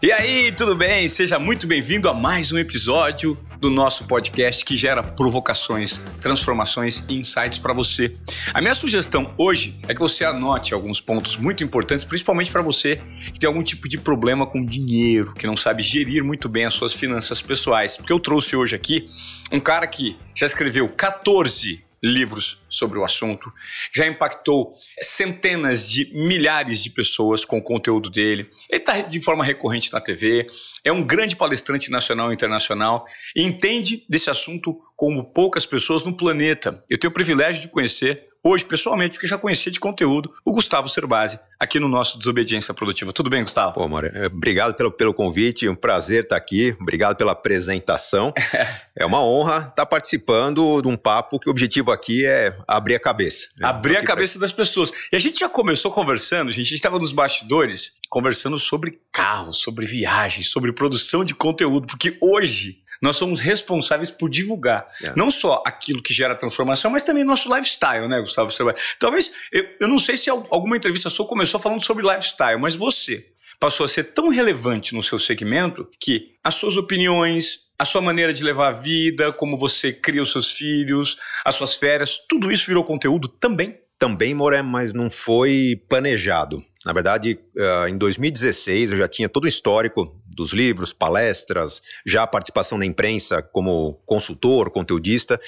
E 0.00 0.12
aí, 0.12 0.52
tudo 0.52 0.76
bem? 0.76 1.08
Seja 1.08 1.40
muito 1.40 1.66
bem-vindo 1.66 2.08
a 2.08 2.14
mais 2.14 2.52
um 2.52 2.58
episódio 2.58 3.36
do 3.58 3.68
nosso 3.68 4.06
podcast 4.06 4.64
que 4.64 4.76
gera 4.76 5.02
provocações, 5.02 6.00
transformações 6.20 7.02
e 7.08 7.16
insights 7.16 7.58
para 7.58 7.72
você. 7.72 8.12
A 8.54 8.60
minha 8.60 8.76
sugestão 8.76 9.34
hoje 9.36 9.76
é 9.88 9.94
que 9.94 9.98
você 9.98 10.24
anote 10.24 10.72
alguns 10.72 11.00
pontos 11.00 11.36
muito 11.36 11.64
importantes, 11.64 12.04
principalmente 12.04 12.48
para 12.48 12.62
você 12.62 13.02
que 13.32 13.40
tem 13.40 13.48
algum 13.48 13.60
tipo 13.60 13.88
de 13.88 13.98
problema 13.98 14.46
com 14.46 14.64
dinheiro, 14.64 15.34
que 15.34 15.48
não 15.48 15.56
sabe 15.56 15.82
gerir 15.82 16.22
muito 16.22 16.48
bem 16.48 16.64
as 16.64 16.74
suas 16.74 16.94
finanças 16.94 17.42
pessoais. 17.42 17.96
Porque 17.96 18.12
eu 18.12 18.20
trouxe 18.20 18.54
hoje 18.54 18.76
aqui 18.76 19.04
um 19.50 19.58
cara 19.58 19.84
que 19.88 20.16
já 20.32 20.46
escreveu 20.46 20.88
14 20.88 21.87
livros 22.02 22.62
sobre 22.68 22.98
o 22.98 23.04
assunto, 23.04 23.52
já 23.92 24.06
impactou 24.06 24.72
centenas 25.00 25.88
de 25.88 26.12
milhares 26.14 26.82
de 26.82 26.90
pessoas 26.90 27.44
com 27.44 27.58
o 27.58 27.62
conteúdo 27.62 28.10
dele. 28.10 28.48
Ele 28.70 28.80
está 28.80 29.00
de 29.00 29.20
forma 29.20 29.44
recorrente 29.44 29.92
na 29.92 30.00
TV, 30.00 30.46
é 30.84 30.92
um 30.92 31.04
grande 31.04 31.36
palestrante 31.36 31.90
nacional 31.90 32.30
e 32.30 32.34
internacional 32.34 33.04
e 33.34 33.42
entende 33.42 34.04
desse 34.08 34.30
assunto 34.30 34.78
como 34.96 35.32
poucas 35.32 35.64
pessoas 35.64 36.04
no 36.04 36.16
planeta. 36.16 36.82
Eu 36.88 36.98
tenho 36.98 37.10
o 37.10 37.14
privilégio 37.14 37.62
de 37.62 37.68
conhecer 37.68 38.26
hoje, 38.48 38.64
pessoalmente, 38.64 39.12
porque 39.12 39.26
já 39.26 39.36
conhecia 39.36 39.70
de 39.70 39.78
conteúdo, 39.78 40.32
o 40.44 40.52
Gustavo 40.52 40.88
Cerbasi, 40.88 41.38
aqui 41.58 41.78
no 41.78 41.88
nosso 41.88 42.18
Desobediência 42.18 42.72
Produtiva. 42.72 43.12
Tudo 43.12 43.28
bem, 43.28 43.42
Gustavo? 43.42 43.74
Pô, 43.74 43.88
Mário, 43.88 44.10
é, 44.14 44.26
obrigado 44.26 44.74
pelo, 44.74 44.90
pelo 44.90 45.12
convite, 45.12 45.68
um 45.68 45.74
prazer 45.74 46.24
estar 46.24 46.36
aqui, 46.36 46.76
obrigado 46.80 47.16
pela 47.16 47.32
apresentação. 47.32 48.32
é 48.96 49.04
uma 49.04 49.22
honra 49.22 49.68
estar 49.68 49.86
participando 49.86 50.80
de 50.80 50.88
um 50.88 50.96
papo 50.96 51.38
que 51.38 51.48
o 51.48 51.50
objetivo 51.50 51.90
aqui 51.90 52.24
é 52.24 52.56
abrir 52.66 52.94
a 52.94 53.00
cabeça. 53.00 53.48
Né? 53.58 53.68
Abrir 53.68 53.96
a 53.96 54.04
cabeça 54.04 54.38
das 54.38 54.52
pessoas. 54.52 54.90
E 55.12 55.16
a 55.16 55.18
gente 55.18 55.40
já 55.40 55.48
começou 55.48 55.90
conversando, 55.90 56.48
a 56.48 56.52
gente 56.52 56.72
estava 56.74 56.98
nos 56.98 57.12
bastidores, 57.12 57.98
conversando 58.08 58.58
sobre 58.58 58.98
carros, 59.12 59.58
sobre 59.58 59.84
viagens, 59.84 60.48
sobre 60.48 60.72
produção 60.72 61.24
de 61.24 61.34
conteúdo, 61.34 61.86
porque 61.86 62.16
hoje 62.20 62.82
nós 63.00 63.16
somos 63.16 63.40
responsáveis 63.40 64.10
por 64.10 64.28
divulgar 64.28 64.88
é. 65.02 65.12
não 65.16 65.30
só 65.30 65.62
aquilo 65.66 66.02
que 66.02 66.12
gera 66.12 66.34
transformação, 66.34 66.90
mas 66.90 67.02
também 67.02 67.24
nosso 67.24 67.54
lifestyle, 67.54 68.08
né, 68.08 68.20
Gustavo? 68.20 68.50
Talvez, 68.98 69.32
eu, 69.52 69.68
eu 69.80 69.88
não 69.88 69.98
sei 69.98 70.16
se 70.16 70.30
alguma 70.30 70.76
entrevista 70.76 71.10
sua 71.10 71.26
começou 71.26 71.60
falando 71.60 71.84
sobre 71.84 72.06
lifestyle, 72.06 72.60
mas 72.60 72.74
você 72.74 73.26
passou 73.60 73.84
a 73.84 73.88
ser 73.88 74.12
tão 74.12 74.28
relevante 74.28 74.94
no 74.94 75.02
seu 75.02 75.18
segmento 75.18 75.88
que 76.00 76.36
as 76.42 76.54
suas 76.54 76.76
opiniões, 76.76 77.68
a 77.78 77.84
sua 77.84 78.00
maneira 78.00 78.32
de 78.32 78.44
levar 78.44 78.68
a 78.68 78.72
vida, 78.72 79.32
como 79.32 79.58
você 79.58 79.92
cria 79.92 80.22
os 80.22 80.32
seus 80.32 80.52
filhos, 80.52 81.16
as 81.44 81.54
suas 81.54 81.74
férias, 81.74 82.18
tudo 82.28 82.52
isso 82.52 82.66
virou 82.66 82.84
conteúdo 82.84 83.28
também? 83.28 83.78
Também, 83.98 84.32
Moré, 84.32 84.62
mas 84.62 84.92
não 84.92 85.10
foi 85.10 85.82
planejado. 85.88 86.62
Na 86.86 86.92
verdade, 86.92 87.38
uh, 87.56 87.88
em 87.88 87.98
2016 87.98 88.92
eu 88.92 88.96
já 88.96 89.08
tinha 89.08 89.28
todo 89.28 89.44
o 89.44 89.48
histórico 89.48 90.16
dos 90.24 90.52
livros, 90.52 90.92
palestras, 90.92 91.82
já 92.06 92.24
participação 92.26 92.78
na 92.78 92.86
imprensa 92.86 93.42
como 93.42 94.00
consultor, 94.06 94.70
conteudista. 94.70 95.40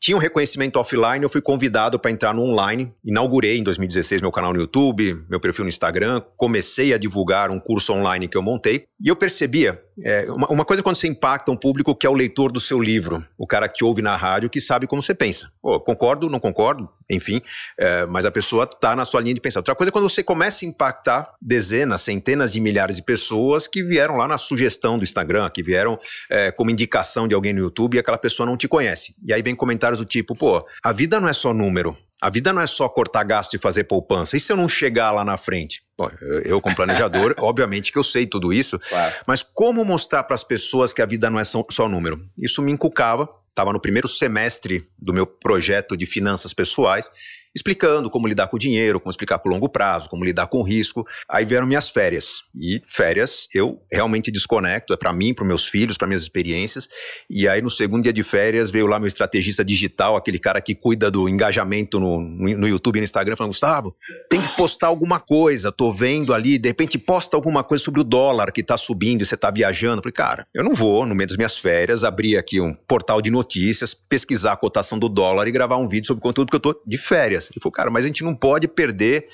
Tinha 0.00 0.16
um 0.16 0.20
reconhecimento 0.20 0.80
offline, 0.80 1.22
eu 1.22 1.28
fui 1.28 1.40
convidado 1.40 1.96
para 1.96 2.10
entrar 2.10 2.34
no 2.34 2.42
online. 2.42 2.92
Inaugurei 3.04 3.56
em 3.58 3.62
2016 3.62 4.20
meu 4.20 4.32
canal 4.32 4.52
no 4.52 4.58
YouTube, 4.58 5.24
meu 5.30 5.38
perfil 5.38 5.64
no 5.64 5.68
Instagram, 5.68 6.20
comecei 6.36 6.92
a 6.92 6.98
divulgar 6.98 7.52
um 7.52 7.60
curso 7.60 7.92
online 7.92 8.26
que 8.26 8.36
eu 8.36 8.42
montei. 8.42 8.82
E 9.00 9.06
eu 9.06 9.14
percebia 9.14 9.80
é, 10.02 10.30
uma, 10.30 10.46
uma, 10.48 10.64
coisa 10.64 10.80
é 10.80 10.82
quando 10.82 10.96
você 10.96 11.06
impacta 11.06 11.50
um 11.52 11.56
público 11.56 11.94
que 11.94 12.06
é 12.06 12.10
o 12.10 12.14
leitor 12.14 12.50
do 12.50 12.60
seu 12.60 12.80
livro, 12.80 13.24
o 13.36 13.46
cara 13.46 13.68
que 13.68 13.84
ouve 13.84 14.00
na 14.00 14.16
rádio 14.16 14.48
que 14.48 14.60
sabe 14.60 14.86
como 14.86 15.02
você 15.02 15.14
pensa. 15.14 15.52
Pô, 15.60 15.78
concordo, 15.80 16.28
não 16.28 16.40
concordo, 16.40 16.88
enfim, 17.10 17.40
é, 17.78 18.06
mas 18.06 18.24
a 18.24 18.30
pessoa 18.30 18.64
está 18.64 18.96
na 18.96 19.04
sua 19.04 19.20
linha 19.20 19.34
de 19.34 19.40
pensar. 19.40 19.60
Outra 19.60 19.74
coisa 19.74 19.90
é 19.90 19.92
quando 19.92 20.08
você 20.08 20.22
começa 20.22 20.64
a 20.64 20.68
impactar 20.68 21.34
dezenas, 21.40 22.00
centenas 22.00 22.52
de 22.52 22.60
milhares 22.60 22.96
de 22.96 23.02
pessoas 23.02 23.68
que 23.68 23.82
vieram 23.82 24.16
lá 24.16 24.26
na 24.26 24.38
sugestão 24.38 24.96
do 24.96 25.04
Instagram, 25.04 25.50
que 25.50 25.62
vieram 25.62 25.98
é, 26.30 26.50
como 26.50 26.70
indicação 26.70 27.28
de 27.28 27.34
alguém 27.34 27.52
no 27.52 27.60
YouTube 27.60 27.96
e 27.96 27.98
aquela 27.98 28.18
pessoa 28.18 28.46
não 28.46 28.56
te 28.56 28.66
conhece. 28.68 29.14
E 29.24 29.32
aí 29.32 29.42
vem 29.42 29.54
comentários 29.54 29.98
do 29.98 30.04
tipo, 30.04 30.34
pô, 30.34 30.66
a 30.82 30.92
vida 30.92 31.20
não 31.20 31.28
é 31.28 31.32
só 31.32 31.52
número. 31.52 31.96
A 32.22 32.30
vida 32.30 32.52
não 32.52 32.62
é 32.62 32.68
só 32.68 32.88
cortar 32.88 33.24
gasto 33.24 33.54
e 33.54 33.58
fazer 33.58 33.82
poupança. 33.82 34.36
E 34.36 34.40
se 34.40 34.52
eu 34.52 34.56
não 34.56 34.68
chegar 34.68 35.10
lá 35.10 35.24
na 35.24 35.36
frente? 35.36 35.82
Bom, 35.98 36.08
eu, 36.44 36.60
como 36.60 36.76
planejador, 36.76 37.34
obviamente 37.42 37.90
que 37.90 37.98
eu 37.98 38.04
sei 38.04 38.28
tudo 38.28 38.52
isso, 38.52 38.78
claro. 38.78 39.12
mas 39.26 39.42
como 39.42 39.84
mostrar 39.84 40.22
para 40.22 40.34
as 40.34 40.44
pessoas 40.44 40.92
que 40.92 41.02
a 41.02 41.06
vida 41.06 41.28
não 41.28 41.40
é 41.40 41.42
só, 41.42 41.64
só 41.68 41.88
número? 41.88 42.24
Isso 42.38 42.62
me 42.62 42.70
encucava. 42.70 43.28
Estava 43.48 43.72
no 43.72 43.80
primeiro 43.80 44.06
semestre 44.06 44.88
do 44.96 45.12
meu 45.12 45.26
projeto 45.26 45.96
de 45.96 46.06
finanças 46.06 46.54
pessoais 46.54 47.10
explicando 47.54 48.10
como 48.10 48.26
lidar 48.26 48.48
com 48.48 48.56
o 48.56 48.58
dinheiro, 48.58 48.98
como 49.00 49.10
explicar 49.10 49.38
com 49.38 49.48
o 49.48 49.52
longo 49.52 49.68
prazo, 49.68 50.08
como 50.08 50.24
lidar 50.24 50.46
com 50.46 50.58
o 50.58 50.62
risco. 50.62 51.06
Aí 51.28 51.44
vieram 51.44 51.66
minhas 51.66 51.90
férias. 51.90 52.42
E 52.54 52.82
férias 52.86 53.48
eu 53.54 53.80
realmente 53.90 54.30
desconecto, 54.30 54.92
é 54.92 54.96
para 54.96 55.12
mim, 55.12 55.34
para 55.34 55.44
meus 55.44 55.66
filhos, 55.66 55.96
para 55.96 56.08
minhas 56.08 56.22
experiências. 56.22 56.88
E 57.28 57.46
aí 57.48 57.60
no 57.60 57.70
segundo 57.70 58.04
dia 58.04 58.12
de 58.12 58.22
férias 58.22 58.70
veio 58.70 58.86
lá 58.86 58.98
meu 58.98 59.08
estrategista 59.08 59.64
digital, 59.64 60.16
aquele 60.16 60.38
cara 60.38 60.60
que 60.60 60.74
cuida 60.74 61.10
do 61.10 61.28
engajamento 61.28 62.00
no, 62.00 62.20
no 62.20 62.66
YouTube 62.66 62.96
e 62.96 63.00
no 63.00 63.04
Instagram, 63.04 63.36
falando: 63.36 63.52
Gustavo, 63.52 63.94
tem 64.30 64.40
que 64.40 64.56
postar 64.56 64.88
alguma 64.88 65.20
coisa. 65.20 65.70
Tô 65.70 65.92
vendo 65.92 66.32
ali, 66.32 66.58
de 66.58 66.68
repente 66.68 66.98
posta 66.98 67.36
alguma 67.36 67.62
coisa 67.62 67.82
sobre 67.82 68.00
o 68.00 68.04
dólar 68.04 68.52
que 68.52 68.62
tá 68.62 68.76
subindo 68.76 69.22
e 69.22 69.26
você 69.26 69.36
tá 69.36 69.50
viajando. 69.50 69.98
Eu 69.98 70.02
falei, 70.02 70.12
cara, 70.12 70.46
eu 70.54 70.64
não 70.64 70.74
vou, 70.74 71.06
no 71.06 71.14
meio 71.14 71.28
das 71.28 71.36
minhas 71.36 71.58
férias, 71.58 72.04
abrir 72.04 72.36
aqui 72.36 72.60
um 72.60 72.74
portal 72.74 73.20
de 73.20 73.30
notícias, 73.30 73.94
pesquisar 73.94 74.52
a 74.52 74.56
cotação 74.56 74.98
do 74.98 75.08
dólar 75.08 75.46
e 75.48 75.50
gravar 75.50 75.76
um 75.76 75.88
vídeo 75.88 76.06
sobre 76.06 76.20
o 76.20 76.22
conteúdo 76.22 76.50
que 76.50 76.56
eu 76.56 76.60
tô 76.60 76.80
de 76.86 76.98
férias. 76.98 77.41
Ele 77.50 77.60
falou, 77.60 77.72
cara, 77.72 77.90
mas 77.90 78.04
a 78.04 78.06
gente 78.06 78.22
não 78.22 78.34
pode 78.34 78.68
perder 78.68 79.26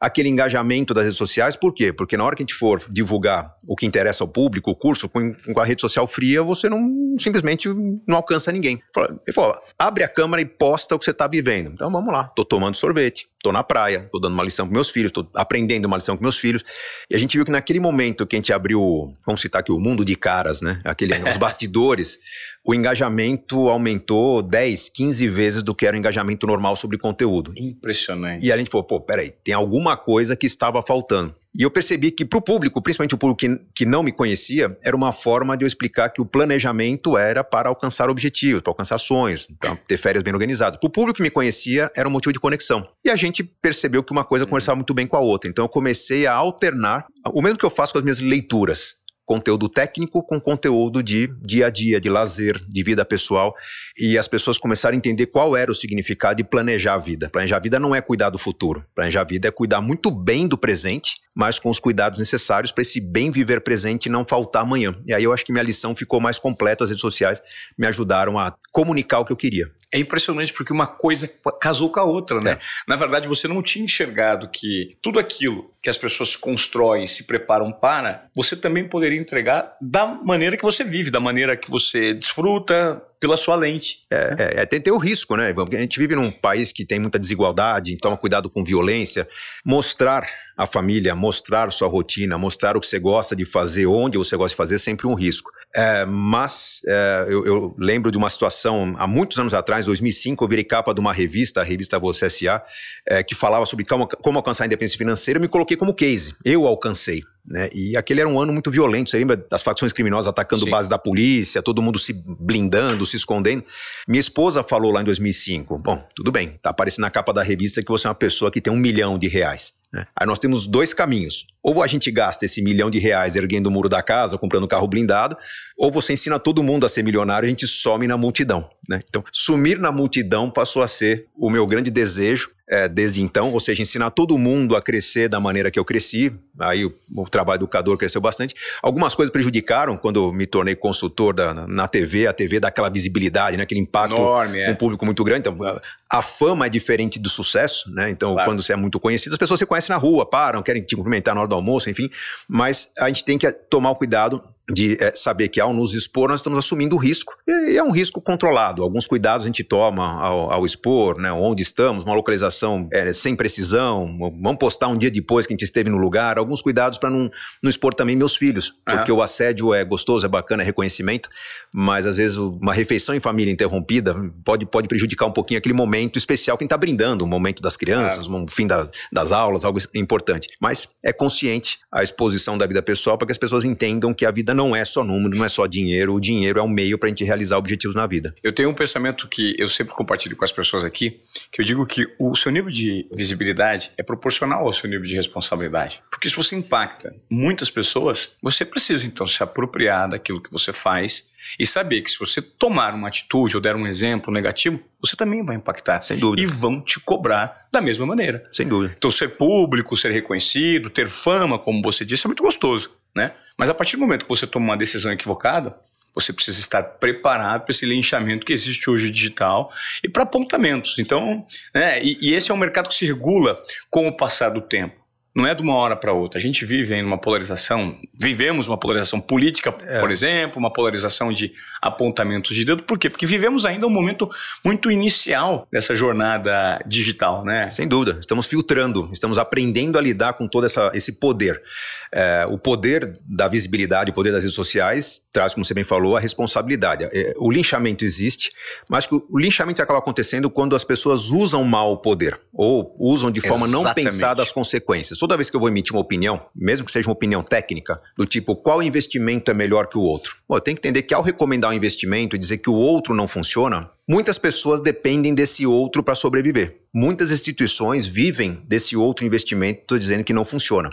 aquele 0.00 0.28
engajamento 0.28 0.92
das 0.92 1.04
redes 1.04 1.16
sociais, 1.16 1.56
por 1.56 1.72
quê? 1.72 1.92
Porque 1.92 2.16
na 2.16 2.24
hora 2.24 2.36
que 2.36 2.42
a 2.42 2.44
gente 2.44 2.54
for 2.54 2.84
divulgar 2.90 3.54
o 3.66 3.74
que 3.74 3.86
interessa 3.86 4.22
ao 4.22 4.28
público, 4.28 4.70
o 4.70 4.76
curso, 4.76 5.08
com, 5.08 5.34
a 5.56 5.64
rede 5.64 5.80
social 5.80 6.06
fria, 6.06 6.42
você 6.42 6.68
não 6.68 7.14
simplesmente 7.18 7.68
não 8.06 8.16
alcança 8.16 8.52
ninguém. 8.52 8.80
Ele 9.26 9.32
falou, 9.34 9.56
abre 9.78 10.04
a 10.04 10.08
câmera 10.08 10.42
e 10.42 10.44
posta 10.44 10.94
o 10.94 10.98
que 10.98 11.04
você 11.04 11.12
está 11.12 11.26
vivendo. 11.26 11.72
Então 11.72 11.90
vamos 11.90 12.12
lá, 12.12 12.24
tô 12.24 12.44
tomando 12.44 12.76
sorvete, 12.76 13.26
tô 13.42 13.50
na 13.50 13.64
praia, 13.64 14.08
tô 14.12 14.18
dando 14.18 14.34
uma 14.34 14.44
lição 14.44 14.66
com 14.66 14.72
meus 14.72 14.90
filhos, 14.90 15.10
tô 15.10 15.26
aprendendo 15.34 15.86
uma 15.86 15.96
lição 15.96 16.14
com 16.16 16.22
meus 16.22 16.38
filhos. 16.38 16.62
E 17.10 17.14
a 17.14 17.18
gente 17.18 17.36
viu 17.36 17.44
que 17.44 17.50
naquele 17.50 17.80
momento 17.80 18.26
que 18.26 18.36
a 18.36 18.38
gente 18.38 18.52
abriu, 18.52 19.14
vamos 19.24 19.40
citar 19.40 19.60
aqui 19.60 19.72
o 19.72 19.80
mundo 19.80 20.04
de 20.04 20.14
caras, 20.14 20.60
né? 20.60 20.80
Aquele, 20.84 21.14
os 21.26 21.38
bastidores, 21.38 22.18
o 22.66 22.74
engajamento 22.74 23.68
aumentou 23.68 24.42
10, 24.42 24.88
15 24.88 25.28
vezes 25.28 25.62
do 25.62 25.72
que 25.72 25.86
era 25.86 25.94
o 25.94 25.98
engajamento 25.98 26.46
normal 26.48 26.74
sobre 26.74 26.98
conteúdo. 26.98 27.54
Impressionante. 27.56 28.44
E 28.44 28.50
a 28.50 28.56
gente 28.56 28.68
falou, 28.68 28.84
pô, 28.84 29.00
peraí, 29.00 29.30
tem 29.30 29.54
alguma 29.54 29.96
coisa 29.96 30.34
que 30.34 30.46
estava 30.46 30.82
faltando. 30.82 31.32
E 31.58 31.62
eu 31.62 31.70
percebi 31.70 32.10
que 32.10 32.24
para 32.24 32.38
o 32.38 32.42
público, 32.42 32.82
principalmente 32.82 33.14
o 33.14 33.18
público 33.18 33.38
que, 33.38 33.58
que 33.74 33.86
não 33.86 34.02
me 34.02 34.12
conhecia, 34.12 34.76
era 34.82 34.94
uma 34.94 35.12
forma 35.12 35.56
de 35.56 35.64
eu 35.64 35.66
explicar 35.66 36.10
que 36.10 36.20
o 36.20 36.26
planejamento 36.26 37.16
era 37.16 37.42
para 37.42 37.68
alcançar 37.68 38.10
objetivos, 38.10 38.60
para 38.60 38.72
alcançar 38.72 38.98
sonhos, 38.98 39.48
para 39.58 39.76
ter 39.76 39.96
férias 39.96 40.22
bem 40.22 40.34
organizadas. 40.34 40.78
Para 40.78 40.88
o 40.88 40.90
público 40.90 41.16
que 41.16 41.22
me 41.22 41.30
conhecia, 41.30 41.90
era 41.94 42.06
um 42.06 42.12
motivo 42.12 42.32
de 42.32 42.40
conexão. 42.40 42.86
E 43.02 43.08
a 43.08 43.16
gente 43.16 43.42
percebeu 43.42 44.02
que 44.02 44.12
uma 44.12 44.24
coisa 44.24 44.44
conversava 44.44 44.76
muito 44.76 44.92
bem 44.92 45.06
com 45.06 45.16
a 45.16 45.20
outra. 45.20 45.48
Então 45.48 45.64
eu 45.64 45.68
comecei 45.68 46.26
a 46.26 46.34
alternar 46.34 47.06
o 47.32 47.40
mesmo 47.40 47.56
que 47.58 47.64
eu 47.64 47.70
faço 47.70 47.92
com 47.92 47.98
as 48.00 48.04
minhas 48.04 48.20
leituras 48.20 49.05
conteúdo 49.26 49.68
técnico 49.68 50.22
com 50.22 50.40
conteúdo 50.40 51.02
de 51.02 51.26
dia 51.42 51.66
a 51.66 51.70
dia, 51.70 52.00
de 52.00 52.08
lazer, 52.08 52.62
de 52.66 52.82
vida 52.82 53.04
pessoal. 53.04 53.54
E 53.98 54.16
as 54.16 54.28
pessoas 54.28 54.56
começaram 54.56 54.94
a 54.94 54.96
entender 54.96 55.26
qual 55.26 55.56
era 55.56 55.70
o 55.70 55.74
significado 55.74 56.36
de 56.36 56.44
planejar 56.44 56.94
a 56.94 56.98
vida. 56.98 57.28
Planejar 57.28 57.56
a 57.56 57.60
vida 57.60 57.80
não 57.80 57.94
é 57.94 58.00
cuidar 58.00 58.30
do 58.30 58.38
futuro. 58.38 58.84
Planejar 58.94 59.22
a 59.22 59.24
vida 59.24 59.48
é 59.48 59.50
cuidar 59.50 59.80
muito 59.80 60.10
bem 60.10 60.46
do 60.46 60.56
presente, 60.56 61.16
mas 61.34 61.58
com 61.58 61.68
os 61.68 61.80
cuidados 61.80 62.18
necessários 62.18 62.70
para 62.70 62.82
esse 62.82 63.00
bem 63.00 63.30
viver 63.30 63.60
presente 63.60 64.06
e 64.06 64.10
não 64.10 64.24
faltar 64.24 64.62
amanhã. 64.62 64.94
E 65.04 65.12
aí 65.12 65.24
eu 65.24 65.32
acho 65.32 65.44
que 65.44 65.52
minha 65.52 65.64
lição 65.64 65.94
ficou 65.94 66.20
mais 66.20 66.38
completa. 66.38 66.84
As 66.84 66.90
redes 66.90 67.02
sociais 67.02 67.42
me 67.76 67.86
ajudaram 67.86 68.38
a 68.38 68.54
comunicar 68.72 69.18
o 69.18 69.24
que 69.24 69.32
eu 69.32 69.36
queria. 69.36 69.70
É 69.96 69.98
impressionante 69.98 70.52
porque 70.52 70.74
uma 70.74 70.86
coisa 70.86 71.26
casou 71.58 71.90
com 71.90 71.98
a 71.98 72.04
outra, 72.04 72.38
né? 72.38 72.52
É. 72.52 72.58
Na 72.86 72.96
verdade, 72.96 73.26
você 73.26 73.48
não 73.48 73.62
tinha 73.62 73.82
enxergado 73.82 74.50
que 74.50 74.98
tudo 75.00 75.18
aquilo 75.18 75.70
que 75.82 75.88
as 75.88 75.96
pessoas 75.96 76.36
constroem 76.36 77.06
se 77.06 77.24
preparam 77.26 77.72
para, 77.72 78.26
você 78.36 78.54
também 78.54 78.86
poderia 78.86 79.18
entregar 79.18 79.70
da 79.80 80.04
maneira 80.06 80.54
que 80.54 80.62
você 80.62 80.84
vive, 80.84 81.10
da 81.10 81.18
maneira 81.18 81.56
que 81.56 81.70
você 81.70 82.12
desfruta, 82.12 83.02
pela 83.18 83.38
sua 83.38 83.56
lente. 83.56 84.00
É, 84.10 84.34
é, 84.38 84.62
é 84.62 84.66
tem, 84.66 84.80
tem 84.80 84.92
o 84.92 84.98
risco, 84.98 85.34
né? 85.34 85.54
A 85.56 85.80
gente 85.80 85.98
vive 85.98 86.14
num 86.14 86.30
país 86.30 86.72
que 86.72 86.84
tem 86.84 87.00
muita 87.00 87.18
desigualdade, 87.18 87.96
toma 87.96 88.18
cuidado 88.18 88.50
com 88.50 88.62
violência. 88.62 89.26
Mostrar 89.64 90.28
a 90.56 90.66
família, 90.66 91.14
mostrar 91.14 91.70
sua 91.70 91.88
rotina, 91.88 92.36
mostrar 92.36 92.76
o 92.76 92.80
que 92.80 92.86
você 92.86 92.98
gosta 92.98 93.34
de 93.34 93.46
fazer, 93.46 93.86
onde 93.86 94.18
você 94.18 94.36
gosta 94.36 94.52
de 94.52 94.56
fazer, 94.56 94.74
é 94.74 94.78
sempre 94.78 95.06
um 95.06 95.14
risco. 95.14 95.50
É, 95.78 96.06
mas 96.06 96.80
é, 96.86 97.26
eu, 97.28 97.44
eu, 97.44 97.74
lembro 97.78 98.10
de 98.10 98.16
uma 98.16 98.30
situação, 98.30 98.94
há 98.98 99.06
muitos 99.06 99.38
anos 99.38 99.52
atrás, 99.52 99.84
2005, 99.84 100.42
eu 100.42 100.48
virei 100.48 100.64
capa 100.64 100.94
de 100.94 101.00
uma 101.00 101.12
revista, 101.12 101.60
a 101.60 101.64
revista 101.64 101.98
Você 101.98 102.24
S.A., 102.24 102.64
é, 103.06 103.22
que 103.22 103.34
falava 103.34 103.66
sobre 103.66 103.84
como, 103.84 104.08
como 104.08 104.38
alcançar 104.38 104.64
a 104.64 104.66
independência 104.66 104.96
financeira, 104.96 105.36
eu 105.36 105.42
me 105.42 105.48
coloquei 105.48 105.76
como 105.76 105.94
case. 105.94 106.34
Eu 106.42 106.66
alcancei. 106.66 107.20
Né? 107.46 107.68
E 107.72 107.96
aquele 107.96 108.20
era 108.20 108.28
um 108.28 108.40
ano 108.40 108.52
muito 108.52 108.70
violento. 108.70 109.10
Você 109.10 109.18
lembra 109.18 109.36
das 109.36 109.62
facções 109.62 109.92
criminosas 109.92 110.26
atacando 110.26 110.64
Sim. 110.64 110.70
base 110.70 110.88
da 110.88 110.98
polícia, 110.98 111.62
todo 111.62 111.80
mundo 111.80 111.98
se 111.98 112.12
blindando, 112.12 113.06
se 113.06 113.16
escondendo. 113.16 113.64
Minha 114.08 114.20
esposa 114.20 114.62
falou 114.62 114.90
lá 114.90 115.00
em 115.00 115.04
2005: 115.04 115.78
Bom, 115.78 116.04
tudo 116.14 116.32
bem, 116.32 116.58
tá 116.60 116.70
aparecendo 116.70 117.02
na 117.02 117.10
capa 117.10 117.32
da 117.32 117.42
revista 117.42 117.82
que 117.82 117.88
você 117.88 118.06
é 118.06 118.10
uma 118.10 118.14
pessoa 118.14 118.50
que 118.50 118.60
tem 118.60 118.72
um 118.72 118.76
milhão 118.76 119.18
de 119.18 119.28
reais. 119.28 119.74
Né? 119.92 120.06
Aí 120.18 120.26
nós 120.26 120.38
temos 120.38 120.66
dois 120.66 120.92
caminhos. 120.92 121.46
Ou 121.62 121.82
a 121.82 121.86
gente 121.86 122.10
gasta 122.10 122.44
esse 122.44 122.62
milhão 122.62 122.90
de 122.90 122.98
reais 122.98 123.34
erguendo 123.34 123.68
o 123.68 123.70
muro 123.70 123.88
da 123.88 124.02
casa, 124.02 124.38
comprando 124.38 124.64
um 124.64 124.68
carro 124.68 124.86
blindado, 124.86 125.36
ou 125.76 125.90
você 125.90 126.12
ensina 126.12 126.38
todo 126.38 126.62
mundo 126.62 126.86
a 126.86 126.88
ser 126.88 127.02
milionário 127.02 127.46
a 127.46 127.50
gente 127.50 127.66
some 127.66 128.06
na 128.06 128.16
multidão. 128.16 128.68
Né? 128.88 128.98
Então, 129.08 129.22
sumir 129.32 129.78
na 129.78 129.92
multidão 129.92 130.50
passou 130.50 130.82
a 130.82 130.86
ser 130.86 131.26
o 131.36 131.50
meu 131.50 131.66
grande 131.66 131.90
desejo 131.90 132.50
é, 132.68 132.88
desde 132.88 133.22
então, 133.22 133.52
ou 133.52 133.60
seja, 133.60 133.80
ensinar 133.80 134.10
todo 134.10 134.36
mundo 134.36 134.74
a 134.74 134.82
crescer 134.82 135.28
da 135.28 135.38
maneira 135.38 135.70
que 135.70 135.78
eu 135.78 135.84
cresci. 135.84 136.32
Aí 136.58 136.84
o, 136.84 136.92
o 137.14 137.28
trabalho 137.28 137.58
educador 137.58 137.96
cresceu 137.96 138.20
bastante. 138.20 138.56
Algumas 138.82 139.14
coisas 139.14 139.32
prejudicaram 139.32 139.96
quando 139.96 140.32
me 140.32 140.46
tornei 140.46 140.74
consultor 140.74 141.32
da, 141.32 141.54
na 141.54 141.86
TV, 141.86 142.26
a 142.26 142.32
TV 142.32 142.58
dá 142.58 142.68
aquela 142.68 142.88
visibilidade, 142.88 143.56
né, 143.56 143.62
aquele 143.62 143.80
impacto 143.80 144.16
Enorme, 144.16 144.60
é. 144.60 144.70
um 144.70 144.74
público 144.74 145.04
muito 145.04 145.22
grande. 145.22 145.48
Então, 145.48 145.80
a, 146.10 146.22
fama 146.22 146.66
é 146.66 146.68
diferente 146.68 147.20
do 147.20 147.28
sucesso, 147.28 147.92
né? 147.92 148.10
Então, 148.10 148.32
claro. 148.32 148.50
quando 148.50 148.62
você 148.62 148.72
é 148.72 148.76
muito 148.76 148.98
conhecido, 148.98 149.34
as 149.34 149.38
pessoas 149.38 149.60
se 149.60 149.66
conhecem 149.66 149.94
na 149.94 150.00
rua, 150.00 150.28
param, 150.28 150.60
querem 150.60 150.82
te 150.82 150.96
cumprimentar 150.96 151.34
na 151.36 151.42
hora 151.42 151.48
do 151.48 151.54
almoço, 151.54 151.88
enfim. 151.88 152.10
Mas 152.48 152.92
a 152.98 153.06
gente 153.06 153.24
tem 153.24 153.38
que 153.38 153.50
tomar 153.52 153.90
o 153.90 153.94
cuidado 153.94 154.42
de 154.70 154.96
é, 155.00 155.12
saber 155.14 155.48
que 155.48 155.60
ao 155.60 155.72
nos 155.72 155.94
expor 155.94 156.28
nós 156.28 156.40
estamos 156.40 156.58
assumindo 156.58 156.96
o 156.96 156.98
risco. 156.98 157.34
E 157.46 157.76
é 157.76 157.82
um 157.82 157.92
risco 157.92 158.20
controlado. 158.20 158.82
Alguns 158.82 159.06
cuidados 159.06 159.44
a 159.44 159.48
gente 159.48 159.62
toma 159.62 160.20
ao, 160.20 160.52
ao 160.52 160.66
expor, 160.66 161.18
né, 161.18 161.32
onde 161.32 161.62
estamos, 161.62 162.04
uma 162.04 162.14
localização 162.14 162.88
é, 162.92 163.12
sem 163.12 163.36
precisão, 163.36 164.16
vamos 164.18 164.58
postar 164.58 164.88
um 164.88 164.98
dia 164.98 165.10
depois 165.10 165.46
que 165.46 165.52
a 165.52 165.54
gente 165.54 165.64
esteve 165.64 165.88
no 165.88 165.96
lugar, 165.96 166.38
alguns 166.38 166.60
cuidados 166.60 166.98
para 166.98 167.10
não, 167.10 167.30
não 167.62 167.70
expor 167.70 167.94
também 167.94 168.16
meus 168.16 168.34
filhos, 168.34 168.72
porque 168.84 169.12
o 169.12 169.22
assédio 169.22 169.72
é 169.72 169.84
gostoso, 169.84 170.26
é 170.26 170.28
bacana, 170.28 170.62
é 170.62 170.66
reconhecimento, 170.66 171.28
mas 171.74 172.06
às 172.06 172.16
vezes 172.16 172.36
uma 172.36 172.72
refeição 172.72 173.14
em 173.14 173.20
família 173.20 173.52
interrompida 173.52 174.14
pode, 174.44 174.66
pode 174.66 174.88
prejudicar 174.88 175.26
um 175.26 175.32
pouquinho 175.32 175.58
aquele 175.58 175.74
momento 175.74 176.18
especial 176.18 176.56
que 176.56 176.64
a 176.64 176.64
gente 176.64 176.68
está 176.68 176.78
brindando, 176.78 177.24
o 177.24 177.28
momento 177.28 177.62
das 177.62 177.76
crianças, 177.76 178.26
o 178.26 178.46
fim 178.48 178.66
da, 178.66 178.88
das 179.12 179.32
aulas, 179.32 179.64
algo 179.64 179.78
importante. 179.94 180.48
Mas 180.60 180.88
é 181.04 181.12
consciente 181.12 181.78
a 181.92 182.02
exposição 182.02 182.58
da 182.58 182.66
vida 182.66 182.82
pessoal 182.82 183.16
para 183.16 183.26
que 183.26 183.32
as 183.32 183.38
pessoas 183.38 183.64
entendam 183.64 184.12
que 184.12 184.24
a 184.24 184.30
vida 184.30 184.54
não 184.56 184.74
é 184.74 184.84
só 184.84 185.04
número, 185.04 185.36
não 185.36 185.44
é 185.44 185.48
só 185.48 185.66
dinheiro. 185.66 186.14
O 186.14 186.20
dinheiro 186.20 186.58
é 186.58 186.62
um 186.62 186.68
meio 186.68 186.98
para 186.98 187.08
a 187.08 187.10
gente 187.10 187.22
realizar 187.22 187.58
objetivos 187.58 187.94
na 187.94 188.06
vida. 188.06 188.34
Eu 188.42 188.52
tenho 188.52 188.70
um 188.70 188.74
pensamento 188.74 189.28
que 189.28 189.54
eu 189.58 189.68
sempre 189.68 189.94
compartilho 189.94 190.34
com 190.34 190.44
as 190.44 190.50
pessoas 190.50 190.84
aqui, 190.84 191.20
que 191.52 191.60
eu 191.60 191.64
digo 191.64 191.86
que 191.86 192.06
o 192.18 192.34
seu 192.34 192.50
nível 192.50 192.70
de 192.70 193.06
visibilidade 193.12 193.90
é 193.96 194.02
proporcional 194.02 194.66
ao 194.66 194.72
seu 194.72 194.88
nível 194.88 195.06
de 195.06 195.14
responsabilidade. 195.14 196.02
Porque 196.10 196.28
se 196.28 196.34
você 196.36 196.56
impacta 196.56 197.14
muitas 197.30 197.70
pessoas, 197.70 198.30
você 198.42 198.64
precisa 198.64 199.06
então 199.06 199.26
se 199.26 199.42
apropriar 199.42 200.08
daquilo 200.08 200.40
que 200.40 200.50
você 200.50 200.72
faz 200.72 201.28
e 201.58 201.66
saber 201.66 202.02
que 202.02 202.10
se 202.10 202.18
você 202.18 202.42
tomar 202.42 202.94
uma 202.94 203.08
atitude 203.08 203.56
ou 203.56 203.62
der 203.62 203.76
um 203.76 203.86
exemplo 203.86 204.32
negativo, 204.32 204.80
você 205.00 205.14
também 205.14 205.44
vai 205.44 205.56
impactar. 205.56 206.02
Sem 206.02 206.18
dúvida. 206.18 206.42
E 206.42 206.46
vão 206.46 206.80
te 206.80 206.98
cobrar 206.98 207.68
da 207.72 207.80
mesma 207.80 208.04
maneira. 208.04 208.44
Sem 208.50 208.66
dúvida. 208.66 208.94
Então, 208.96 209.10
ser 209.10 209.36
público, 209.36 209.96
ser 209.96 210.10
reconhecido, 210.10 210.90
ter 210.90 211.08
fama, 211.08 211.58
como 211.58 211.80
você 211.82 212.04
disse, 212.04 212.26
é 212.26 212.28
muito 212.28 212.42
gostoso 212.42 212.90
né? 213.16 213.32
Mas 213.56 213.70
a 213.70 213.74
partir 213.74 213.96
do 213.96 214.00
momento 214.00 214.24
que 214.24 214.28
você 214.28 214.46
toma 214.46 214.66
uma 214.66 214.76
decisão 214.76 215.10
equivocada, 215.10 215.74
você 216.14 216.32
precisa 216.32 216.60
estar 216.60 216.82
preparado 216.82 217.62
para 217.62 217.72
esse 217.72 217.84
linchamento 217.84 218.46
que 218.46 218.52
existe 218.52 218.88
hoje 218.88 219.10
digital 219.10 219.72
e 220.04 220.08
para 220.08 220.22
apontamentos. 220.22 220.98
Então, 220.98 221.44
né, 221.74 222.02
e, 222.02 222.16
e 222.20 222.34
esse 222.34 222.50
é 222.50 222.54
um 222.54 222.58
mercado 222.58 222.88
que 222.88 222.94
se 222.94 223.06
regula 223.06 223.58
com 223.90 224.06
o 224.06 224.16
passar 224.16 224.50
do 224.50 224.60
tempo 224.60 225.05
não 225.36 225.46
é 225.46 225.54
de 225.54 225.62
uma 225.62 225.74
hora 225.74 225.94
para 225.94 226.14
outra. 226.14 226.38
A 226.38 226.42
gente 226.42 226.64
vive 226.64 226.94
em 226.94 227.04
uma 227.04 227.18
polarização, 227.18 227.94
vivemos 228.18 228.66
uma 228.68 228.78
polarização 228.78 229.20
política, 229.20 229.74
é. 229.86 230.00
por 230.00 230.10
exemplo, 230.10 230.58
uma 230.58 230.72
polarização 230.72 231.30
de 231.30 231.52
apontamentos 231.82 232.56
de 232.56 232.64
dedo. 232.64 232.82
Por 232.82 232.98
quê? 232.98 233.10
Porque 233.10 233.26
vivemos 233.26 233.66
ainda 233.66 233.86
um 233.86 233.90
momento 233.90 234.30
muito 234.64 234.90
inicial 234.90 235.68
dessa 235.70 235.94
jornada 235.94 236.82
digital, 236.86 237.44
né? 237.44 237.68
Sem 237.68 237.86
dúvida. 237.86 238.16
Estamos 238.18 238.46
filtrando, 238.46 239.10
estamos 239.12 239.36
aprendendo 239.36 239.98
a 239.98 240.00
lidar 240.00 240.32
com 240.32 240.48
todo 240.48 240.64
essa, 240.64 240.90
esse 240.94 241.20
poder. 241.20 241.62
É, 242.10 242.46
o 242.48 242.56
poder 242.56 243.18
da 243.28 243.46
visibilidade, 243.46 244.10
o 244.12 244.14
poder 244.14 244.32
das 244.32 244.42
redes 244.42 244.54
sociais, 244.54 245.26
traz, 245.30 245.52
como 245.52 245.66
você 245.66 245.74
bem 245.74 245.84
falou, 245.84 246.16
a 246.16 246.20
responsabilidade. 246.20 247.04
É, 247.12 247.34
o 247.36 247.50
linchamento 247.50 248.06
existe, 248.06 248.52
mas 248.88 249.06
o 249.10 249.38
linchamento 249.38 249.82
acaba 249.82 249.98
acontecendo 249.98 250.48
quando 250.48 250.74
as 250.74 250.82
pessoas 250.82 251.26
usam 251.26 251.62
mal 251.62 251.92
o 251.92 251.98
poder, 251.98 252.40
ou 252.54 252.96
usam 252.98 253.30
de 253.30 253.42
forma 253.42 253.66
Exatamente. 253.66 253.84
não 253.84 253.94
pensada 253.94 254.42
as 254.42 254.50
consequências 254.50 255.18
toda 255.26 255.36
vez 255.36 255.50
que 255.50 255.56
eu 255.56 255.60
vou 255.60 255.68
emitir 255.68 255.92
uma 255.92 256.00
opinião, 256.00 256.40
mesmo 256.54 256.86
que 256.86 256.92
seja 256.92 257.08
uma 257.08 257.12
opinião 257.12 257.42
técnica, 257.42 258.00
do 258.16 258.24
tipo 258.24 258.54
qual 258.54 258.80
investimento 258.80 259.50
é 259.50 259.54
melhor 259.54 259.88
que 259.88 259.98
o 259.98 260.00
outro, 260.00 260.36
Bom, 260.48 260.56
eu 260.56 260.60
tenho 260.60 260.76
que 260.76 260.86
entender 260.86 261.02
que 261.02 261.12
ao 261.12 261.22
recomendar 261.22 261.72
um 261.72 261.74
investimento 261.74 262.36
e 262.36 262.38
dizer 262.38 262.58
que 262.58 262.70
o 262.70 262.74
outro 262.74 263.12
não 263.12 263.26
funciona, 263.26 263.90
muitas 264.08 264.38
pessoas 264.38 264.80
dependem 264.80 265.34
desse 265.34 265.66
outro 265.66 266.02
para 266.02 266.14
sobreviver. 266.14 266.80
Muitas 266.94 267.30
instituições 267.30 268.06
vivem 268.06 268.62
desse 268.66 268.96
outro 268.96 269.26
investimento, 269.26 269.80
estou 269.80 269.98
dizendo 269.98 270.24
que 270.24 270.32
não 270.32 270.44
funciona. 270.44 270.90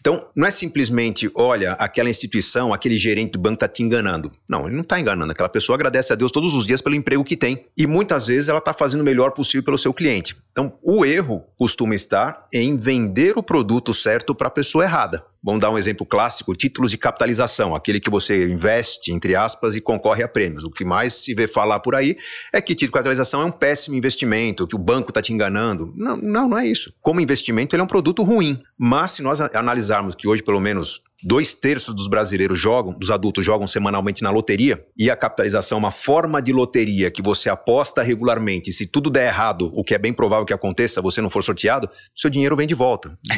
Então, 0.00 0.26
não 0.34 0.46
é 0.46 0.50
simplesmente, 0.50 1.30
olha, 1.34 1.72
aquela 1.72 2.10
instituição, 2.10 2.72
aquele 2.72 2.96
gerente 2.96 3.32
do 3.32 3.38
banco 3.38 3.54
está 3.54 3.68
te 3.68 3.82
enganando. 3.82 4.32
Não, 4.48 4.66
ele 4.66 4.74
não 4.74 4.82
está 4.82 4.98
enganando. 4.98 5.30
Aquela 5.30 5.48
pessoa 5.48 5.76
agradece 5.76 6.12
a 6.12 6.16
Deus 6.16 6.32
todos 6.32 6.54
os 6.54 6.66
dias 6.66 6.80
pelo 6.80 6.96
emprego 6.96 7.22
que 7.22 7.36
tem. 7.36 7.66
E 7.76 7.86
muitas 7.86 8.26
vezes 8.26 8.48
ela 8.48 8.58
está 8.58 8.74
fazendo 8.74 9.02
o 9.02 9.04
melhor 9.04 9.30
possível 9.30 9.62
pelo 9.62 9.78
seu 9.78 9.92
cliente. 9.92 10.36
Então, 10.50 10.76
o 10.82 11.04
erro 11.04 11.44
costuma 11.56 11.94
estar 11.94 12.48
em 12.52 12.76
vender 12.76 13.38
o 13.38 13.42
produto 13.42 13.92
certo 13.94 14.34
para 14.34 14.48
a 14.48 14.50
pessoa 14.50 14.84
errada. 14.84 15.24
Vamos 15.44 15.60
dar 15.60 15.70
um 15.70 15.76
exemplo 15.76 16.06
clássico: 16.06 16.56
títulos 16.56 16.90
de 16.90 16.96
capitalização, 16.96 17.74
aquele 17.74 18.00
que 18.00 18.08
você 18.08 18.48
investe, 18.48 19.12
entre 19.12 19.36
aspas, 19.36 19.74
e 19.74 19.80
concorre 19.80 20.22
a 20.22 20.28
prêmios. 20.28 20.64
O 20.64 20.70
que 20.70 20.84
mais 20.84 21.12
se 21.12 21.34
vê 21.34 21.46
falar 21.46 21.80
por 21.80 21.94
aí 21.94 22.16
é 22.52 22.62
que 22.62 22.74
título 22.74 22.88
de 22.88 22.92
capitalização 22.94 23.42
é 23.42 23.44
um 23.44 23.50
péssimo 23.50 23.94
investimento, 23.94 24.66
que 24.66 24.74
o 24.74 24.78
banco 24.78 25.10
está 25.10 25.20
te 25.20 25.32
enganando. 25.32 25.92
Não, 25.94 26.16
não, 26.16 26.48
não 26.48 26.58
é 26.58 26.66
isso. 26.66 26.94
Como 27.02 27.20
investimento, 27.20 27.76
ele 27.76 27.82
é 27.82 27.84
um 27.84 27.88
produto 27.88 28.22
ruim. 28.22 28.62
Mas 28.78 29.12
se 29.12 29.22
nós 29.22 29.40
analisarmos 29.40 30.14
que 30.14 30.26
hoje, 30.26 30.42
pelo 30.42 30.60
menos 30.60 31.02
dois 31.24 31.54
terços 31.54 31.94
dos 31.94 32.06
brasileiros 32.06 32.58
jogam, 32.58 32.92
dos 32.92 33.10
adultos 33.10 33.44
jogam 33.44 33.66
semanalmente 33.66 34.22
na 34.22 34.30
loteria, 34.30 34.84
e 34.96 35.10
a 35.10 35.16
capitalização 35.16 35.76
é 35.76 35.80
uma 35.80 35.92
forma 35.92 36.42
de 36.42 36.52
loteria 36.52 37.10
que 37.10 37.22
você 37.22 37.48
aposta 37.48 38.02
regularmente, 38.02 38.70
e 38.70 38.72
se 38.72 38.86
tudo 38.86 39.10
der 39.10 39.28
errado, 39.28 39.70
o 39.74 39.82
que 39.82 39.94
é 39.94 39.98
bem 39.98 40.12
provável 40.12 40.44
que 40.44 40.52
aconteça, 40.52 41.00
você 41.00 41.20
não 41.20 41.30
for 41.30 41.42
sorteado, 41.42 41.88
seu 42.14 42.28
dinheiro 42.28 42.56
vem 42.56 42.66
de 42.66 42.74
volta. 42.74 43.18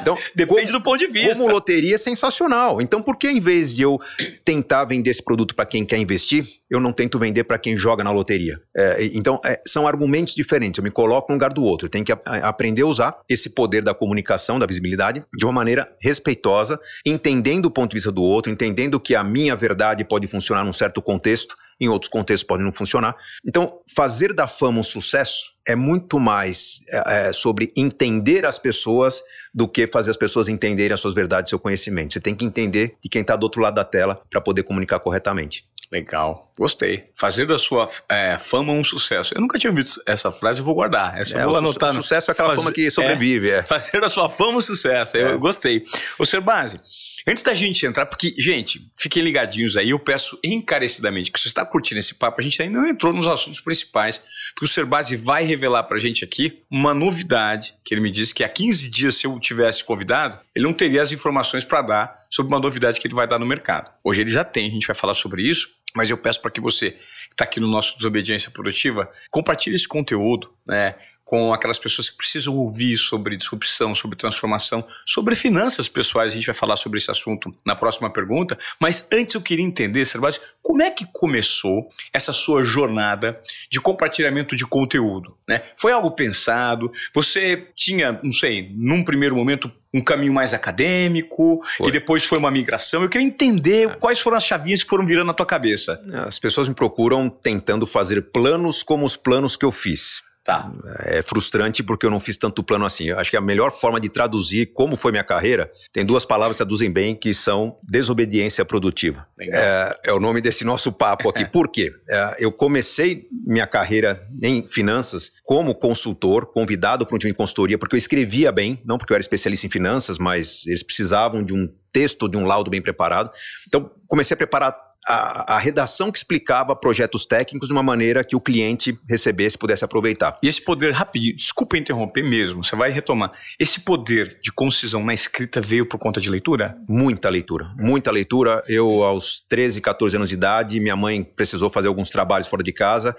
Então, 0.00 0.16
depende 0.34 0.66
como, 0.66 0.78
do 0.78 0.82
ponto 0.82 0.98
de 0.98 1.06
vista. 1.06 1.34
Como 1.34 1.50
loteria 1.50 1.94
é 1.94 1.98
sensacional. 1.98 2.80
Então, 2.80 3.02
por 3.02 3.16
que 3.16 3.28
em 3.28 3.40
vez 3.40 3.74
de 3.74 3.82
eu 3.82 4.00
tentar 4.44 4.84
vender 4.84 5.10
esse 5.10 5.22
produto 5.22 5.54
para 5.54 5.66
quem 5.66 5.84
quer 5.84 5.98
investir, 5.98 6.46
eu 6.72 6.80
não 6.80 6.90
tento 6.90 7.18
vender 7.18 7.44
para 7.44 7.58
quem 7.58 7.76
joga 7.76 8.02
na 8.02 8.10
loteria. 8.10 8.58
É, 8.74 9.04
então, 9.12 9.38
é, 9.44 9.60
são 9.68 9.86
argumentos 9.86 10.34
diferentes. 10.34 10.78
Eu 10.78 10.84
me 10.84 10.90
coloco 10.90 11.30
no 11.30 11.34
lugar 11.34 11.52
do 11.52 11.62
outro. 11.62 11.84
Eu 11.84 11.90
tenho 11.90 12.02
que 12.02 12.10
a, 12.10 12.18
a 12.24 12.48
aprender 12.48 12.80
a 12.80 12.86
usar 12.86 13.18
esse 13.28 13.50
poder 13.50 13.84
da 13.84 13.92
comunicação, 13.92 14.58
da 14.58 14.64
visibilidade, 14.64 15.22
de 15.36 15.44
uma 15.44 15.52
maneira 15.52 15.94
respeitosa, 16.00 16.80
entendendo 17.04 17.66
o 17.66 17.70
ponto 17.70 17.90
de 17.90 17.96
vista 17.96 18.10
do 18.10 18.22
outro, 18.22 18.50
entendendo 18.50 18.98
que 18.98 19.14
a 19.14 19.22
minha 19.22 19.54
verdade 19.54 20.02
pode 20.02 20.26
funcionar 20.26 20.64
num 20.64 20.72
certo 20.72 21.02
contexto, 21.02 21.54
em 21.78 21.90
outros 21.90 22.10
contextos 22.10 22.46
pode 22.46 22.62
não 22.62 22.72
funcionar. 22.72 23.16
Então, 23.46 23.80
fazer 23.94 24.32
da 24.32 24.48
fama 24.48 24.80
um 24.80 24.82
sucesso 24.82 25.52
é 25.68 25.76
muito 25.76 26.18
mais 26.18 26.80
é, 26.88 27.28
é 27.28 27.32
sobre 27.34 27.68
entender 27.76 28.46
as 28.46 28.58
pessoas 28.58 29.22
do 29.52 29.68
que 29.68 29.86
fazer 29.86 30.10
as 30.10 30.16
pessoas 30.16 30.48
entenderem 30.48 30.94
as 30.94 31.00
suas 31.00 31.12
verdades 31.12 31.50
seu 31.50 31.58
conhecimento. 31.58 32.14
Você 32.14 32.20
tem 32.20 32.34
que 32.34 32.46
entender 32.46 32.96
de 33.02 33.10
quem 33.10 33.20
está 33.20 33.36
do 33.36 33.42
outro 33.42 33.60
lado 33.60 33.74
da 33.74 33.84
tela 33.84 34.22
para 34.30 34.40
poder 34.40 34.62
comunicar 34.62 35.00
corretamente. 35.00 35.66
Legal, 35.92 36.50
gostei. 36.58 37.10
Fazer 37.14 37.44
da 37.44 37.58
sua 37.58 37.86
é, 38.08 38.38
fama 38.38 38.72
um 38.72 38.82
sucesso. 38.82 39.34
Eu 39.34 39.42
nunca 39.42 39.58
tinha 39.58 39.70
ouvido 39.70 39.90
essa 40.06 40.32
frase, 40.32 40.60
eu 40.60 40.64
vou 40.64 40.74
guardar. 40.74 41.20
Essa 41.20 41.36
é, 41.36 41.42
eu 41.42 41.50
vou 41.50 41.58
anotar. 41.58 41.90
Su 41.92 42.02
sucesso 42.02 42.30
é 42.30 42.32
aquela 42.32 42.56
fama 42.56 42.72
que 42.72 42.90
sobrevive. 42.90 43.50
É, 43.50 43.58
é. 43.58 43.62
Fazer 43.62 44.00
da 44.00 44.08
sua 44.08 44.30
fama 44.30 44.56
um 44.56 44.60
sucesso. 44.62 45.18
Eu 45.18 45.34
é. 45.34 45.36
gostei. 45.36 45.84
Ô, 46.18 46.24
Serbase, 46.24 46.80
Antes 47.26 47.44
da 47.44 47.54
gente 47.54 47.86
entrar, 47.86 48.06
porque, 48.06 48.34
gente, 48.36 48.84
fiquem 48.98 49.22
ligadinhos 49.22 49.76
aí, 49.76 49.90
eu 49.90 49.98
peço 49.98 50.36
encarecidamente 50.42 51.30
que 51.30 51.38
você 51.38 51.46
está 51.46 51.64
curtindo 51.64 52.00
esse 52.00 52.16
papo, 52.16 52.40
a 52.40 52.42
gente 52.42 52.60
ainda 52.60 52.80
não 52.80 52.88
entrou 52.88 53.12
nos 53.12 53.28
assuntos 53.28 53.60
principais, 53.60 54.20
porque 54.52 54.64
o 54.64 54.68
Serbase 54.68 55.16
vai 55.16 55.44
revelar 55.44 55.84
pra 55.84 55.98
gente 55.98 56.24
aqui 56.24 56.62
uma 56.68 56.92
novidade, 56.92 57.74
que 57.84 57.94
ele 57.94 58.00
me 58.00 58.10
disse 58.10 58.34
que 58.34 58.42
há 58.42 58.48
15 58.48 58.90
dias, 58.90 59.14
se 59.14 59.26
eu 59.26 59.38
tivesse 59.38 59.84
convidado, 59.84 60.38
ele 60.54 60.64
não 60.64 60.72
teria 60.72 61.00
as 61.00 61.12
informações 61.12 61.62
para 61.62 61.82
dar 61.82 62.14
sobre 62.28 62.52
uma 62.52 62.60
novidade 62.60 63.00
que 63.00 63.06
ele 63.06 63.14
vai 63.14 63.26
dar 63.26 63.38
no 63.38 63.46
mercado. 63.46 63.90
Hoje 64.02 64.22
ele 64.22 64.30
já 64.30 64.42
tem, 64.42 64.66
a 64.66 64.70
gente 64.70 64.86
vai 64.86 64.96
falar 64.96 65.14
sobre 65.14 65.42
isso, 65.42 65.70
mas 65.94 66.10
eu 66.10 66.16
peço 66.16 66.40
para 66.40 66.50
que 66.50 66.60
você 66.60 66.92
que 66.92 67.34
está 67.34 67.44
aqui 67.44 67.60
no 67.60 67.68
nosso 67.68 67.96
Desobediência 67.96 68.50
Produtiva, 68.50 69.10
compartilhe 69.30 69.74
esse 69.74 69.88
conteúdo, 69.88 70.52
né? 70.66 70.94
Com 71.32 71.50
aquelas 71.54 71.78
pessoas 71.78 72.10
que 72.10 72.16
precisam 72.18 72.54
ouvir 72.54 72.98
sobre 72.98 73.34
disrupção, 73.38 73.94
sobre 73.94 74.18
transformação, 74.18 74.86
sobre 75.06 75.34
finanças 75.34 75.88
pessoais. 75.88 76.30
A 76.30 76.34
gente 76.34 76.44
vai 76.44 76.54
falar 76.54 76.76
sobre 76.76 76.98
esse 76.98 77.10
assunto 77.10 77.54
na 77.64 77.74
próxima 77.74 78.12
pergunta. 78.12 78.58
Mas 78.78 79.08
antes 79.10 79.34
eu 79.34 79.40
queria 79.40 79.64
entender, 79.64 80.04
Servati, 80.04 80.38
como 80.60 80.82
é 80.82 80.90
que 80.90 81.06
começou 81.10 81.88
essa 82.12 82.34
sua 82.34 82.64
jornada 82.64 83.40
de 83.70 83.80
compartilhamento 83.80 84.54
de 84.54 84.66
conteúdo? 84.66 85.34
Né? 85.48 85.62
Foi 85.74 85.90
algo 85.90 86.10
pensado? 86.10 86.92
Você 87.14 87.66
tinha, 87.74 88.20
não 88.22 88.30
sei, 88.30 88.70
num 88.76 89.02
primeiro 89.02 89.34
momento 89.34 89.72
um 89.94 90.02
caminho 90.02 90.34
mais 90.34 90.52
acadêmico 90.52 91.62
foi. 91.78 91.88
e 91.88 91.92
depois 91.92 92.24
foi 92.24 92.38
uma 92.38 92.50
migração. 92.50 93.02
Eu 93.02 93.08
queria 93.08 93.26
entender 93.26 93.88
é. 93.88 93.94
quais 93.94 94.20
foram 94.20 94.36
as 94.36 94.44
chavinhas 94.44 94.82
que 94.82 94.90
foram 94.90 95.06
virando 95.06 95.28
na 95.28 95.34
tua 95.34 95.46
cabeça. 95.46 95.98
As 96.26 96.38
pessoas 96.38 96.68
me 96.68 96.74
procuram 96.74 97.30
tentando 97.30 97.86
fazer 97.86 98.20
planos 98.20 98.82
como 98.82 99.06
os 99.06 99.16
planos 99.16 99.56
que 99.56 99.64
eu 99.64 99.72
fiz. 99.72 100.20
Tá. 100.44 100.72
É 101.04 101.22
frustrante 101.22 101.84
porque 101.84 102.04
eu 102.04 102.10
não 102.10 102.18
fiz 102.18 102.36
tanto 102.36 102.64
plano 102.64 102.84
assim. 102.84 103.04
Eu 103.04 103.18
acho 103.18 103.30
que 103.30 103.36
a 103.36 103.40
melhor 103.40 103.70
forma 103.70 104.00
de 104.00 104.08
traduzir 104.08 104.72
como 104.72 104.96
foi 104.96 105.12
minha 105.12 105.22
carreira 105.22 105.70
tem 105.92 106.04
duas 106.04 106.24
palavras 106.24 106.56
que 106.56 106.64
traduzem 106.64 106.90
bem 106.90 107.14
que 107.14 107.32
são 107.32 107.78
desobediência 107.82 108.64
produtiva. 108.64 109.24
É, 109.38 109.96
é, 110.06 110.12
o 110.12 110.18
nome 110.18 110.40
desse 110.40 110.64
nosso 110.64 110.90
papo 110.90 111.28
aqui. 111.28 111.44
Por 111.44 111.68
quê? 111.68 111.92
É, 112.08 112.36
eu 112.40 112.50
comecei 112.50 113.28
minha 113.46 113.68
carreira 113.68 114.26
em 114.42 114.66
finanças 114.66 115.32
como 115.44 115.76
consultor, 115.76 116.46
convidado 116.46 117.06
para 117.06 117.14
um 117.14 117.18
time 117.18 117.30
de 117.30 117.36
consultoria, 117.36 117.78
porque 117.78 117.94
eu 117.94 117.98
escrevia 117.98 118.50
bem, 118.50 118.82
não 118.84 118.98
porque 118.98 119.12
eu 119.12 119.14
era 119.14 119.22
especialista 119.22 119.66
em 119.66 119.70
finanças, 119.70 120.18
mas 120.18 120.66
eles 120.66 120.82
precisavam 120.82 121.44
de 121.44 121.54
um 121.54 121.68
texto, 121.92 122.28
de 122.28 122.36
um 122.36 122.46
laudo 122.46 122.70
bem 122.70 122.82
preparado. 122.82 123.30
Então, 123.68 123.92
comecei 124.08 124.34
a 124.34 124.38
preparar 124.38 124.91
a, 125.08 125.56
a, 125.56 125.58
redação 125.58 126.12
que 126.12 126.18
explicava 126.18 126.76
projetos 126.76 127.24
técnicos 127.24 127.68
de 127.68 127.72
uma 127.72 127.82
maneira 127.82 128.22
que 128.22 128.36
o 128.36 128.40
cliente 128.40 128.96
recebesse 129.08 129.58
pudesse 129.58 129.84
aproveitar. 129.84 130.36
E 130.42 130.48
esse 130.48 130.60
poder, 130.60 130.92
rapidinho, 130.92 131.34
desculpa 131.34 131.76
interromper 131.76 132.22
mesmo, 132.22 132.62
você 132.62 132.76
vai 132.76 132.90
retomar. 132.90 133.32
Esse 133.58 133.80
poder 133.80 134.38
de 134.40 134.52
concisão 134.52 135.04
na 135.04 135.14
escrita 135.14 135.60
veio 135.60 135.86
por 135.86 135.98
conta 135.98 136.20
de 136.20 136.30
leitura? 136.30 136.76
Muita 136.88 137.28
leitura, 137.28 137.72
muita 137.76 138.10
leitura. 138.10 138.62
Eu, 138.68 139.02
aos 139.02 139.40
13, 139.48 139.80
14 139.80 140.16
anos 140.16 140.28
de 140.28 140.34
idade, 140.34 140.80
minha 140.80 140.96
mãe 140.96 141.24
precisou 141.24 141.70
fazer 141.70 141.88
alguns 141.88 142.10
trabalhos 142.10 142.48
fora 142.48 142.62
de 142.62 142.72
casa 142.72 143.16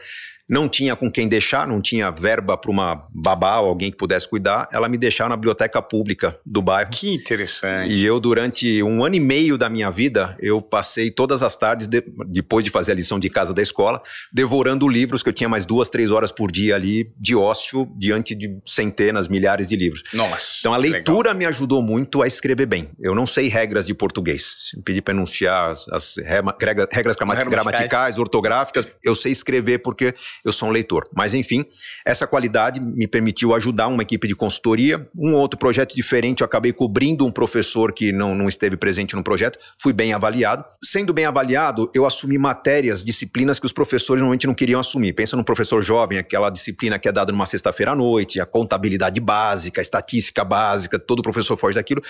não 0.50 0.68
tinha 0.68 0.96
com 0.96 1.12
quem 1.12 1.28
deixar, 1.28 1.68
não 1.68 1.82
tinha 1.82 2.12
verba 2.12 2.58
para 2.58 2.72
uma 2.72 3.08
babá 3.10 3.60
ou 3.60 3.70
alguém 3.70 3.90
que 3.90 3.98
pudesse 3.98 4.28
cuidar, 4.28 4.68
ela 4.72 4.90
me 4.90 4.98
deixava 4.98 5.30
na 5.30 5.38
biblioteca 5.38 5.82
pública 5.82 6.38
do 6.46 6.62
bairro. 6.62 6.92
Que 6.92 7.14
interessante. 7.14 7.94
E 7.94 8.06
eu, 8.06 8.20
durante 8.20 8.84
um 8.84 9.04
ano 9.04 9.16
e 9.16 9.20
meio 9.20 9.58
da 9.58 9.70
minha 9.70 9.90
vida, 9.90 10.36
eu 10.40 10.62
passei 10.62 11.10
todas 11.10 11.42
as 11.42 11.56
tardes, 11.56 11.88
de, 11.88 12.04
depois 12.28 12.66
de 12.66 12.72
fazer 12.72 12.92
a 12.92 12.96
lição 12.96 13.20
de 13.20 13.30
casa 13.30 13.54
da 13.54 13.62
escola, 13.62 14.02
devorando 14.32 14.88
livros, 14.88 15.24
que 15.24 15.30
eu 15.30 15.34
tinha 15.34 15.48
mais 15.48 15.66
duas, 15.66 15.90
três 15.90 16.12
horas 16.12 16.32
por 16.32 16.52
dia 16.52 16.76
ali 16.76 17.12
de 17.18 17.36
ócio, 17.36 17.88
diante 17.98 18.36
de 18.36 18.58
centenas, 18.66 19.28
milhares 19.28 19.68
de 19.68 19.76
livros. 19.76 20.04
Nossa. 20.14 20.58
Então 20.60 20.74
a 20.74 20.78
leitura 20.78 21.30
legal. 21.30 21.40
me 21.40 21.46
ajudou 21.46 21.82
muito 21.82 22.22
a 22.22 22.28
escrever 22.28 22.66
bem. 22.66 22.90
Eu 23.00 23.16
não 23.16 23.26
sei 23.26 23.48
regras 23.48 23.88
de 23.88 23.94
português. 23.94 24.56
Se 24.70 24.78
me 24.78 24.84
pedir 24.84 25.02
para 25.02 25.14
enunciar 25.14 25.72
as, 25.72 25.88
as 25.90 26.16
regras, 26.18 26.88
regras 26.92 27.16
gramaticais, 27.16 28.18
ortográficas, 28.18 28.88
eu 29.04 29.16
sei 29.16 29.32
escrever 29.32 29.80
porque 29.80 30.14
eu 30.44 30.52
sou 30.52 30.70
um 30.70 30.72
leitor. 30.72 31.04
Mas 31.16 31.34
enfim, 31.34 31.66
essa 32.06 32.28
qualidade 32.28 32.80
me 32.80 33.08
permitiu 33.08 33.54
ajudar 33.54 33.88
uma 33.88 34.04
equipe 34.04 34.28
de 34.28 34.36
consultoria. 34.36 35.08
Um 35.16 35.34
outro 35.34 35.58
projeto 35.58 35.96
diferente, 35.96 36.42
eu 36.42 36.46
acabei 36.46 36.74
cobrindo 36.74 37.26
um 37.26 37.32
professor 37.32 37.94
que 37.94 38.12
não, 38.12 38.36
não 38.36 38.48
esteve 38.48 38.78
presente 38.78 39.16
no 39.16 39.24
projeto, 39.24 39.60
fui 39.82 39.94
bem 39.94 40.14
avaliado. 40.14 40.64
Sendo 40.84 41.14
bem 41.14 41.26
avaliado, 41.26 41.90
eu 41.94 42.06
assumi 42.06 42.38
matérias, 42.38 43.04
disciplinas 43.04 43.60
que 43.60 43.66
os 43.66 43.72
professores 43.72 44.22
normalmente 44.22 44.48
não 44.48 44.54
queriam 44.54 44.80
assumir. 44.80 45.14
Pensa 45.14 45.36
no 45.36 45.44
professor 45.44 45.82
jovem, 45.82 46.18
aquela 46.18 46.50
disciplina 46.50 47.00
que 47.00 47.08
é 47.08 47.12
dada 47.12 47.32
numa 47.32 47.46
sexta-feira 47.46 47.92
à 47.92 47.96
noite, 47.96 48.40
a 48.40 48.46
contabilidade 48.46 49.20
básica, 49.20 49.82
a 49.82 49.84
estatística 49.84 50.44
básica, 50.44 51.00
todo 51.00 51.22
professor 51.22 51.58
foge 51.58 51.76
daquilo. 51.76 52.02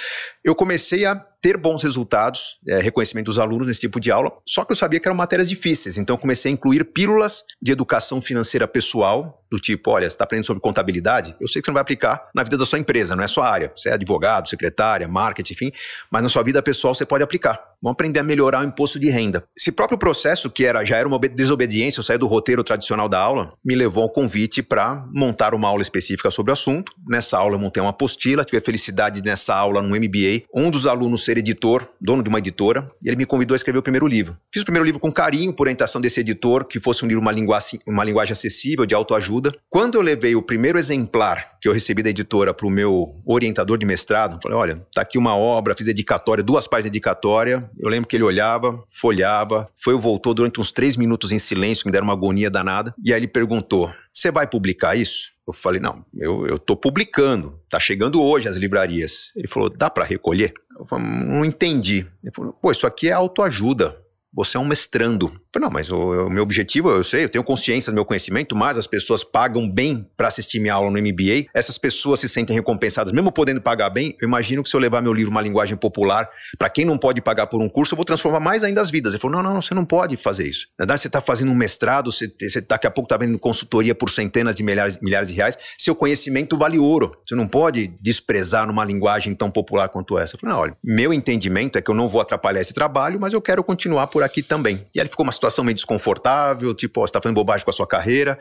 Eu 0.44 0.56
comecei 0.56 1.06
a 1.06 1.26
ter 1.44 1.58
bons 1.58 1.84
resultados, 1.84 2.58
é, 2.66 2.80
reconhecimento 2.80 3.26
dos 3.26 3.38
alunos 3.38 3.68
nesse 3.68 3.82
tipo 3.82 4.00
de 4.00 4.10
aula, 4.10 4.32
só 4.48 4.64
que 4.64 4.72
eu 4.72 4.76
sabia 4.78 4.98
que 4.98 5.06
eram 5.06 5.18
matérias 5.18 5.50
difíceis, 5.50 5.98
então 5.98 6.16
comecei 6.16 6.50
a 6.50 6.54
incluir 6.54 6.86
pílulas 6.86 7.44
de 7.62 7.74
educação 7.74 8.22
financeira 8.22 8.66
pessoal, 8.66 9.44
do 9.52 9.58
tipo, 9.58 9.92
olha, 9.92 10.10
você 10.10 10.16
está 10.16 10.24
aprendendo 10.24 10.48
sobre 10.48 10.62
contabilidade, 10.62 11.36
eu 11.42 11.48
sei 11.50 11.62
que 11.62 11.66
você 11.66 11.72
não 11.72 11.76
vai 11.76 11.82
aplicar 11.82 12.30
na 12.34 12.44
vida 12.44 12.58
da 12.58 12.66
sua 12.66 12.80
empresa, 12.80 13.14
não 13.14 13.24
é 13.26 13.28
sua 13.28 13.48
área, 13.48 13.74
você 13.76 13.90
é 13.90 13.94
advogado, 13.94 14.48
secretária, 14.48 15.06
marketing, 15.06 15.54
enfim, 15.54 15.72
mas 16.10 16.24
na 16.24 16.30
sua 16.30 16.44
vida 16.44 16.64
pessoal 16.64 16.96
você 16.96 17.06
pode 17.06 17.26
aplicar. 17.26 17.73
Vamos 17.84 17.96
aprender 17.96 18.20
a 18.20 18.24
melhorar 18.24 18.62
o 18.62 18.66
imposto 18.66 18.98
de 18.98 19.10
renda. 19.10 19.44
Esse 19.58 19.70
próprio 19.70 19.98
processo, 19.98 20.50
que 20.50 20.66
era 20.66 20.86
já 20.86 20.96
era 20.96 21.06
uma 21.06 21.20
desobediência, 21.20 22.00
eu 22.00 22.04
saí 22.04 22.18
do 22.18 22.28
roteiro 22.28 22.64
tradicional 22.64 23.10
da 23.10 23.20
aula, 23.20 23.52
me 23.64 23.76
levou 23.76 24.04
ao 24.04 24.10
convite 24.10 24.64
para 24.64 25.06
montar 25.14 25.54
uma 25.54 25.68
aula 25.68 25.82
específica 25.82 26.32
sobre 26.32 26.52
o 26.52 26.54
assunto. 26.54 26.94
Nessa 27.06 27.38
aula 27.38 27.56
eu 27.56 27.60
montei 27.60 27.84
uma 27.84 27.90
apostila, 27.90 28.46
tive 28.46 28.60
a 28.60 28.62
felicidade 28.62 29.22
nessa 29.22 29.54
aula 29.54 29.82
no 29.82 29.90
MBA, 29.90 30.44
um 30.56 30.72
dos 30.72 30.88
alunos 30.88 31.26
ser 31.26 31.38
editor, 31.38 31.86
dono 32.00 32.24
de 32.24 32.30
uma 32.30 32.38
editora, 32.38 32.90
e 33.04 33.10
ele 33.10 33.18
me 33.18 33.26
convidou 33.26 33.54
a 33.54 33.58
escrever 33.58 33.80
o 33.80 33.84
primeiro 33.84 34.08
livro. 34.08 34.38
Fiz 34.50 34.62
o 34.62 34.66
primeiro 34.66 34.86
livro 34.86 35.02
com 35.02 35.12
carinho, 35.12 35.52
por 35.52 35.64
orientação 35.64 36.00
desse 36.00 36.22
editor, 36.22 36.64
que 36.64 36.80
fosse 36.80 37.04
um 37.04 37.08
livro, 37.10 37.22
uma 37.22 37.34
linguagem, 37.34 37.82
uma 37.86 38.06
linguagem 38.06 38.32
acessível, 38.32 38.86
de 38.86 38.96
autoajuda. 38.96 39.52
Quando 39.70 39.96
eu 39.96 40.02
levei 40.02 40.38
o 40.38 40.42
primeiro 40.42 40.80
exemplar 40.80 41.58
que 41.62 41.68
eu 41.68 41.74
recebi 41.74 42.02
da 42.02 42.10
editora 42.10 42.54
para 42.54 42.66
o 42.66 42.70
meu 42.70 43.22
orientador 43.26 43.78
de 43.78 43.86
mestrado, 43.86 44.40
falei, 44.42 44.58
olha, 44.58 44.88
tá 44.94 45.02
aqui 45.02 45.18
uma 45.18 45.36
obra, 45.36 45.76
fiz 45.76 45.86
dedicatória, 45.86 46.42
duas 46.42 46.66
páginas 46.66 46.86
de 46.86 46.92
dedicatória, 46.92 47.70
eu 47.80 47.90
lembro 47.90 48.08
que 48.08 48.16
ele 48.16 48.24
olhava, 48.24 48.84
folhava, 48.90 49.70
foi 49.76 49.96
e 49.96 50.00
voltou 50.00 50.34
durante 50.34 50.60
uns 50.60 50.72
três 50.72 50.98
minutos 50.98 51.32
em 51.32 51.40
silêncio, 51.40 51.86
me 51.86 51.92
deram 51.92 52.06
uma 52.06 52.14
agonia 52.14 52.50
danada. 52.50 52.94
E 53.04 53.14
aí 53.14 53.20
ele 53.20 53.28
perguntou: 53.28 53.92
Você 54.12 54.32
vai 54.32 54.48
publicar 54.48 54.96
isso? 54.96 55.32
Eu 55.48 55.54
falei: 55.54 55.80
Não, 55.80 56.06
eu, 56.16 56.48
eu 56.48 56.60
tô 56.60 56.76
publicando, 56.76 57.60
tá 57.70 57.80
chegando 57.80 58.22
hoje 58.22 58.48
às 58.48 58.58
livrarias. 58.58 59.32
Ele 59.36 59.48
falou: 59.48 59.70
Dá 59.70 59.90
para 59.90 60.06
recolher? 60.06 60.54
Eu 60.78 60.86
falei, 60.86 61.06
não 61.06 61.46
entendi. 61.46 62.06
Ele 62.24 62.34
falou: 62.34 62.54
Pô, 62.54 62.72
isso 62.72 62.88
aqui 62.88 63.10
é 63.10 63.14
autoajuda. 63.14 63.98
Você 64.34 64.58
é 64.58 64.60
um 64.60 64.66
mestrando. 64.66 65.32
Não, 65.56 65.70
mas 65.70 65.92
o, 65.92 66.26
o, 66.26 66.30
meu 66.30 66.42
objetivo, 66.42 66.90
eu 66.90 67.04
sei, 67.04 67.26
eu 67.26 67.30
tenho 67.30 67.44
consciência 67.44 67.92
do 67.92 67.96
meu 67.96 68.04
conhecimento, 68.04 68.56
mas 68.56 68.78
as 68.78 68.88
pessoas 68.88 69.24
pagam 69.24 69.70
bem 69.70 70.10
para 70.18 70.28
assistir 70.28 70.60
minha 70.60 70.74
aula 70.74 70.90
no 70.90 70.98
MBA. 70.98 71.46
Essas 71.54 71.78
pessoas 71.78 72.20
se 72.20 72.28
sentem 72.28 72.56
recompensadas, 72.56 73.14
mesmo 73.14 73.32
podendo 73.32 73.62
pagar 73.62 73.92
bem. 73.92 74.16
Eu 74.20 74.28
imagino 74.28 74.64
que 74.64 74.70
se 74.70 74.76
eu 74.76 74.80
levar 74.80 75.02
meu 75.02 75.14
livro 75.14 75.30
uma 75.30 75.42
linguagem 75.42 75.78
popular, 75.78 76.28
para 76.58 76.70
quem 76.70 76.84
não 76.84 76.98
pode 76.98 77.22
pagar 77.22 77.46
por 77.48 77.62
um 77.62 77.70
curso, 77.70 77.94
eu 77.94 77.96
vou 77.96 78.06
transformar 78.06 78.40
mais 78.40 78.64
ainda 78.64 78.82
as 78.82 78.90
vidas. 78.90 79.14
Ele 79.14 79.22
falou: 79.22 79.42
não, 79.42 79.54
não, 79.54 79.62
você 79.62 79.76
não 79.76 79.86
pode 79.86 80.18
fazer 80.18 80.48
isso. 80.48 80.68
Na 80.78 80.84
verdade, 80.84 81.02
você 81.02 81.08
está 81.08 81.22
fazendo 81.22 81.52
um 81.52 81.56
mestrado, 81.56 82.12
você, 82.12 82.28
você 82.28 82.60
daqui 82.62 82.88
a 82.88 82.92
pouco 82.92 83.06
está 83.06 83.18
vendo 83.18 83.38
consultoria 83.38 83.94
por 83.94 84.10
centenas 84.10 84.56
de 84.56 84.64
milhares, 84.64 85.00
milhares 85.02 85.30
de 85.30 85.36
reais. 85.36 85.58
Seu 85.78 85.96
conhecimento 85.96 86.58
vale 86.58 86.80
ouro. 86.80 87.16
Você 87.28 87.36
não 87.36 87.48
pode 87.48 87.88
desprezar 88.02 88.66
numa 88.66 88.84
linguagem 88.84 89.36
tão 89.36 89.52
popular 89.52 89.90
quanto 89.90 90.18
essa. 90.18 90.36
Eu 90.36 90.40
falei: 90.40 90.56
não, 90.56 90.62
olha, 90.62 90.78
meu 90.84 91.14
entendimento 91.14 91.78
é 91.78 91.82
que 91.82 91.92
eu 91.92 91.96
não 91.96 92.10
vou 92.10 92.22
atrapalhar 92.22 92.62
esse 92.62 92.74
trabalho, 92.74 93.20
mas 93.20 93.34
eu 93.34 93.42
quero 93.42 93.64
continuar 93.64 94.08
por 94.08 94.23
aqui 94.26 94.42
também. 94.42 94.86
E 94.94 95.00
aí 95.00 95.08
ficou 95.08 95.26
uma 95.26 95.32
situação 95.32 95.64
meio 95.64 95.76
desconfortável, 95.76 96.74
tipo, 96.74 97.02
ó, 97.02 97.04
você 97.06 97.10
está 97.10 97.22
fazendo 97.22 97.36
bobagem 97.36 97.64
com 97.64 97.70
a 97.70 97.74
sua 97.74 97.88
carreira. 97.88 98.38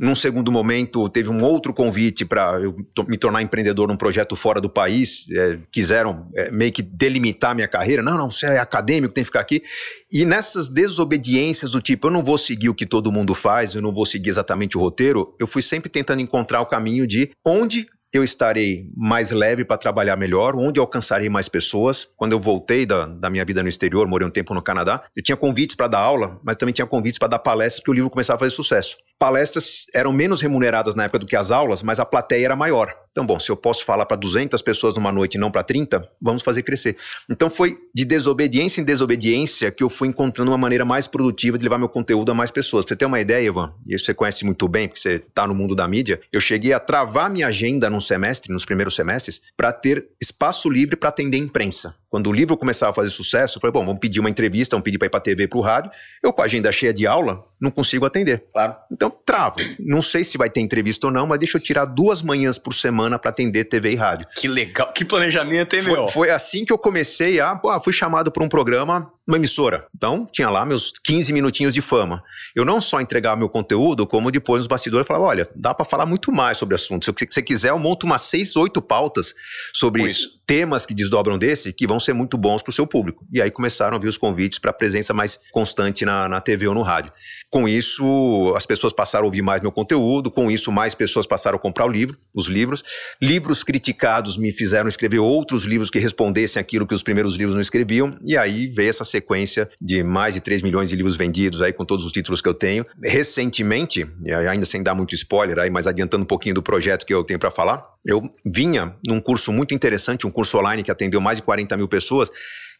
Num 0.00 0.14
segundo 0.14 0.50
momento, 0.50 1.08
teve 1.08 1.28
um 1.28 1.42
outro 1.44 1.72
convite 1.72 2.24
para 2.24 2.60
eu 2.60 2.74
me 3.06 3.16
tornar 3.16 3.42
empreendedor 3.42 3.88
num 3.88 3.96
projeto 3.96 4.34
fora 4.34 4.60
do 4.60 4.68
país. 4.68 5.26
É, 5.30 5.58
quiseram 5.70 6.28
é, 6.34 6.50
meio 6.50 6.72
que 6.72 6.82
delimitar 6.82 7.54
minha 7.54 7.68
carreira. 7.68 8.02
Não, 8.02 8.18
não, 8.18 8.30
você 8.30 8.46
é 8.46 8.58
acadêmico, 8.58 9.14
tem 9.14 9.22
que 9.22 9.26
ficar 9.26 9.40
aqui. 9.40 9.62
E 10.10 10.24
nessas 10.24 10.68
desobediências 10.68 11.70
do 11.70 11.80
tipo, 11.80 12.08
eu 12.08 12.10
não 12.10 12.24
vou 12.24 12.38
seguir 12.38 12.68
o 12.68 12.74
que 12.74 12.86
todo 12.86 13.12
mundo 13.12 13.34
faz, 13.34 13.74
eu 13.74 13.82
não 13.82 13.92
vou 13.92 14.04
seguir 14.04 14.30
exatamente 14.30 14.76
o 14.76 14.80
roteiro, 14.80 15.34
eu 15.38 15.46
fui 15.46 15.62
sempre 15.62 15.88
tentando 15.88 16.20
encontrar 16.20 16.60
o 16.60 16.66
caminho 16.66 17.06
de 17.06 17.30
onde 17.44 17.86
eu 18.18 18.24
estarei 18.24 18.88
mais 18.96 19.30
leve 19.30 19.64
para 19.64 19.76
trabalhar 19.76 20.16
melhor, 20.16 20.56
onde 20.56 20.80
alcançarei 20.80 21.28
mais 21.28 21.48
pessoas. 21.48 22.08
Quando 22.16 22.32
eu 22.32 22.38
voltei 22.38 22.86
da, 22.86 23.06
da 23.06 23.30
minha 23.30 23.44
vida 23.44 23.62
no 23.62 23.68
exterior, 23.68 24.06
morei 24.06 24.26
um 24.26 24.30
tempo 24.30 24.54
no 24.54 24.62
Canadá, 24.62 25.02
eu 25.16 25.22
tinha 25.22 25.36
convites 25.36 25.76
para 25.76 25.88
dar 25.88 26.00
aula, 26.00 26.40
mas 26.42 26.56
também 26.56 26.72
tinha 26.72 26.86
convites 26.86 27.18
para 27.18 27.28
dar 27.28 27.38
palestras, 27.38 27.80
porque 27.80 27.90
o 27.90 27.94
livro 27.94 28.10
começava 28.10 28.36
a 28.36 28.40
fazer 28.40 28.54
sucesso. 28.54 28.96
Palestras 29.18 29.86
eram 29.94 30.12
menos 30.12 30.40
remuneradas 30.40 30.94
na 30.94 31.04
época 31.04 31.20
do 31.20 31.26
que 31.26 31.36
as 31.36 31.50
aulas, 31.50 31.82
mas 31.82 32.00
a 32.00 32.04
plateia 32.04 32.46
era 32.46 32.56
maior. 32.56 32.94
Então, 33.14 33.24
bom, 33.24 33.38
se 33.38 33.48
eu 33.48 33.56
posso 33.56 33.84
falar 33.84 34.04
para 34.06 34.16
200 34.16 34.60
pessoas 34.60 34.92
numa 34.92 35.12
noite 35.12 35.36
e 35.36 35.38
não 35.38 35.48
para 35.48 35.62
30, 35.62 36.04
vamos 36.20 36.42
fazer 36.42 36.64
crescer. 36.64 36.96
Então, 37.30 37.48
foi 37.48 37.78
de 37.94 38.04
desobediência 38.04 38.80
em 38.80 38.84
desobediência 38.84 39.70
que 39.70 39.84
eu 39.84 39.88
fui 39.88 40.08
encontrando 40.08 40.50
uma 40.50 40.58
maneira 40.58 40.84
mais 40.84 41.06
produtiva 41.06 41.56
de 41.56 41.62
levar 41.62 41.78
meu 41.78 41.88
conteúdo 41.88 42.32
a 42.32 42.34
mais 42.34 42.50
pessoas. 42.50 42.84
Pra 42.84 42.94
você 42.94 42.96
ter 42.96 43.04
uma 43.04 43.20
ideia, 43.20 43.46
Ivan, 43.46 43.72
e 43.86 43.94
isso 43.94 44.06
você 44.06 44.14
conhece 44.14 44.44
muito 44.44 44.66
bem, 44.66 44.88
porque 44.88 45.00
você 45.00 45.14
está 45.14 45.46
no 45.46 45.54
mundo 45.54 45.76
da 45.76 45.86
mídia, 45.86 46.20
eu 46.32 46.40
cheguei 46.40 46.72
a 46.72 46.80
travar 46.80 47.30
minha 47.30 47.46
agenda 47.46 47.88
num 47.88 48.00
semestre, 48.00 48.52
nos 48.52 48.64
primeiros 48.64 48.96
semestres, 48.96 49.40
para 49.56 49.72
ter 49.72 50.08
espaço 50.20 50.68
livre 50.68 50.96
para 50.96 51.10
atender 51.10 51.38
imprensa. 51.38 51.94
Quando 52.14 52.30
o 52.30 52.32
livro 52.32 52.56
começava 52.56 52.90
a 52.90 52.94
fazer 52.94 53.10
sucesso, 53.10 53.58
eu 53.58 53.60
falei, 53.60 53.72
bom, 53.72 53.84
vamos 53.84 54.00
pedir 54.00 54.20
uma 54.20 54.30
entrevista, 54.30 54.76
vamos 54.76 54.84
pedir 54.84 54.98
para 54.98 55.06
ir 55.06 55.10
para 55.10 55.18
a 55.18 55.22
TV, 55.22 55.48
para 55.48 55.58
o 55.58 55.62
rádio. 55.62 55.90
Eu, 56.22 56.32
com 56.32 56.42
a 56.42 56.44
agenda 56.44 56.70
cheia 56.70 56.92
de 56.92 57.08
aula, 57.08 57.44
não 57.64 57.70
consigo 57.70 58.06
atender. 58.06 58.44
Claro. 58.52 58.76
Então, 58.92 59.10
travo. 59.24 59.56
Não 59.80 60.00
sei 60.00 60.22
se 60.22 60.38
vai 60.38 60.48
ter 60.48 60.60
entrevista 60.60 61.06
ou 61.06 61.12
não, 61.12 61.26
mas 61.26 61.38
deixa 61.38 61.56
eu 61.56 61.60
tirar 61.60 61.84
duas 61.84 62.22
manhãs 62.22 62.58
por 62.58 62.72
semana 62.74 63.18
para 63.18 63.30
atender 63.30 63.64
TV 63.64 63.92
e 63.92 63.96
rádio. 63.96 64.26
Que 64.36 64.46
legal. 64.46 64.92
Que 64.92 65.04
planejamento, 65.04 65.74
hein, 65.74 65.82
foi, 65.82 65.92
meu? 65.92 66.08
Foi 66.08 66.30
assim 66.30 66.64
que 66.64 66.72
eu 66.72 66.78
comecei 66.78 67.40
a... 67.40 67.56
Pô, 67.56 67.80
fui 67.80 67.92
chamado 67.92 68.30
para 68.30 68.44
um 68.44 68.48
programa 68.48 69.12
uma 69.26 69.36
emissora. 69.36 69.86
Então, 69.96 70.26
tinha 70.30 70.50
lá 70.50 70.66
meus 70.66 70.92
15 71.02 71.32
minutinhos 71.32 71.72
de 71.72 71.80
fama. 71.80 72.22
Eu 72.54 72.64
não 72.64 72.80
só 72.80 73.00
entregava 73.00 73.36
meu 73.36 73.48
conteúdo, 73.48 74.06
como 74.06 74.30
depois 74.30 74.60
nos 74.60 74.66
bastidores 74.66 75.04
eu 75.04 75.06
falava: 75.06 75.24
olha, 75.24 75.48
dá 75.56 75.74
para 75.74 75.84
falar 75.84 76.06
muito 76.06 76.30
mais 76.30 76.58
sobre 76.58 76.74
assuntos. 76.74 77.06
Se 77.06 77.26
você 77.30 77.42
quiser, 77.42 77.70
eu 77.70 77.78
monto 77.78 78.06
umas 78.06 78.22
seis, 78.22 78.54
oito 78.54 78.82
pautas 78.82 79.34
sobre 79.72 80.10
temas 80.46 80.84
que 80.84 80.94
desdobram 80.94 81.38
desse 81.38 81.72
que 81.72 81.86
vão 81.86 81.98
ser 81.98 82.12
muito 82.12 82.36
bons 82.36 82.62
para 82.62 82.70
o 82.70 82.72
seu 82.72 82.86
público. 82.86 83.26
E 83.32 83.40
aí 83.40 83.50
começaram 83.50 83.96
a 83.96 84.00
vir 84.00 84.08
os 84.08 84.18
convites 84.18 84.58
para 84.58 84.72
presença 84.72 85.14
mais 85.14 85.40
constante 85.52 86.04
na, 86.04 86.28
na 86.28 86.40
TV 86.40 86.68
ou 86.68 86.74
no 86.74 86.82
rádio. 86.82 87.12
Com 87.54 87.68
isso, 87.68 88.52
as 88.56 88.66
pessoas 88.66 88.92
passaram 88.92 89.22
a 89.22 89.26
ouvir 89.26 89.40
mais 89.40 89.60
meu 89.60 89.70
conteúdo, 89.70 90.28
com 90.28 90.50
isso, 90.50 90.72
mais 90.72 90.92
pessoas 90.92 91.24
passaram 91.24 91.56
a 91.56 91.60
comprar 91.60 91.86
o 91.86 91.88
livro, 91.88 92.18
os 92.34 92.48
livros. 92.48 92.82
Livros 93.22 93.62
criticados 93.62 94.36
me 94.36 94.50
fizeram 94.50 94.88
escrever 94.88 95.20
outros 95.20 95.62
livros 95.62 95.88
que 95.88 96.00
respondessem 96.00 96.58
aquilo 96.58 96.84
que 96.84 96.92
os 96.92 97.04
primeiros 97.04 97.36
livros 97.36 97.54
não 97.54 97.62
escreviam, 97.62 98.18
e 98.24 98.36
aí 98.36 98.66
veio 98.66 98.90
essa 98.90 99.04
sequência 99.04 99.70
de 99.80 100.02
mais 100.02 100.34
de 100.34 100.40
3 100.40 100.62
milhões 100.62 100.88
de 100.88 100.96
livros 100.96 101.16
vendidos 101.16 101.62
aí 101.62 101.72
com 101.72 101.84
todos 101.84 102.04
os 102.04 102.10
títulos 102.10 102.40
que 102.40 102.48
eu 102.48 102.54
tenho. 102.54 102.84
Recentemente, 103.00 104.04
ainda 104.50 104.66
sem 104.66 104.82
dar 104.82 104.96
muito 104.96 105.14
spoiler 105.14 105.60
aí, 105.60 105.70
mas 105.70 105.86
adiantando 105.86 106.24
um 106.24 106.26
pouquinho 106.26 106.56
do 106.56 106.62
projeto 106.62 107.06
que 107.06 107.14
eu 107.14 107.22
tenho 107.22 107.38
para 107.38 107.52
falar, 107.52 107.86
eu 108.04 108.20
vinha 108.44 108.96
num 109.06 109.20
curso 109.20 109.52
muito 109.52 109.72
interessante, 109.72 110.26
um 110.26 110.30
curso 110.32 110.58
online 110.58 110.82
que 110.82 110.90
atendeu 110.90 111.20
mais 111.20 111.36
de 111.36 111.44
40 111.44 111.76
mil 111.76 111.86
pessoas, 111.86 112.28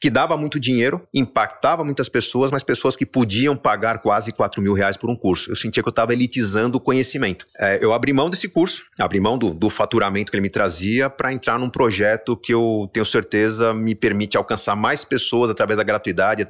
que 0.04 0.10
dava 0.10 0.36
muito 0.36 0.60
dinheiro, 0.60 1.08
impactava 1.14 1.82
muitas 1.82 2.10
pessoas, 2.10 2.50
mas 2.50 2.62
pessoas 2.62 2.94
que 2.94 3.06
podiam 3.06 3.56
pagar 3.56 4.02
quase 4.02 4.32
4 4.32 4.60
mil 4.60 4.74
reais 4.74 4.98
por 4.98 5.08
um 5.08 5.16
curso. 5.16 5.50
Eu 5.50 5.56
sentia 5.56 5.82
que 5.82 5.88
eu 5.88 5.90
estava 5.90 6.12
elitizando 6.12 6.76
o 6.76 6.80
conhecimento. 6.80 7.46
É, 7.58 7.82
eu 7.82 7.90
abri 7.90 8.12
mão 8.12 8.28
desse 8.28 8.46
curso, 8.46 8.84
abri 9.00 9.18
mão 9.18 9.38
do, 9.38 9.54
do 9.54 9.70
faturamento 9.70 10.30
que 10.30 10.36
ele 10.36 10.42
me 10.42 10.50
trazia 10.50 11.08
para 11.08 11.32
entrar 11.32 11.58
num 11.58 11.70
projeto 11.70 12.36
que 12.36 12.52
eu 12.52 12.86
tenho 12.92 13.06
certeza 13.06 13.72
me 13.72 13.94
permite 13.94 14.36
alcançar 14.36 14.76
mais 14.76 15.06
pessoas 15.06 15.50
através 15.50 15.78
da 15.78 15.82
gratuidade, 15.82 16.42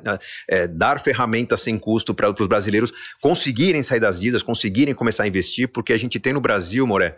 é, 0.48 0.62
é 0.62 0.66
dar 0.66 0.98
ferramentas 0.98 1.60
sem 1.60 1.78
custo 1.78 2.12
para 2.12 2.28
os 2.28 2.48
brasileiros 2.48 2.92
conseguirem 3.20 3.84
sair 3.84 4.00
das 4.00 4.18
dívidas, 4.18 4.42
conseguirem 4.42 4.94
começar 4.94 5.22
a 5.22 5.28
investir, 5.28 5.68
porque 5.68 5.92
a 5.92 5.96
gente 5.96 6.18
tem 6.18 6.32
no 6.32 6.40
Brasil, 6.40 6.84
Moré, 6.88 7.14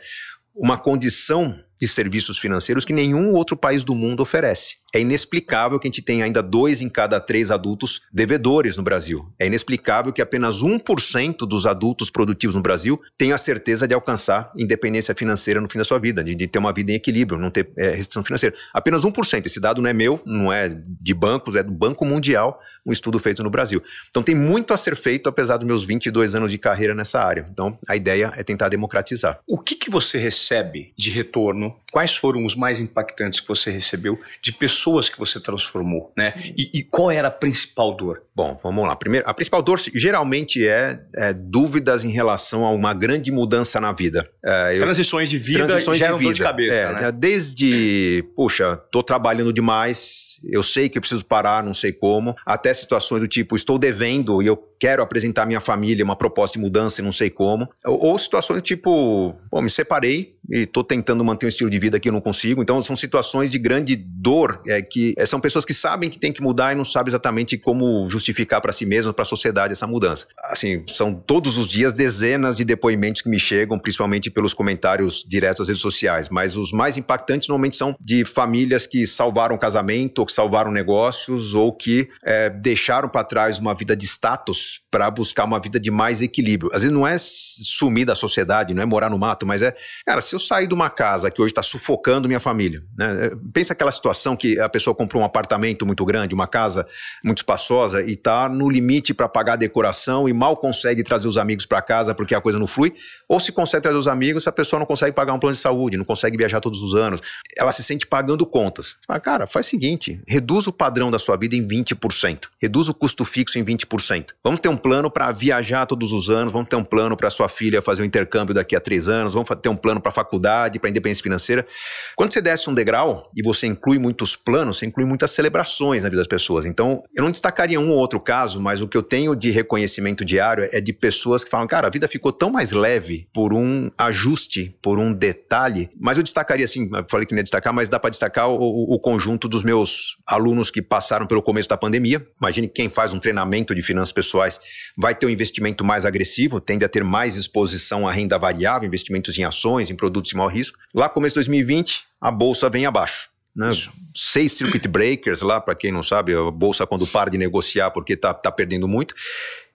uma 0.55 0.77
condição 0.77 1.59
de 1.79 1.87
serviços 1.87 2.39
financeiros 2.39 2.85
que 2.85 2.93
nenhum 2.93 3.33
outro 3.33 3.57
país 3.57 3.85
do 3.85 3.95
mundo 3.95 4.21
oferece. 4.21 4.77
É 4.97 5.01
inexplicável 5.01 5.79
que 5.79 5.87
a 5.87 5.91
gente 5.91 6.01
tenha 6.01 6.25
ainda 6.25 6.43
dois 6.43 6.81
em 6.81 6.89
cada 6.89 7.21
três 7.21 7.51
adultos 7.51 8.01
devedores 8.11 8.79
no 8.79 8.83
Brasil. 8.83 9.31
É 9.39 9.47
inexplicável 9.47 10.11
que 10.11 10.23
apenas 10.23 10.63
1% 10.63 11.47
dos 11.47 11.67
adultos 11.67 12.09
produtivos 12.09 12.57
no 12.57 12.63
Brasil 12.63 12.99
tenham 13.19 13.35
a 13.35 13.39
certeza 13.39 13.87
de 13.87 13.93
alcançar 13.93 14.51
independência 14.57 15.15
financeira 15.15 15.61
no 15.61 15.69
fim 15.69 15.77
da 15.77 15.85
sua 15.85 15.99
vida, 15.99 16.25
de, 16.25 16.35
de 16.35 16.47
ter 16.47 16.59
uma 16.59 16.73
vida 16.73 16.93
em 16.93 16.95
equilíbrio, 16.95 17.39
não 17.39 17.51
ter 17.51 17.71
é, 17.77 17.91
restrição 17.91 18.25
financeira. 18.25 18.57
Apenas 18.73 19.05
1%. 19.05 19.45
Esse 19.45 19.61
dado 19.61 19.83
não 19.83 19.91
é 19.91 19.93
meu, 19.93 20.19
não 20.25 20.51
é 20.51 20.75
de 20.99 21.13
bancos, 21.13 21.57
é 21.57 21.63
do 21.63 21.73
Banco 21.73 22.07
Mundial, 22.07 22.59
um 22.87 22.93
estudo 22.93 23.19
feito 23.19 23.43
no 23.43 23.51
Brasil. 23.51 23.83
Então 24.09 24.23
tem 24.23 24.35
muito 24.35 24.73
a 24.73 24.79
ser 24.79 24.97
feito, 24.97 25.29
apesar 25.29 25.59
dos 25.59 25.67
meus 25.67 25.85
22 25.85 26.35
anos 26.35 26.51
de 26.51 26.57
carreira 26.57 26.95
nessa 26.95 27.21
área. 27.21 27.47
Então 27.53 27.79
a 27.87 27.97
ideia 27.97 28.33
é 28.35 28.43
tentar 28.43 28.71
democratizar. 28.71 29.41
O 29.47 29.59
que, 29.59 29.75
que 29.75 29.91
você 29.91 30.17
recebe 30.17 30.95
de 30.97 31.11
retorno 31.11 31.77
quais 31.93 32.15
foram 32.15 32.45
os 32.45 32.55
mais 32.55 32.79
impactantes 32.79 33.41
que 33.41 33.49
você 33.49 33.71
recebeu 33.71 34.21
de 34.43 34.53
pessoas 34.53 34.86
que 35.09 35.19
você 35.19 35.41
transformou, 35.41 36.13
né? 36.17 36.35
E, 36.57 36.71
e 36.75 36.83
qual 36.83 37.11
era 37.11 37.29
a 37.29 37.31
principal 37.31 37.97
dor? 37.97 38.23
Bom, 38.35 38.59
vamos 38.63 38.87
lá. 38.87 38.95
Primeiro, 38.95 39.29
a 39.29 39.35
principal 39.35 39.63
dor 39.63 39.81
geralmente 39.95 40.67
é, 40.67 41.01
é 41.15 41.33
dúvidas 41.33 42.05
em 42.05 42.11
relação 42.11 42.65
a 42.65 42.71
uma 42.71 42.93
grande 42.93 43.31
mudança 43.33 43.81
na 43.81 43.93
vida. 43.93 44.29
É, 44.45 44.77
eu, 44.77 44.81
transições 44.81 45.29
de 45.31 45.39
vida 45.39 45.67
transições 45.67 45.99
geram 45.99 46.17
de 46.17 46.21
vida. 46.21 46.31
dor 46.31 46.35
de 46.35 46.43
cabeça, 46.43 46.77
é, 46.77 46.93
né? 46.93 47.13
Desde, 47.13 48.25
puxa, 48.35 48.77
tô 48.91 49.03
trabalhando 49.03 49.53
demais, 49.53 50.36
eu 50.45 50.63
sei 50.63 50.89
que 50.89 50.99
eu 50.99 51.03
preciso 51.03 51.25
parar, 51.25 51.63
não 51.63 51.75
sei 51.75 51.93
como, 51.93 52.35
até 52.45 52.73
situações 52.73 53.21
do 53.21 53.29
tipo, 53.29 53.57
estou 53.57 53.79
devendo 53.79 54.43
e 54.43 54.47
eu 54.47 54.57
quero 54.79 55.03
apresentar 55.03 55.43
à 55.43 55.47
minha 55.47 55.61
família 55.61 56.05
uma 56.05 56.17
proposta 56.17 56.59
de 56.59 56.65
mudança 56.65 57.01
e 57.01 57.05
não 57.05 57.13
sei 57.13 57.31
como. 57.31 57.69
Ou, 57.85 58.17
situações 58.19 58.57
do 58.57 58.63
tipo, 58.63 59.35
pô, 59.51 59.63
me 59.63 59.71
separei 59.71 60.35
e 60.51 60.61
estou 60.61 60.85
tentando 60.85 61.25
manter 61.25 61.47
um 61.47 61.49
estilo 61.49 61.71
de 61.71 61.79
vida 61.79 61.99
que 61.99 62.09
eu 62.09 62.13
não 62.13 62.21
consigo. 62.21 62.63
Então, 62.63 62.81
são 62.81 62.95
situações 62.95 63.51
de 63.51 63.59
grande 63.59 63.97
dor, 63.97 64.61
é, 64.67 64.81
que 64.83 65.15
é, 65.17 65.27
são 65.27 65.41
pessoas 65.41 65.65
que 65.65 65.75
sabem 65.75 66.09
que 66.09 66.19
tem 66.19 66.33
que 66.33 66.43
mudar 66.43 66.73
e 66.73 66.77
não 66.77 66.85
sabem 66.85 67.11
exatamente 67.11 67.57
como 67.57 68.09
justificar 68.09 68.61
para 68.61 68.73
si 68.73 68.87
mesmas, 68.87 69.15
para 69.15 69.23
a 69.23 69.27
sociedade, 69.27 69.73
essa 69.73 69.87
mudança. 69.87 70.27
Assim, 70.45 70.85
são 70.89 71.15
todos 71.15 71.59
os 71.59 71.69
dias 71.69 71.93
dezenas 71.93 72.57
de 72.57 72.65
depoimentos 72.65 73.23
que 73.23 73.29
me 73.29 73.39
chegam, 73.39 73.79
principalmente 73.79 74.31
pelos 74.31 74.55
comentários 74.55 75.25
diretos 75.27 75.61
das 75.61 75.69
redes 75.69 75.83
sociais. 75.83 76.29
Mas 76.29 76.57
os 76.57 76.73
mais 76.73 76.97
impactantes 76.97 77.49
normalmente 77.49 77.77
são 77.77 77.97
de 78.01 78.25
famílias 78.25 78.87
que 78.87 79.07
salvaram 79.07 79.59
casamento, 79.59 80.26
ou 80.27 80.29
que 80.29 80.33
salvaram 80.33 80.73
negócios, 80.73 81.55
ou 81.55 81.73
que 81.73 82.09
é, 82.23 82.51
deixaram 82.51 83.09
para 83.09 83.25
trás 83.25 83.59
uma 83.59 83.75
vida 83.75 83.97
de 83.97 84.05
status 84.05 84.81
para 84.97 85.11
buscar 85.11 85.45
uma 85.45 85.61
vida 85.61 85.79
de 85.79 85.91
mais 85.91 86.23
equilíbrio. 86.23 86.71
Às 86.73 86.81
vezes 86.81 86.97
não 86.97 87.07
é 87.07 87.17
sumir 87.19 88.07
da 88.07 88.15
sociedade, 88.15 88.73
não 88.73 88.83
é 88.83 88.87
morar 88.87 89.11
no 89.11 89.19
mato, 89.19 89.45
mas 89.45 89.61
é, 89.61 89.77
cara, 90.07 90.23
se 90.23 90.35
eu 90.35 90.41
sair 90.41 90.67
de 90.67 90.73
uma 90.73 90.89
casa 90.89 91.31
que 91.31 91.43
hoje 91.43 91.51
está 91.51 91.63
sufocando 91.63 92.27
minha 92.27 92.41
família, 92.41 92.83
né? 92.97 93.31
Pensa 93.53 93.75
aquela 93.75 93.91
situação 93.91 94.35
que 94.35 94.59
a 94.59 94.71
pessoa 94.71 94.97
comprou 94.97 95.23
um 95.23 95.25
apartamento 95.27 95.85
muito 95.85 96.03
grande, 96.07 96.35
uma 96.35 96.47
casa 96.47 96.87
muito 97.23 97.39
espaçosa 97.39 98.01
e 98.01 98.13
está 98.13 98.49
no 98.49 98.71
limite 98.71 99.13
para 99.13 99.29
pagar 99.29 99.53
a 99.53 99.57
decoração 99.57 100.27
e 100.27 100.33
mal 100.33 100.57
consegue 100.57 101.05
trazer 101.05 101.29
os 101.29 101.37
amigos 101.37 101.67
para 101.67 101.83
casa 101.83 102.15
porque 102.15 102.35
a 102.35 102.41
coisa 102.41 102.59
não 102.59 102.67
flui, 102.67 102.95
ou 103.29 103.39
se 103.39 103.53
consegue 103.53 103.83
trazer 103.83 103.99
os 103.99 104.09
amigos, 104.09 104.49
a 104.49 104.53
pessoa 104.53 104.81
não 104.81 104.87
consegue 104.87 105.13
pagar 105.13 105.35
um 105.35 105.39
plano 105.39 105.57
de 105.57 105.61
saúde, 105.61 105.99
não 105.99 106.07
consegue 106.07 106.39
viajar 106.39 106.63
todos 106.63 106.83
os 106.83 106.95
anos, 106.95 107.21
ela 107.55 107.71
se 107.71 107.83
sente 107.83 108.07
pagando 108.07 108.47
contas. 108.47 108.97
Fala, 109.07 109.21
cara, 109.21 109.47
faz 109.47 109.67
o 109.67 109.69
seguinte, 109.69 110.23
reduz 110.27 110.67
o 110.67 110.73
padrão 110.73 111.11
da 111.11 111.19
sua 111.19 111.37
vida 111.37 111.55
em 111.55 111.69
20%, 111.69 112.49
reduz 112.63 112.89
o 112.89 112.95
custo 112.95 113.27
fixo 113.27 113.59
em 113.59 113.65
20%. 113.65 114.29
Vamos 114.43 114.59
ter 114.59 114.71
um 114.71 114.77
plano 114.87 115.11
para 115.11 115.33
viajar 115.33 115.85
todos 115.85 116.13
os 116.13 116.31
anos, 116.31 116.53
vamos 116.53 116.69
ter 116.69 116.77
um 116.77 116.85
plano 116.85 117.17
para 117.17 117.29
sua 117.29 117.49
filha 117.49 117.83
fazer 117.83 118.03
um 118.03 118.05
intercâmbio 118.05 118.55
daqui 118.55 118.77
a 118.77 118.81
três 118.81 119.09
anos, 119.09 119.35
vamos 119.35 119.49
ter 119.61 119.69
um 119.69 119.77
plano 119.77 120.01
para 120.01 120.13
faculdade, 120.13 120.79
para 120.79 120.89
independência 120.89 121.25
financeira. 121.25 121.67
Quando 122.15 122.33
você 122.33 122.41
desce 122.41 122.71
um 122.71 122.75
degrau 122.75 123.29
e 123.35 123.43
você 123.43 123.67
inclui 123.67 123.99
muitos 123.99 124.37
planos, 124.37 124.79
você 124.79 124.87
inclui 124.87 125.05
muitas 125.05 125.33
celebrações 125.33 126.05
na 126.05 126.09
vida 126.09 126.21
das 126.21 126.29
pessoas. 126.29 126.65
Então, 126.65 127.03
eu 127.17 127.25
não 127.25 127.33
destacaria 127.33 127.81
um 127.81 127.91
ou 127.91 127.97
outro 127.97 128.21
caso, 128.21 128.61
mas 128.61 128.81
o 128.81 128.87
que 128.87 128.97
eu 128.97 129.03
tenho 129.03 129.35
de 129.35 129.51
reconhecimento 129.51 130.25
diário 130.25 130.69
é 130.71 130.81
de 130.81 130.93
pessoas 130.93 131.43
que 131.43 131.51
falam, 131.51 131.67
cara, 131.67 131.89
a 131.89 131.91
vida 131.91 132.07
ficou 132.07 132.31
tão 132.31 132.49
mais 132.49 132.71
leve 132.71 133.27
por 133.35 133.53
um 133.53 133.91
ajuste, 133.99 134.73
por 134.81 135.01
um 135.01 135.13
detalhe. 135.13 135.91
Mas 135.99 136.17
eu 136.17 136.23
destacaria 136.23 136.65
assim, 136.65 136.89
falei 137.11 137.27
que 137.27 137.35
não 137.35 137.41
ia 137.41 137.43
destacar, 137.43 137.73
mas 137.73 137.89
dá 137.89 137.99
para 137.99 138.11
destacar 138.11 138.49
o, 138.49 138.95
o 138.95 139.01
conjunto 139.01 139.49
dos 139.49 139.65
meus 139.65 140.17
alunos 140.25 140.71
que 140.71 140.81
passaram 140.81 141.27
pelo 141.27 141.43
começo 141.43 141.69
da 141.69 141.77
pandemia. 141.77 142.25
Imagine 142.41 142.69
quem 142.69 142.89
faz 142.89 143.13
um 143.13 143.19
treinamento 143.19 143.75
de 143.75 143.83
finanças 143.83 144.13
pessoais 144.13 144.61
vai 144.97 145.15
ter 145.15 145.27
um 145.27 145.31
investimento 145.31 145.85
mais 145.85 146.05
agressivo, 146.05 146.61
tende 146.61 146.85
a 146.85 146.89
ter 146.89 147.05
mais 147.05 147.37
exposição 147.37 148.07
à 148.09 148.13
renda 148.13 148.39
variável, 148.39 148.87
investimentos 148.87 149.37
em 149.39 149.45
ações, 149.45 149.91
em 149.91 149.95
produtos 149.95 150.31
de 150.31 150.37
maior 150.37 150.53
risco. 150.53 150.79
Lá, 150.95 151.09
começo 151.09 151.35
de 151.35 151.41
2020, 151.41 152.03
a 152.21 152.31
bolsa 152.31 152.69
vem 152.69 152.87
abaixo. 152.87 153.31
Né? 153.55 153.71
Seis 154.15 154.53
circuit 154.53 154.87
breakers 154.87 155.41
lá, 155.41 155.61
para 155.61 155.75
quem 155.75 155.91
não 155.91 156.03
sabe, 156.03 156.35
a 156.35 156.51
bolsa 156.51 156.87
quando 156.87 157.07
para 157.07 157.31
de 157.31 157.39
negociar 157.39 157.91
porque 157.91 158.13
está 158.13 158.35
tá 158.35 158.53
perdendo 158.53 158.87
muito. 158.87 159.15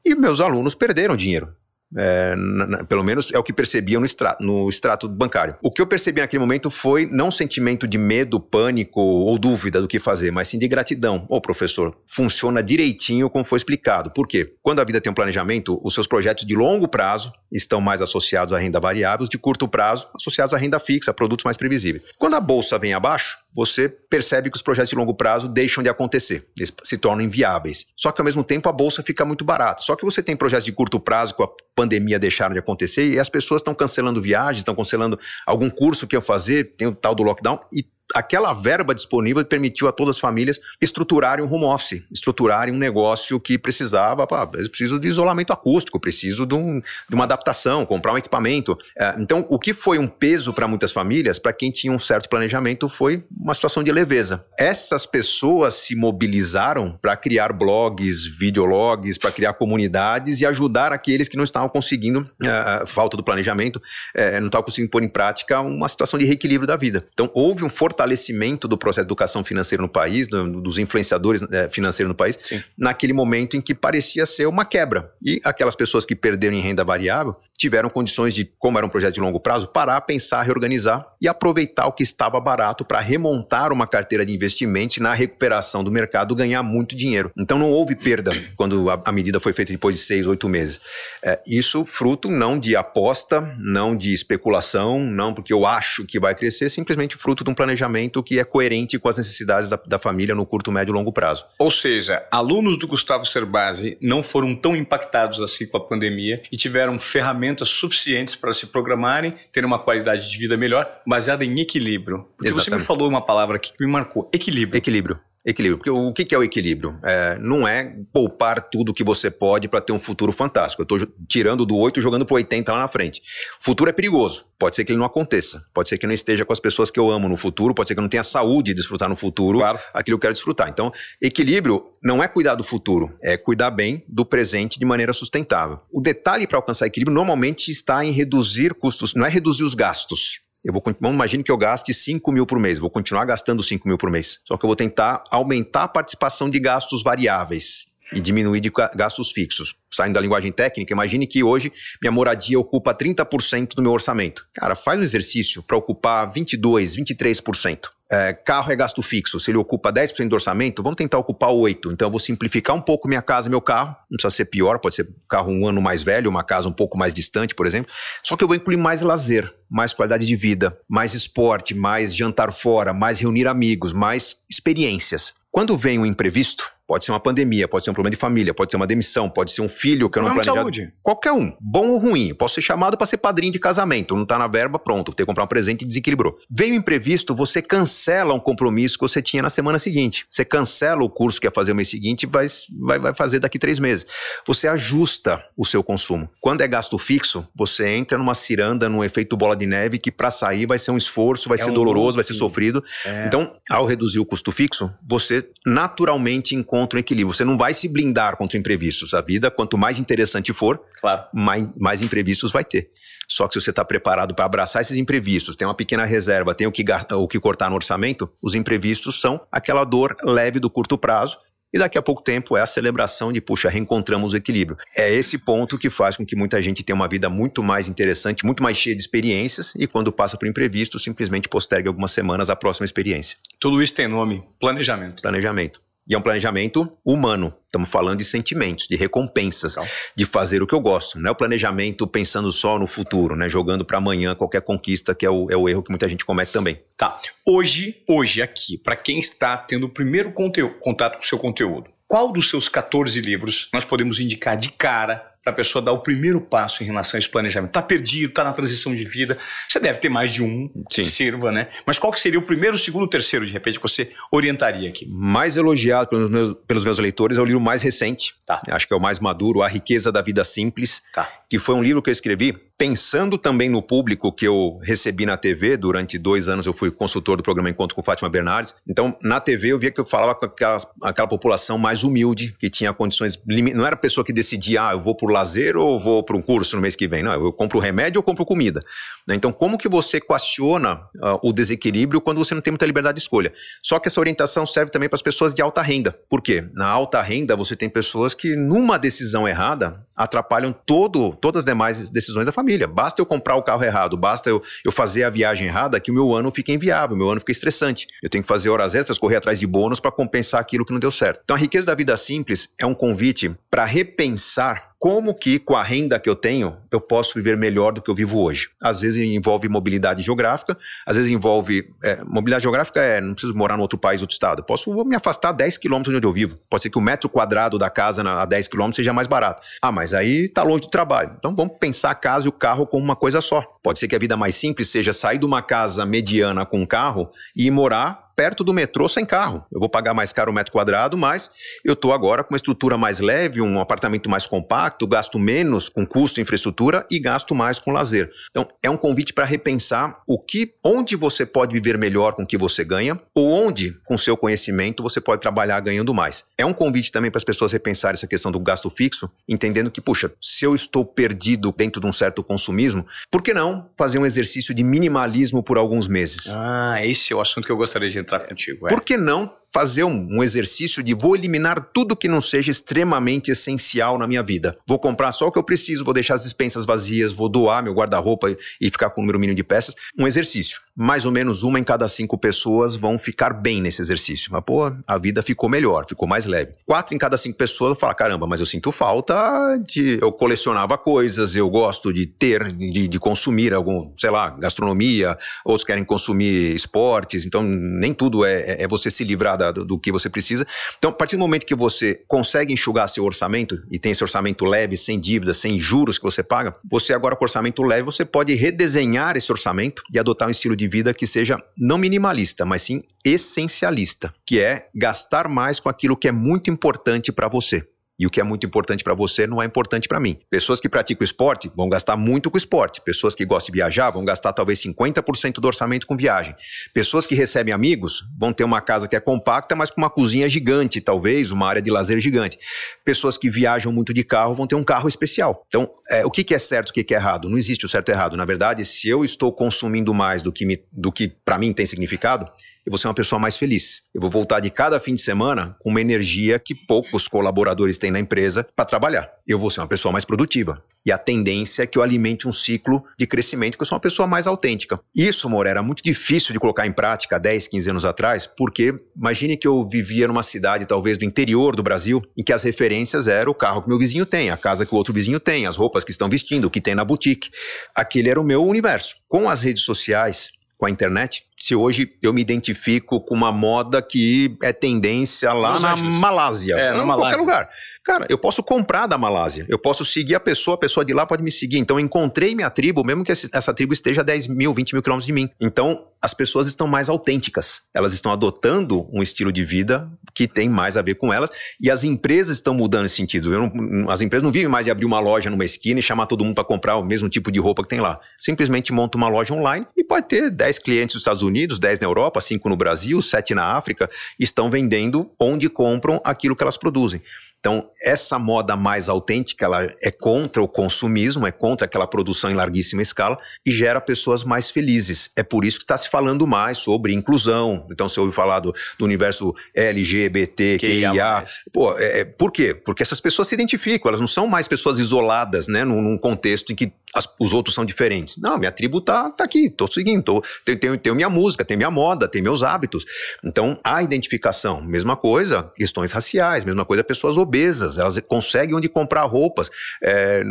E 0.05 0.15
meus 0.15 0.39
alunos 0.39 0.75
perderam 0.75 1.15
dinheiro. 1.15 1.55
É, 1.97 2.35
na, 2.35 2.83
pelo 2.83 3.03
menos 3.03 3.31
é 3.33 3.39
o 3.39 3.43
que 3.43 3.51
percebiam 3.53 4.01
no 4.01 4.07
no 4.39 4.69
extrato 4.69 5.07
bancário. 5.07 5.55
O 5.61 5.71
que 5.71 5.81
eu 5.81 5.87
percebi 5.87 6.21
naquele 6.21 6.39
momento 6.39 6.69
foi 6.69 7.05
não 7.05 7.27
um 7.27 7.31
sentimento 7.31 7.87
de 7.87 7.97
medo, 7.97 8.39
pânico 8.39 8.99
ou 8.99 9.37
dúvida 9.37 9.81
do 9.81 9.87
que 9.87 9.99
fazer, 9.99 10.31
mas 10.31 10.47
sim 10.47 10.59
de 10.59 10.67
gratidão. 10.67 11.25
Ô, 11.29 11.41
professor, 11.41 11.95
funciona 12.07 12.61
direitinho 12.61 13.29
como 13.29 13.43
foi 13.43 13.57
explicado. 13.57 14.11
Por 14.11 14.27
quê? 14.27 14.55
Quando 14.61 14.79
a 14.79 14.83
vida 14.83 15.01
tem 15.01 15.11
um 15.11 15.15
planejamento, 15.15 15.79
os 15.83 15.93
seus 15.93 16.07
projetos 16.07 16.45
de 16.45 16.55
longo 16.55 16.87
prazo 16.87 17.31
estão 17.51 17.81
mais 17.81 18.01
associados 18.01 18.53
à 18.53 18.57
renda 18.57 18.79
variável, 18.79 19.23
os 19.23 19.29
de 19.29 19.37
curto 19.37 19.67
prazo 19.67 20.07
associados 20.15 20.53
à 20.53 20.57
renda 20.57 20.79
fixa, 20.79 21.13
produtos 21.13 21.43
mais 21.43 21.57
previsíveis. 21.57 22.03
Quando 22.17 22.35
a 22.35 22.39
bolsa 22.39 22.77
vem 22.77 22.93
abaixo, 22.93 23.37
você 23.53 23.89
percebe 23.89 24.49
que 24.49 24.55
os 24.55 24.61
projetos 24.61 24.89
de 24.89 24.95
longo 24.95 25.13
prazo 25.13 25.47
deixam 25.47 25.83
de 25.83 25.89
acontecer, 25.89 26.47
eles 26.57 26.73
se 26.83 26.97
tornam 26.97 27.23
inviáveis. 27.23 27.87
Só 27.97 28.11
que 28.11 28.21
ao 28.21 28.25
mesmo 28.25 28.43
tempo 28.43 28.69
a 28.69 28.71
bolsa 28.71 29.03
fica 29.03 29.25
muito 29.25 29.43
barata. 29.43 29.81
Só 29.81 29.95
que 29.95 30.05
você 30.05 30.23
tem 30.23 30.35
projetos 30.35 30.65
de 30.65 30.71
curto 30.71 30.99
prazo 30.99 31.35
com 31.35 31.43
a 31.43 31.49
pandemia 31.81 32.19
deixaram 32.19 32.53
de 32.53 32.59
acontecer 32.59 33.07
e 33.07 33.19
as 33.19 33.27
pessoas 33.27 33.61
estão 33.61 33.73
cancelando 33.73 34.21
viagens, 34.21 34.59
estão 34.59 34.75
cancelando 34.75 35.19
algum 35.47 35.69
curso 35.69 36.05
que 36.05 36.15
eu 36.15 36.21
fazer, 36.21 36.75
tem 36.77 36.87
o 36.87 36.93
tal 36.93 37.15
do 37.15 37.23
lockdown 37.23 37.59
e 37.73 37.83
aquela 38.15 38.53
verba 38.53 38.93
disponível 38.93 39.43
permitiu 39.45 39.87
a 39.87 39.91
todas 39.91 40.15
as 40.15 40.19
famílias 40.19 40.59
estruturarem 40.81 41.43
um 41.43 41.53
home 41.53 41.65
office, 41.65 42.03
estruturarem 42.11 42.73
um 42.73 42.77
negócio 42.77 43.39
que 43.39 43.57
precisava, 43.57 44.25
pá, 44.27 44.45
preciso 44.47 44.99
de 44.99 45.07
isolamento 45.07 45.53
acústico, 45.53 45.99
preciso 45.99 46.45
de, 46.45 46.55
um, 46.55 46.79
de 46.79 47.15
uma 47.15 47.23
adaptação, 47.23 47.85
comprar 47.85 48.13
um 48.13 48.17
equipamento. 48.17 48.77
É, 48.97 49.15
então, 49.17 49.45
o 49.49 49.59
que 49.59 49.73
foi 49.73 49.97
um 49.97 50.07
peso 50.07 50.53
para 50.53 50.67
muitas 50.67 50.91
famílias, 50.91 51.39
para 51.39 51.53
quem 51.53 51.71
tinha 51.71 51.91
um 51.91 51.99
certo 51.99 52.29
planejamento, 52.29 52.87
foi 52.87 53.23
uma 53.35 53.53
situação 53.53 53.83
de 53.83 53.91
leveza. 53.91 54.45
Essas 54.57 55.05
pessoas 55.05 55.73
se 55.75 55.95
mobilizaram 55.95 56.97
para 57.01 57.15
criar 57.15 57.53
blogs, 57.53 58.25
videologs, 58.25 59.17
para 59.17 59.31
criar 59.31 59.53
comunidades 59.53 60.41
e 60.41 60.45
ajudar 60.45 60.91
aqueles 60.91 61.27
que 61.27 61.37
não 61.37 61.43
estavam 61.43 61.69
conseguindo, 61.69 62.21
uh, 62.21 62.87
falta 62.87 63.17
do 63.17 63.23
planejamento, 63.23 63.77
uh, 63.77 64.39
não 64.39 64.47
estavam 64.47 64.65
conseguindo 64.65 64.91
pôr 64.91 65.03
em 65.03 65.09
prática 65.09 65.59
uma 65.61 65.87
situação 65.87 66.19
de 66.19 66.25
reequilíbrio 66.25 66.67
da 66.67 66.75
vida. 66.75 67.05
Então, 67.13 67.29
houve 67.33 67.63
um 67.63 67.69
fortalecimento 67.69 68.00
fortalecimento 68.01 68.67
do 68.67 68.77
processo 68.77 69.05
de 69.05 69.07
educação 69.07 69.43
financeira 69.43 69.81
no 69.81 69.89
país, 69.89 70.27
do, 70.27 70.61
dos 70.61 70.77
influenciadores 70.77 71.41
é, 71.51 71.69
financeiros 71.69 72.09
no 72.09 72.15
país, 72.15 72.37
Sim. 72.41 72.61
naquele 72.77 73.13
momento 73.13 73.55
em 73.55 73.61
que 73.61 73.75
parecia 73.75 74.25
ser 74.25 74.47
uma 74.47 74.65
quebra. 74.65 75.11
E 75.23 75.39
aquelas 75.43 75.75
pessoas 75.75 76.05
que 76.05 76.15
perderam 76.15 76.57
em 76.57 76.61
renda 76.61 76.83
variável 76.83 77.35
tiveram 77.61 77.91
condições 77.91 78.33
de, 78.33 78.51
como 78.57 78.79
era 78.79 78.87
um 78.87 78.89
projeto 78.89 79.13
de 79.13 79.19
longo 79.19 79.39
prazo, 79.39 79.67
parar, 79.67 80.01
pensar, 80.01 80.41
reorganizar 80.41 81.05
e 81.21 81.27
aproveitar 81.27 81.85
o 81.85 81.91
que 81.91 82.01
estava 82.01 82.39
barato 82.39 82.83
para 82.83 82.99
remontar 82.99 83.71
uma 83.71 83.85
carteira 83.85 84.25
de 84.25 84.33
investimentos 84.33 84.97
e 84.97 84.99
na 84.99 85.13
recuperação 85.13 85.83
do 85.83 85.91
mercado 85.91 86.33
ganhar 86.33 86.63
muito 86.63 86.95
dinheiro. 86.95 87.31
Então 87.37 87.59
não 87.59 87.69
houve 87.69 87.95
perda 87.95 88.31
quando 88.57 88.89
a, 88.89 88.99
a 89.05 89.11
medida 89.11 89.39
foi 89.39 89.53
feita 89.53 89.71
depois 89.71 89.95
de 89.95 90.01
seis, 90.01 90.25
oito 90.25 90.49
meses. 90.49 90.81
É, 91.23 91.39
isso 91.45 91.85
fruto 91.85 92.31
não 92.31 92.57
de 92.57 92.75
aposta, 92.75 93.55
não 93.59 93.95
de 93.95 94.11
especulação, 94.11 94.99
não 94.99 95.31
porque 95.31 95.53
eu 95.53 95.63
acho 95.63 96.03
que 96.07 96.19
vai 96.19 96.33
crescer, 96.33 96.67
simplesmente 96.71 97.15
fruto 97.15 97.43
de 97.43 97.51
um 97.51 97.53
planejamento 97.53 97.90
que 98.23 98.39
é 98.39 98.43
coerente 98.43 98.97
com 98.97 99.09
as 99.09 99.17
necessidades 99.17 99.69
da, 99.69 99.79
da 99.85 99.99
família 99.99 100.35
no 100.35 100.45
curto, 100.45 100.71
médio 100.71 100.91
e 100.91 100.95
longo 100.95 101.11
prazo. 101.11 101.45
Ou 101.59 101.71
seja, 101.71 102.25
alunos 102.31 102.77
do 102.77 102.87
Gustavo 102.87 103.25
Cerbasi 103.25 103.97
não 104.01 104.23
foram 104.23 104.55
tão 104.55 104.75
impactados 104.75 105.41
assim 105.41 105.65
com 105.65 105.77
a 105.77 105.79
pandemia 105.79 106.41
e 106.51 106.57
tiveram 106.57 106.97
ferramentas 106.99 107.69
suficientes 107.69 108.35
para 108.35 108.53
se 108.53 108.67
programarem, 108.67 109.33
terem 109.51 109.67
uma 109.67 109.79
qualidade 109.79 110.29
de 110.29 110.37
vida 110.37 110.57
melhor, 110.57 111.01
baseada 111.05 111.43
em 111.45 111.59
equilíbrio. 111.59 112.27
Porque 112.37 112.47
Exatamente. 112.47 112.69
você 112.69 112.75
me 112.77 112.81
falou 112.81 113.07
uma 113.07 113.21
palavra 113.21 113.57
aqui 113.57 113.73
que 113.73 113.83
me 113.83 113.91
marcou: 113.91 114.29
equilíbrio. 114.33 114.77
Equilíbrio. 114.77 115.19
Equilíbrio. 115.43 115.77
Porque 115.77 115.89
o 115.89 116.13
que 116.13 116.35
é 116.35 116.37
o 116.37 116.43
equilíbrio? 116.43 116.99
É, 117.03 117.39
não 117.39 117.67
é 117.67 117.95
poupar 118.13 118.69
tudo 118.69 118.93
que 118.93 119.03
você 119.03 119.31
pode 119.31 119.67
para 119.67 119.81
ter 119.81 119.91
um 119.91 119.97
futuro 119.97 120.31
fantástico. 120.31 120.81
Eu 120.81 120.83
estou 120.83 121.13
tirando 121.27 121.65
do 121.65 121.75
8 121.75 121.99
e 121.99 122.03
jogando 122.03 122.25
para 122.25 122.35
80 122.35 122.71
lá 122.71 122.79
na 122.79 122.87
frente. 122.87 123.21
O 123.59 123.63
futuro 123.63 123.89
é 123.89 123.93
perigoso. 123.93 124.45
Pode 124.59 124.75
ser 124.75 124.85
que 124.85 124.91
ele 124.91 124.99
não 124.99 125.05
aconteça. 125.05 125.65
Pode 125.73 125.89
ser 125.89 125.97
que 125.97 126.05
eu 126.05 126.07
não 126.07 126.13
esteja 126.13 126.45
com 126.45 126.53
as 126.53 126.59
pessoas 126.59 126.91
que 126.91 126.99
eu 126.99 127.09
amo 127.09 127.27
no 127.27 127.35
futuro. 127.35 127.73
Pode 127.73 127.87
ser 127.87 127.95
que 127.95 127.99
eu 127.99 128.03
não 128.03 128.09
tenha 128.09 128.23
saúde 128.23 128.71
de 128.71 128.75
desfrutar 128.75 129.09
no 129.09 129.15
futuro 129.15 129.57
claro. 129.57 129.79
aquilo 129.93 130.17
que 130.17 130.25
eu 130.25 130.29
quero 130.29 130.33
desfrutar. 130.33 130.69
Então, 130.69 130.91
equilíbrio 131.19 131.85
não 132.03 132.21
é 132.21 132.27
cuidar 132.27 132.53
do 132.53 132.63
futuro, 132.63 133.17
é 133.21 133.35
cuidar 133.35 133.71
bem 133.71 134.03
do 134.07 134.23
presente 134.23 134.77
de 134.77 134.85
maneira 134.85 135.11
sustentável. 135.11 135.79
O 135.91 135.99
detalhe 135.99 136.45
para 136.45 136.57
alcançar 136.57 136.85
equilíbrio 136.85 137.15
normalmente 137.15 137.71
está 137.71 138.05
em 138.05 138.11
reduzir 138.11 138.75
custos, 138.75 139.15
não 139.15 139.25
é 139.25 139.29
reduzir 139.29 139.63
os 139.63 139.73
gastos. 139.73 140.41
Eu 140.63 140.71
vou, 140.73 140.83
vamos 140.99 141.15
imagine 141.15 141.43
que 141.43 141.51
eu 141.51 141.57
gaste 141.57 141.93
5 141.93 142.31
mil 142.31 142.45
por 142.45 142.59
mês, 142.59 142.79
vou 142.79 142.89
continuar 142.89 143.25
gastando 143.25 143.63
5 143.63 143.87
mil 143.87 143.97
por 143.97 144.09
mês. 144.09 144.39
Só 144.45 144.57
que 144.57 144.65
eu 144.65 144.67
vou 144.67 144.75
tentar 144.75 145.23
aumentar 145.29 145.83
a 145.83 145.87
participação 145.87 146.49
de 146.49 146.59
gastos 146.59 147.03
variáveis 147.03 147.90
e 148.13 148.19
diminuir 148.19 148.59
de 148.59 148.71
gastos 148.95 149.31
fixos. 149.31 149.75
Saindo 149.91 150.13
da 150.13 150.21
linguagem 150.21 150.51
técnica, 150.51 150.93
imagine 150.93 151.27
que 151.27 151.43
hoje 151.43 151.71
minha 152.01 152.11
moradia 152.11 152.59
ocupa 152.59 152.93
30% 152.93 153.75
do 153.75 153.81
meu 153.81 153.91
orçamento. 153.91 154.45
Cara, 154.53 154.75
faz 154.75 154.99
um 154.99 155.03
exercício 155.03 155.61
para 155.61 155.77
ocupar 155.77 156.31
22, 156.31 156.95
23%. 156.95 157.87
É, 158.13 158.33
carro 158.33 158.69
é 158.69 158.75
gasto 158.75 159.01
fixo, 159.01 159.39
se 159.39 159.51
ele 159.51 159.57
ocupa 159.57 159.91
10% 159.91 160.27
do 160.27 160.33
orçamento, 160.33 160.83
vamos 160.83 160.97
tentar 160.97 161.17
ocupar 161.17 161.49
8%. 161.49 161.93
Então 161.93 162.07
eu 162.07 162.09
vou 162.09 162.19
simplificar 162.19 162.75
um 162.75 162.81
pouco 162.81 163.07
minha 163.07 163.21
casa, 163.21 163.49
meu 163.49 163.61
carro. 163.61 163.95
Não 164.09 164.17
precisa 164.17 164.31
ser 164.31 164.45
pior, 164.45 164.79
pode 164.79 164.95
ser 164.95 165.07
carro 165.29 165.49
um 165.49 165.65
ano 165.65 165.81
mais 165.81 166.03
velho, 166.03 166.29
uma 166.29 166.43
casa 166.43 166.67
um 166.67 166.73
pouco 166.73 166.97
mais 166.97 167.13
distante, 167.13 167.55
por 167.55 167.65
exemplo. 167.65 167.89
Só 168.21 168.35
que 168.35 168.43
eu 168.43 168.49
vou 168.49 168.55
incluir 168.55 168.75
mais 168.75 169.01
lazer, 169.01 169.53
mais 169.69 169.93
qualidade 169.93 170.25
de 170.25 170.35
vida, 170.35 170.77
mais 170.89 171.13
esporte, 171.13 171.73
mais 171.73 172.13
jantar 172.13 172.51
fora, 172.51 172.91
mais 172.91 173.17
reunir 173.17 173.47
amigos, 173.47 173.93
mais 173.93 174.35
experiências. 174.49 175.33
Quando 175.49 175.77
vem 175.77 175.97
um 175.97 176.05
imprevisto, 176.05 176.69
Pode 176.91 177.05
ser 177.05 177.13
uma 177.13 177.21
pandemia, 177.21 177.69
pode 177.69 177.85
ser 177.85 177.89
um 177.89 177.93
problema 177.93 178.13
de 178.13 178.19
família, 178.19 178.53
pode 178.53 178.69
ser 178.69 178.75
uma 178.75 178.85
demissão, 178.85 179.29
pode 179.29 179.53
ser 179.53 179.61
um 179.61 179.69
filho 179.69 180.09
que 180.09 180.19
eu 180.19 180.23
não 180.23 180.33
planejado. 180.33 180.57
Saúde. 180.57 180.91
Qualquer 181.01 181.31
um, 181.31 181.55
bom 181.57 181.91
ou 181.91 181.97
ruim. 181.97 182.33
Posso 182.33 182.55
ser 182.55 182.61
chamado 182.61 182.97
para 182.97 183.05
ser 183.05 183.15
padrinho 183.15 183.53
de 183.53 183.59
casamento, 183.59 184.13
não 184.13 184.25
tá 184.25 184.37
na 184.37 184.45
verba, 184.45 184.77
pronto, 184.77 185.13
ter 185.13 185.23
que 185.23 185.25
comprar 185.25 185.45
um 185.45 185.47
presente 185.47 185.83
e 185.83 185.87
desequilibrou. 185.87 186.37
Veio 186.49 186.75
imprevisto, 186.75 187.33
você 187.33 187.61
cancela 187.61 188.33
um 188.33 188.41
compromisso 188.41 188.97
que 188.97 189.03
você 189.03 189.21
tinha 189.21 189.41
na 189.41 189.49
semana 189.49 189.79
seguinte. 189.79 190.25
Você 190.29 190.43
cancela 190.43 191.01
o 191.01 191.09
curso 191.09 191.39
que 191.39 191.47
ia 191.47 191.51
fazer 191.55 191.71
o 191.71 191.75
mês 191.75 191.87
seguinte 191.87 192.23
e 192.23 192.25
vai, 192.25 192.47
vai, 192.81 192.99
vai 192.99 193.15
fazer 193.15 193.39
daqui 193.39 193.57
três 193.57 193.79
meses. 193.79 194.05
Você 194.45 194.67
ajusta 194.67 195.41
o 195.55 195.65
seu 195.65 195.81
consumo. 195.81 196.29
Quando 196.41 196.59
é 196.59 196.67
gasto 196.67 196.97
fixo, 196.97 197.47
você 197.55 197.87
entra 197.87 198.17
numa 198.17 198.35
ciranda, 198.35 198.89
num 198.89 199.01
efeito 199.01 199.37
bola 199.37 199.55
de 199.55 199.65
neve, 199.65 199.97
que 199.97 200.11
para 200.11 200.29
sair 200.29 200.65
vai 200.65 200.77
ser 200.77 200.91
um 200.91 200.97
esforço, 200.97 201.47
vai 201.47 201.57
é 201.57 201.63
ser 201.63 201.71
um 201.71 201.73
doloroso, 201.73 202.15
vai 202.15 202.25
ser 202.25 202.33
sofrido. 202.33 202.83
É. 203.05 203.27
Então, 203.27 203.49
ao 203.69 203.85
reduzir 203.85 204.19
o 204.19 204.25
custo 204.25 204.51
fixo, 204.51 204.93
você 205.07 205.47
naturalmente 205.65 206.53
encontra 206.53 206.80
contra 206.81 206.97
o 206.97 206.99
equilíbrio. 206.99 207.33
Você 207.33 207.45
não 207.45 207.57
vai 207.57 207.73
se 207.73 207.87
blindar 207.87 208.35
contra 208.35 208.57
imprevistos. 208.57 209.13
A 209.13 209.21
vida, 209.21 209.51
quanto 209.51 209.77
mais 209.77 209.99
interessante 209.99 210.51
for, 210.51 210.83
claro. 210.99 211.25
mais, 211.31 211.69
mais 211.77 212.01
imprevistos 212.01 212.51
vai 212.51 212.63
ter. 212.63 212.89
Só 213.27 213.47
que 213.47 213.53
se 213.53 213.61
você 213.61 213.69
está 213.69 213.85
preparado 213.85 214.33
para 214.33 214.45
abraçar 214.45 214.81
esses 214.81 214.97
imprevistos, 214.97 215.55
tem 215.55 215.67
uma 215.67 215.75
pequena 215.75 216.05
reserva, 216.05 216.55
tem 216.55 216.65
o 216.65 216.71
que, 216.71 216.83
o 217.13 217.27
que 217.27 217.39
cortar 217.39 217.69
no 217.69 217.75
orçamento, 217.75 218.29
os 218.41 218.55
imprevistos 218.55 219.21
são 219.21 219.39
aquela 219.51 219.83
dor 219.83 220.17
leve 220.23 220.59
do 220.59 220.69
curto 220.69 220.97
prazo 220.97 221.37
e 221.73 221.77
daqui 221.79 221.97
a 221.97 222.01
pouco 222.01 222.21
tempo 222.21 222.57
é 222.57 222.61
a 222.61 222.65
celebração 222.65 223.31
de, 223.31 223.39
puxa, 223.39 223.69
reencontramos 223.69 224.33
o 224.33 224.35
equilíbrio. 224.35 224.77
É 224.97 225.13
esse 225.13 225.37
ponto 225.37 225.77
que 225.77 225.89
faz 225.89 226.17
com 226.17 226.25
que 226.25 226.35
muita 226.35 226.61
gente 226.61 226.83
tenha 226.83 226.95
uma 226.95 227.07
vida 227.07 227.29
muito 227.29 227.63
mais 227.63 227.87
interessante, 227.87 228.43
muito 228.43 228.61
mais 228.61 228.75
cheia 228.75 228.95
de 228.95 229.01
experiências 229.01 229.71
e 229.77 229.87
quando 229.87 230.11
passa 230.11 230.35
por 230.35 230.47
imprevisto, 230.47 230.99
simplesmente 230.99 231.47
postergue 231.47 231.87
algumas 231.87 232.11
semanas 232.11 232.49
a 232.49 232.55
próxima 232.55 232.85
experiência. 232.85 233.37
Tudo 233.59 233.81
isso 233.81 233.93
tem 233.93 234.07
nome: 234.07 234.43
planejamento. 234.59 235.21
Planejamento. 235.21 235.79
E 236.07 236.15
é 236.15 236.17
um 236.17 236.21
planejamento 236.21 236.91
humano. 237.05 237.53
Estamos 237.65 237.89
falando 237.89 238.17
de 238.17 238.25
sentimentos, 238.25 238.87
de 238.87 238.95
recompensas, 238.95 239.73
então. 239.73 239.87
de 240.15 240.25
fazer 240.25 240.61
o 240.61 240.67
que 240.67 240.73
eu 240.73 240.79
gosto. 240.79 241.19
Não 241.19 241.29
é 241.29 241.31
o 241.31 241.35
planejamento 241.35 242.05
pensando 242.07 242.51
só 242.51 242.77
no 242.77 242.87
futuro, 242.87 243.35
né? 243.35 243.47
Jogando 243.47 243.85
para 243.85 243.97
amanhã 243.97 244.35
qualquer 244.35 244.61
conquista, 244.61 245.15
que 245.15 245.25
é 245.25 245.29
o, 245.29 245.49
é 245.49 245.55
o 245.55 245.69
erro 245.69 245.83
que 245.83 245.91
muita 245.91 246.09
gente 246.09 246.25
comete 246.25 246.51
também. 246.51 246.81
Tá. 246.97 247.15
Hoje, 247.45 248.03
hoje 248.07 248.41
aqui, 248.41 248.77
para 248.77 248.95
quem 248.95 249.19
está 249.19 249.55
tendo 249.57 249.85
o 249.85 249.89
primeiro 249.89 250.33
contato 250.33 251.17
com 251.17 251.23
o 251.23 251.27
seu 251.27 251.37
conteúdo, 251.37 251.89
qual 252.07 252.31
dos 252.31 252.49
seus 252.49 252.67
14 252.67 253.21
livros 253.21 253.69
nós 253.73 253.85
podemos 253.85 254.19
indicar 254.19 254.57
de 254.57 254.69
cara 254.69 255.30
para 255.43 255.53
a 255.53 255.55
pessoa 255.55 255.83
dar 255.83 255.91
o 255.91 255.99
primeiro 255.99 256.39
passo 256.39 256.83
em 256.83 256.85
relação 256.85 257.17
a 257.17 257.19
esse 257.19 257.29
planejamento. 257.29 257.69
Está 257.69 257.81
perdido, 257.81 258.29
está 258.29 258.43
na 258.43 258.51
transição 258.51 258.95
de 258.95 259.03
vida. 259.03 259.37
Você 259.67 259.79
deve 259.79 259.99
ter 259.99 260.09
mais 260.09 260.31
de 260.31 260.43
um 260.43 260.69
Sim. 260.91 261.03
que 261.03 261.09
sirva, 261.09 261.51
né? 261.51 261.67
Mas 261.85 261.97
qual 261.97 262.13
que 262.13 262.19
seria 262.19 262.37
o 262.37 262.43
primeiro, 262.43 262.75
o 262.75 262.79
segundo, 262.79 263.03
o 263.03 263.07
terceiro, 263.07 263.45
de 263.45 263.51
repente, 263.51 263.79
que 263.79 263.81
você 263.81 264.11
orientaria 264.31 264.87
aqui? 264.87 265.07
Mais 265.09 265.57
elogiado 265.57 266.09
pelos 266.09 266.29
meus, 266.29 266.53
pelos 266.67 266.85
meus 266.85 266.99
leitores 266.99 267.37
é 267.37 267.41
o 267.41 267.45
livro 267.45 267.61
mais 267.61 267.81
recente. 267.81 268.35
Tá. 268.45 268.59
Acho 268.69 268.87
que 268.87 268.93
é 268.93 268.97
o 268.97 269.01
mais 269.01 269.19
maduro, 269.19 269.63
A 269.63 269.67
Riqueza 269.67 270.11
da 270.11 270.21
Vida 270.21 270.43
Simples. 270.43 271.01
Tá. 271.13 271.27
Que 271.49 271.57
foi 271.57 271.75
um 271.75 271.81
livro 271.81 272.01
que 272.01 272.09
eu 272.09 272.13
escrevi 272.13 272.55
pensando 272.81 273.37
também 273.37 273.69
no 273.69 273.79
público 273.79 274.33
que 274.33 274.47
eu 274.47 274.79
recebi 274.81 275.23
na 275.23 275.37
TV, 275.37 275.77
durante 275.77 276.17
dois 276.17 276.49
anos 276.49 276.65
eu 276.65 276.73
fui 276.73 276.89
consultor 276.89 277.37
do 277.37 277.43
programa 277.43 277.69
Encontro 277.69 277.95
com 277.95 278.01
Fátima 278.01 278.27
Bernardes. 278.27 278.73
Então, 278.89 279.15
na 279.21 279.39
TV 279.39 279.67
eu 279.67 279.77
via 279.77 279.91
que 279.91 280.01
eu 280.01 280.05
falava 280.05 280.33
com 280.33 280.47
aquela, 280.47 280.77
aquela 281.03 281.27
população 281.27 281.77
mais 281.77 282.03
humilde, 282.03 282.55
que 282.57 282.71
tinha 282.71 282.91
condições. 282.91 283.39
Não 283.75 283.85
era 283.85 283.93
a 283.93 283.99
pessoa 283.99 284.25
que 284.25 284.33
decidia, 284.33 284.87
ah, 284.87 284.93
eu 284.93 284.99
vou 284.99 285.13
por 285.15 285.29
lazer 285.31 285.77
ou 285.77 285.99
vou 285.99 286.23
para 286.23 286.35
um 286.35 286.41
curso 286.41 286.75
no 286.75 286.81
mês 286.81 286.95
que 286.95 287.07
vem. 287.07 287.21
Não, 287.21 287.31
eu 287.33 287.53
compro 287.53 287.77
remédio 287.77 288.17
ou 288.17 288.23
compro 288.23 288.43
comida. 288.43 288.83
Né? 289.27 289.35
Então, 289.35 289.53
como 289.53 289.77
que 289.77 289.87
você 289.87 290.17
equaciona 290.17 291.03
uh, 291.17 291.37
o 291.47 291.53
desequilíbrio 291.53 292.19
quando 292.19 292.39
você 292.39 292.55
não 292.55 292.63
tem 292.63 292.71
muita 292.71 292.87
liberdade 292.87 293.17
de 293.17 293.21
escolha? 293.21 293.53
Só 293.83 293.99
que 293.99 294.07
essa 294.07 294.19
orientação 294.19 294.65
serve 294.65 294.91
também 294.91 295.07
para 295.07 295.17
as 295.17 295.21
pessoas 295.21 295.53
de 295.53 295.61
alta 295.61 295.83
renda. 295.83 296.19
Por 296.27 296.41
quê? 296.41 296.67
Na 296.73 296.87
alta 296.87 297.21
renda, 297.21 297.55
você 297.55 297.75
tem 297.75 297.91
pessoas 297.91 298.33
que, 298.33 298.55
numa 298.55 298.97
decisão 298.97 299.47
errada, 299.47 300.03
atrapalham 300.17 300.73
todo, 300.73 301.35
todas 301.35 301.59
as 301.59 301.65
demais 301.65 302.09
decisões 302.09 302.47
da 302.47 302.51
família 302.51 302.70
família. 302.71 302.87
Basta 302.87 303.21
eu 303.21 303.25
comprar 303.25 303.55
o 303.55 303.63
carro 303.63 303.83
errado, 303.83 304.15
basta 304.15 304.49
eu, 304.49 304.61
eu 304.85 304.91
fazer 304.91 305.23
a 305.23 305.29
viagem 305.29 305.67
errada 305.67 305.99
que 305.99 306.11
o 306.11 306.13
meu 306.13 306.33
ano 306.33 306.51
fica 306.51 306.71
inviável, 306.71 307.15
o 307.15 307.19
meu 307.19 307.29
ano 307.29 307.41
fica 307.41 307.51
estressante. 307.51 308.07
Eu 308.21 308.29
tenho 308.29 308.43
que 308.43 308.47
fazer 308.47 308.69
horas 308.69 308.95
extras, 308.95 309.17
correr 309.17 309.35
atrás 309.35 309.59
de 309.59 309.67
bônus 309.67 309.99
para 309.99 310.11
compensar 310.11 310.61
aquilo 310.61 310.85
que 310.85 310.93
não 310.93 310.99
deu 310.99 311.11
certo. 311.11 311.41
Então 311.43 311.55
a 311.55 311.59
riqueza 311.59 311.85
da 311.85 311.95
vida 311.95 312.15
simples 312.15 312.73
é 312.79 312.85
um 312.85 312.95
convite 312.95 313.53
para 313.69 313.83
repensar 313.85 314.90
como 315.01 315.33
que 315.33 315.57
com 315.57 315.75
a 315.75 315.81
renda 315.81 316.19
que 316.19 316.29
eu 316.29 316.35
tenho 316.35 316.77
eu 316.91 317.01
posso 317.01 317.33
viver 317.33 317.57
melhor 317.57 317.91
do 317.91 318.03
que 318.03 318.11
eu 318.11 318.13
vivo 318.13 318.39
hoje. 318.39 318.69
Às 318.79 319.01
vezes 319.01 319.19
envolve 319.19 319.67
mobilidade 319.67 320.21
geográfica, 320.21 320.77
às 321.07 321.15
vezes 321.15 321.31
envolve 321.31 321.91
é, 322.03 322.23
mobilidade 322.23 322.61
geográfica 322.61 323.01
é 323.01 323.19
não 323.19 323.33
preciso 323.33 323.55
morar 323.55 323.79
em 323.79 323.81
outro 323.81 323.97
país, 323.97 324.21
outro 324.21 324.35
estado. 324.35 324.63
Posso 324.63 324.93
me 325.03 325.15
afastar 325.15 325.53
10 325.53 325.77
quilômetros 325.77 326.13
de 326.13 326.17
onde 326.17 326.27
eu 326.27 326.31
vivo. 326.31 326.59
Pode 326.69 326.83
ser 326.83 326.91
que 326.91 326.99
o 326.99 327.01
metro 327.01 327.27
quadrado 327.27 327.79
da 327.79 327.89
casa 327.89 328.21
a 328.21 328.45
10 328.45 328.67
quilômetros 328.67 328.97
seja 328.97 329.11
mais 329.11 329.25
barato. 329.25 329.65
Ah, 329.81 329.91
mas 329.91 330.13
aí 330.13 330.45
está 330.45 330.61
longe 330.61 330.81
do 330.81 330.89
trabalho. 330.89 331.35
Então 331.35 331.55
vamos 331.55 331.77
pensar 331.79 332.11
a 332.11 332.15
casa 332.15 332.45
e 332.45 332.49
o 332.49 332.51
carro 332.51 332.85
como 332.85 333.03
uma 333.03 333.15
coisa 333.15 333.41
só. 333.41 333.63
Pode 333.81 333.97
ser 333.97 334.07
que 334.07 334.15
a 334.15 334.19
vida 334.19 334.37
mais 334.37 334.53
simples 334.53 334.89
seja 334.89 335.13
sair 335.13 335.39
de 335.39 335.45
uma 335.47 335.63
casa 335.63 336.05
mediana 336.05 336.63
com 336.63 336.79
um 336.79 336.85
carro 336.85 337.31
e 337.55 337.71
morar 337.71 338.30
perto 338.35 338.63
do 338.63 338.73
metrô 338.73 339.07
sem 339.07 339.25
carro. 339.25 339.65
Eu 339.71 339.79
vou 339.79 339.89
pagar 339.89 340.13
mais 340.13 340.31
caro 340.33 340.51
o 340.51 340.53
metro 340.53 340.71
quadrado, 340.71 341.17
mas 341.17 341.51
eu 341.83 341.93
estou 341.93 342.13
agora 342.13 342.43
com 342.43 342.53
uma 342.53 342.57
estrutura 342.57 342.97
mais 342.97 343.19
leve, 343.19 343.61
um 343.61 343.79
apartamento 343.79 344.29
mais 344.29 344.45
compacto, 344.45 345.07
gasto 345.07 345.39
menos 345.39 345.89
com 345.89 346.05
custo 346.05 346.39
e 346.39 346.43
infraestrutura 346.43 347.05
e 347.09 347.19
gasto 347.19 347.53
mais 347.55 347.79
com 347.79 347.91
lazer. 347.91 348.31
Então, 348.49 348.67
é 348.81 348.89
um 348.89 348.97
convite 348.97 349.33
para 349.33 349.45
repensar 349.45 350.21
o 350.27 350.39
que, 350.39 350.73
onde 350.83 351.15
você 351.15 351.45
pode 351.45 351.73
viver 351.73 351.97
melhor 351.97 352.33
com 352.33 352.43
o 352.43 352.47
que 352.47 352.57
você 352.57 352.83
ganha, 352.83 353.19
ou 353.33 353.51
onde, 353.51 353.93
com 354.05 354.17
seu 354.17 354.37
conhecimento, 354.37 355.03
você 355.03 355.19
pode 355.19 355.41
trabalhar 355.41 355.79
ganhando 355.79 356.13
mais. 356.13 356.45
É 356.57 356.65
um 356.65 356.73
convite 356.73 357.11
também 357.11 357.31
para 357.31 357.37
as 357.37 357.43
pessoas 357.43 357.71
repensarem 357.71 358.15
essa 358.15 358.27
questão 358.27 358.51
do 358.51 358.59
gasto 358.59 358.89
fixo, 358.89 359.29
entendendo 359.47 359.91
que, 359.91 360.01
puxa, 360.01 360.31
se 360.39 360.65
eu 360.65 360.75
estou 360.75 361.05
perdido 361.05 361.73
dentro 361.75 362.01
de 362.01 362.07
um 362.07 362.11
certo 362.11 362.43
consumismo, 362.43 363.05
por 363.29 363.41
que 363.41 363.53
não 363.53 363.89
fazer 363.97 364.19
um 364.19 364.25
exercício 364.25 364.73
de 364.73 364.83
minimalismo 364.83 365.63
por 365.63 365.77
alguns 365.77 366.07
meses? 366.07 366.47
Ah, 366.49 366.99
esse 367.03 367.33
é 367.33 367.35
o 367.35 367.41
assunto 367.41 367.65
que 367.65 367.71
eu 367.71 367.77
gostaria 367.77 368.09
de 368.09 368.19
entrar 368.19 368.30
contigo. 368.39 368.87
É. 368.87 368.89
Por 368.89 369.03
que 369.03 369.17
não 369.17 369.55
fazer 369.73 370.03
um, 370.03 370.27
um, 370.29 370.43
exercício 370.43 371.01
de 371.01 371.13
vou 371.13 371.35
eliminar 371.35 371.89
tudo 371.93 372.15
que 372.15 372.27
não 372.27 372.41
seja 372.41 372.69
extremamente 372.71 373.51
essencial 373.51 374.17
na 374.17 374.27
minha 374.27 374.43
vida. 374.43 374.77
Vou 374.87 374.99
comprar 374.99 375.31
só 375.31 375.47
o 375.47 375.51
que 375.51 375.57
eu 375.57 375.63
preciso, 375.63 376.03
vou 376.03 376.13
deixar 376.13 376.35
as 376.35 376.43
dispensas 376.43 376.85
vazias, 376.85 377.31
vou 377.31 377.47
doar 377.47 377.83
meu 377.83 377.93
guarda-roupa 377.93 378.55
e 378.79 378.89
ficar 378.89 379.09
com 379.09 379.21
o 379.21 379.23
número 379.23 379.39
mínimo 379.39 379.55
de 379.55 379.63
peças. 379.63 379.95
Um 380.17 380.27
exercício. 380.27 380.81
Mais 380.95 381.25
ou 381.25 381.31
menos 381.31 381.63
uma 381.63 381.79
em 381.79 381.83
cada 381.83 382.07
cinco 382.07 382.37
pessoas 382.37 382.95
vão 382.95 383.17
ficar 383.17 383.53
bem 383.53 383.81
nesse 383.81 384.01
exercício. 384.01 384.51
Mas, 384.51 384.63
pô, 384.63 384.91
a 385.07 385.17
vida 385.17 385.41
ficou 385.41 385.69
melhor, 385.69 386.05
ficou 386.07 386.27
mais 386.27 386.45
leve. 386.45 386.73
Quatro 386.85 387.15
em 387.15 387.17
cada 387.17 387.37
cinco 387.37 387.57
pessoas 387.57 387.91
vão 387.91 387.99
falar: 387.99 388.13
caramba, 388.13 388.45
mas 388.45 388.59
eu 388.59 388.65
sinto 388.65 388.91
falta 388.91 389.77
de. 389.87 390.19
Eu 390.21 390.31
colecionava 390.33 390.97
coisas, 390.97 391.55
eu 391.55 391.69
gosto 391.69 392.11
de 392.11 392.25
ter, 392.25 392.71
de, 392.73 393.07
de 393.07 393.19
consumir 393.19 393.73
algum, 393.73 394.11
sei 394.17 394.29
lá, 394.29 394.49
gastronomia, 394.49 395.37
outros 395.63 395.85
querem 395.85 396.03
consumir 396.03 396.75
esportes, 396.75 397.45
então 397.45 397.63
nem 397.63 398.13
tudo 398.13 398.43
é, 398.43 398.81
é 398.81 398.87
você 398.87 399.09
se 399.09 399.23
livrar 399.23 399.60
da, 399.61 399.71
do, 399.71 399.85
do, 399.85 399.99
que 399.99 400.11
você 400.11 400.29
precisa. 400.29 400.65
Então, 400.97 401.11
a 401.11 401.13
partir 401.13 401.35
do 401.35 401.39
momento 401.39 401.65
que 401.65 401.75
você 401.75 402.23
consegue 402.27 402.73
enxugar 402.73 403.07
seu 403.07 403.23
orçamento 403.23 403.81
e 403.91 403.99
tem 403.99 404.11
esse 404.11 404.23
orçamento 404.23 404.65
leve, 404.65 404.97
sem 404.97 405.19
dívidas, 405.19 405.57
sem 405.57 405.79
juros 405.79 406.17
que 406.17 406.23
você 406.23 406.41
paga, 406.41 406.73
você 406.89 407.13
agora 407.13 407.35
com 407.35 407.45
orçamento 407.45 407.83
leve, 407.83 408.03
você 408.03 408.25
pode 408.25 408.53
redesenhar 408.55 409.37
esse 409.37 409.51
orçamento 409.51 410.01
e 410.11 410.17
adotar 410.17 410.47
um 410.47 410.51
estilo 410.51 410.75
de 410.75 410.87
vida 410.87 411.13
que 411.13 411.27
seja 411.27 411.57
não 411.77 411.97
minimalista, 411.97 412.65
mas 412.65 412.81
sim 412.81 413.03
essencialista, 413.23 414.33
que 414.45 414.59
é 414.59 414.87
gastar 414.95 415.47
mais 415.47 415.79
com 415.79 415.89
aquilo 415.89 416.17
que 416.17 416.27
é 416.27 416.31
muito 416.31 416.71
importante 416.71 417.31
para 417.31 417.47
você. 417.47 417.87
E 418.21 418.25
o 418.27 418.29
que 418.29 418.39
é 418.39 418.43
muito 418.43 418.67
importante 418.67 419.03
para 419.03 419.15
você 419.15 419.47
não 419.47 419.59
é 419.59 419.65
importante 419.65 420.07
para 420.07 420.19
mim. 420.19 420.37
Pessoas 420.47 420.79
que 420.79 420.87
praticam 420.87 421.23
esporte 421.23 421.71
vão 421.75 421.89
gastar 421.89 422.15
muito 422.15 422.51
com 422.51 422.55
esporte. 422.55 423.01
Pessoas 423.01 423.33
que 423.33 423.43
gostam 423.43 423.73
de 423.73 423.79
viajar 423.79 424.11
vão 424.11 424.23
gastar 424.23 424.53
talvez 424.53 424.79
50% 424.79 425.53
do 425.53 425.65
orçamento 425.65 426.05
com 426.05 426.15
viagem. 426.15 426.55
Pessoas 426.93 427.25
que 427.25 427.33
recebem 427.33 427.73
amigos 427.73 428.23
vão 428.37 428.53
ter 428.53 428.63
uma 428.63 428.79
casa 428.79 429.07
que 429.07 429.15
é 429.15 429.19
compacta, 429.19 429.75
mas 429.75 429.89
com 429.89 429.99
uma 429.99 430.09
cozinha 430.09 430.47
gigante, 430.47 431.01
talvez, 431.01 431.51
uma 431.51 431.67
área 431.67 431.81
de 431.81 431.89
lazer 431.89 432.19
gigante. 432.19 432.59
Pessoas 433.03 433.39
que 433.39 433.49
viajam 433.49 433.91
muito 433.91 434.13
de 434.13 434.23
carro 434.23 434.53
vão 434.53 434.67
ter 434.67 434.75
um 434.75 434.83
carro 434.83 435.09
especial. 435.09 435.65
Então, 435.67 435.89
é, 436.07 436.23
o 436.23 436.29
que, 436.29 436.43
que 436.43 436.53
é 436.53 436.59
certo 436.59 436.89
e 436.89 436.91
o 436.91 436.93
que, 436.93 437.03
que 437.03 437.15
é 437.15 437.17
errado? 437.17 437.49
Não 437.49 437.57
existe 437.57 437.87
o 437.87 437.89
certo 437.89 438.09
e 438.09 438.11
errado. 438.11 438.37
Na 438.37 438.45
verdade, 438.45 438.85
se 438.85 439.09
eu 439.09 439.25
estou 439.25 439.51
consumindo 439.51 440.13
mais 440.13 440.43
do 440.43 440.51
que, 440.51 440.85
do 440.91 441.11
que 441.11 441.27
para 441.27 441.57
mim 441.57 441.73
tem 441.73 441.87
significado, 441.87 442.47
eu 442.85 442.91
vou 442.91 442.97
ser 442.97 443.07
uma 443.07 443.13
pessoa 443.13 443.39
mais 443.39 443.55
feliz. 443.55 444.01
Eu 444.13 444.21
vou 444.21 444.29
voltar 444.29 444.59
de 444.59 444.69
cada 444.69 444.99
fim 444.99 445.13
de 445.13 445.21
semana 445.21 445.75
com 445.79 445.89
uma 445.89 446.01
energia 446.01 446.57
que 446.57 446.73
poucos 446.73 447.27
colaboradores 447.27 447.97
têm 447.97 448.11
na 448.11 448.19
empresa 448.19 448.67
para 448.75 448.85
trabalhar. 448.85 449.29
Eu 449.47 449.59
vou 449.59 449.69
ser 449.69 449.81
uma 449.81 449.87
pessoa 449.87 450.11
mais 450.11 450.25
produtiva. 450.25 450.83
E 451.05 451.11
a 451.11 451.17
tendência 451.17 451.83
é 451.83 451.87
que 451.87 451.97
eu 451.97 452.03
alimente 452.03 452.47
um 452.47 452.51
ciclo 452.51 453.03
de 453.17 453.25
crescimento, 453.25 453.77
que 453.77 453.81
eu 453.81 453.87
sou 453.87 453.95
uma 453.95 454.01
pessoa 454.01 454.27
mais 454.27 454.45
autêntica. 454.45 454.99
Isso, 455.15 455.47
amor, 455.47 455.65
era 455.65 455.81
muito 455.81 456.03
difícil 456.03 456.53
de 456.53 456.59
colocar 456.59 456.85
em 456.85 456.91
prática 456.91 457.39
10, 457.39 457.67
15 457.67 457.89
anos 457.89 458.05
atrás, 458.05 458.45
porque 458.45 458.95
imagine 459.15 459.57
que 459.57 459.67
eu 459.67 459.87
vivia 459.87 460.27
numa 460.27 460.43
cidade, 460.43 460.85
talvez 460.85 461.17
do 461.17 461.25
interior 461.25 461.75
do 461.75 461.83
Brasil, 461.83 462.21
em 462.37 462.43
que 462.43 462.53
as 462.53 462.63
referências 462.63 463.27
eram 463.27 463.51
o 463.51 463.55
carro 463.55 463.81
que 463.81 463.89
meu 463.89 463.97
vizinho 463.97 464.25
tem, 464.25 464.51
a 464.51 464.57
casa 464.57 464.85
que 464.85 464.93
o 464.93 464.97
outro 464.97 465.13
vizinho 465.13 465.39
tem, 465.39 465.65
as 465.65 465.75
roupas 465.75 466.03
que 466.03 466.11
estão 466.11 466.29
vestindo, 466.29 466.65
o 466.65 466.69
que 466.69 466.81
tem 466.81 466.93
na 466.93 467.03
boutique. 467.03 467.49
Aquele 467.95 468.29
era 468.29 468.39
o 468.39 468.43
meu 468.43 468.63
universo. 468.63 469.15
Com 469.27 469.49
as 469.49 469.63
redes 469.63 469.83
sociais, 469.83 470.51
com 470.81 470.87
a 470.87 470.89
internet, 470.89 471.43
se 471.59 471.75
hoje 471.75 472.11
eu 472.23 472.33
me 472.33 472.41
identifico 472.41 473.21
com 473.21 473.35
uma 473.35 473.51
moda 473.51 474.01
que 474.01 474.57
é 474.63 474.73
tendência 474.73 475.53
lá 475.53 475.79
na 475.79 475.95
Malásia, 475.95 476.73
é, 476.73 476.89
na 476.89 477.03
em 477.03 477.05
Malásia. 477.05 477.15
qualquer 477.21 477.37
lugar. 477.37 477.69
Cara, 478.03 478.25
eu 478.29 478.37
posso 478.37 478.63
comprar 478.63 479.05
da 479.05 479.15
Malásia, 479.15 479.63
eu 479.69 479.77
posso 479.77 480.03
seguir 480.03 480.33
a 480.33 480.39
pessoa, 480.39 480.73
a 480.73 480.77
pessoa 480.77 481.05
de 481.05 481.13
lá 481.13 481.23
pode 481.23 481.43
me 481.43 481.51
seguir. 481.51 481.77
Então, 481.77 481.99
eu 481.99 482.05
encontrei 482.05 482.55
minha 482.55 482.69
tribo, 482.69 483.05
mesmo 483.05 483.23
que 483.23 483.31
essa 483.31 483.73
tribo 483.73 483.93
esteja 483.93 484.21
a 484.21 484.23
10 484.23 484.47
mil, 484.47 484.73
20 484.73 484.93
mil 484.93 485.03
quilômetros 485.03 485.27
de 485.27 485.33
mim. 485.33 485.49
Então, 485.59 486.07
as 486.19 486.33
pessoas 486.33 486.67
estão 486.67 486.87
mais 486.87 487.09
autênticas. 487.09 487.81
Elas 487.93 488.13
estão 488.13 488.31
adotando 488.31 489.07
um 489.11 489.21
estilo 489.21 489.51
de 489.51 489.63
vida 489.63 490.09
que 490.33 490.47
tem 490.47 490.69
mais 490.69 490.95
a 490.95 491.01
ver 491.01 491.15
com 491.15 491.33
elas. 491.33 491.49
E 491.79 491.89
as 491.91 492.03
empresas 492.03 492.57
estão 492.57 492.73
mudando 492.73 493.05
esse 493.05 493.15
sentido. 493.15 493.49
Não, 493.49 494.09
as 494.09 494.21
empresas 494.21 494.43
não 494.43 494.51
vivem 494.51 494.67
mais 494.67 494.85
de 494.85 494.91
abrir 494.91 495.05
uma 495.05 495.19
loja 495.19 495.49
numa 495.49 495.65
esquina 495.65 495.99
e 495.99 496.03
chamar 496.03 496.25
todo 496.25 496.43
mundo 496.43 496.55
para 496.55 496.63
comprar 496.63 496.97
o 496.97 497.03
mesmo 497.03 497.27
tipo 497.27 497.51
de 497.51 497.59
roupa 497.59 497.83
que 497.83 497.89
tem 497.89 497.99
lá. 497.99 498.19
Simplesmente 498.39 498.93
monta 498.93 499.17
uma 499.17 499.29
loja 499.29 499.53
online 499.53 499.85
e 499.95 500.03
pode 500.03 500.27
ter 500.27 500.49
10 500.49 500.79
clientes 500.79 501.13
dos 501.13 501.21
Estados 501.21 501.43
Unidos, 501.43 501.79
10 501.79 501.99
na 501.99 502.07
Europa, 502.07 502.39
5 502.39 502.69
no 502.69 502.77
Brasil, 502.77 503.21
7 503.21 503.53
na 503.55 503.75
África, 503.75 504.09
estão 504.39 504.69
vendendo 504.69 505.31
onde 505.39 505.69
compram 505.69 506.21
aquilo 506.23 506.55
que 506.55 506.63
elas 506.63 506.77
produzem. 506.77 507.21
Então, 507.61 507.87
essa 508.03 508.39
moda 508.39 508.75
mais 508.75 509.07
autêntica, 509.07 509.65
ela 509.65 509.87
é 510.03 510.09
contra 510.09 510.63
o 510.63 510.67
consumismo, 510.67 511.45
é 511.45 511.51
contra 511.51 511.85
aquela 511.85 512.07
produção 512.07 512.49
em 512.49 512.55
larguíssima 512.55 513.03
escala 513.03 513.37
e 513.63 513.71
gera 513.71 514.01
pessoas 514.01 514.43
mais 514.43 514.71
felizes. 514.71 515.31
É 515.35 515.43
por 515.43 515.63
isso 515.63 515.77
que 515.77 515.83
está 515.83 515.95
se 515.95 516.09
falando 516.09 516.47
mais 516.47 516.79
sobre 516.79 517.13
inclusão. 517.13 517.85
Então, 517.91 518.09
você 518.09 518.19
ouve 518.19 518.33
falar 518.33 518.61
do, 518.61 518.73
do 518.97 519.05
universo 519.05 519.53
LGBT, 519.75 520.79
QIA. 520.79 521.45
Pô, 521.71 521.95
é, 521.99 522.21
é, 522.21 522.25
por 522.25 522.51
quê? 522.51 522.73
Porque 522.73 523.03
essas 523.03 523.21
pessoas 523.21 523.47
se 523.47 523.53
identificam, 523.53 524.09
elas 524.09 524.19
não 524.19 524.27
são 524.27 524.47
mais 524.47 524.67
pessoas 524.67 524.97
isoladas, 524.97 525.67
né, 525.67 525.85
num, 525.85 526.01
num 526.01 526.17
contexto 526.17 526.73
em 526.73 526.75
que 526.75 526.91
as, 527.13 527.27
os 527.39 527.53
outros 527.53 527.75
são 527.75 527.85
diferentes. 527.85 528.37
Não, 528.37 528.57
minha 528.57 528.71
tribo 528.71 529.01
tá, 529.01 529.29
tá 529.29 529.43
aqui, 529.43 529.69
tô 529.69 529.91
seguindo, 529.91 530.23
tô, 530.23 530.43
tenho, 530.63 530.79
tenho, 530.79 530.97
tenho 530.97 531.15
minha 531.15 531.29
música, 531.29 531.65
tenho 531.65 531.77
minha 531.77 531.91
moda, 531.91 532.27
tenho 532.27 532.43
meus 532.43 532.63
hábitos. 532.63 533.05
Então, 533.43 533.77
a 533.83 534.01
identificação, 534.01 534.81
mesma 534.81 535.17
coisa, 535.17 535.71
questões 535.75 536.11
raciais, 536.11 536.63
mesma 536.63 536.85
coisa, 536.85 537.03
pessoas 537.03 537.37
obesas, 537.37 537.97
elas 537.97 538.19
conseguem 538.27 538.75
onde 538.75 538.87
comprar 538.87 539.23
roupas. 539.23 539.69
É, 540.01 540.43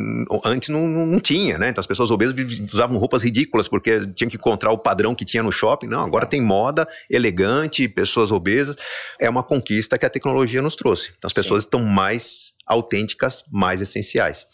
antes 0.45 0.69
não, 0.69 0.87
não, 0.87 1.21
tinha, 1.21 1.59
né? 1.59 1.69
Então 1.71 1.81
as 1.81 1.87
pessoas 1.87 2.11
obesas 2.11 2.35
usavam 2.73 2.99
roupas 2.99 3.23
ridículas 3.23 3.69
porque 3.69 4.07
tinham 4.15 4.31
que 4.31 4.37
encontrar 4.37 4.73
o 4.73 4.79
padrão 4.79 5.15
que 5.15 5.25
tinha 5.25 5.43
no 5.43 5.53
shopping. 5.53 5.87
Não, 5.87 6.05
agora 6.05 6.27
tem 6.27 6.41
moda 6.41 6.87
elegante, 7.09 7.89
pessoas 7.89 8.31
obesas. 8.31 8.77
É 9.19 9.29
uma 9.29 9.43
conquista 9.43 9.99
que 9.99 10.07
a 10.07 10.11
tecnologia 10.11 10.63
nos 10.63 10.77
trouxe. 10.77 11.13
Então 11.17 11.29
as 11.29 11.33
pessoas 11.33 11.63
Sim. 11.63 11.67
estão 11.67 11.85
mais 11.85 12.53
autênticas 12.71 13.45
mais 13.51 13.81
essenciais. 13.81 14.47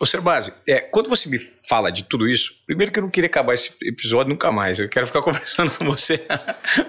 Ô, 0.00 0.06
Serbasi, 0.06 0.54
é, 0.66 0.80
quando 0.80 1.10
você 1.10 1.28
me 1.28 1.38
fala 1.68 1.92
de 1.92 2.04
tudo 2.04 2.26
isso, 2.26 2.54
primeiro 2.66 2.90
que 2.90 2.98
eu 2.98 3.02
não 3.02 3.10
queria 3.10 3.28
acabar 3.28 3.52
esse 3.52 3.72
episódio 3.82 4.30
nunca 4.30 4.50
mais, 4.50 4.78
eu 4.78 4.88
quero 4.88 5.06
ficar 5.06 5.20
conversando 5.22 5.70
com 5.70 5.84
você. 5.84 6.24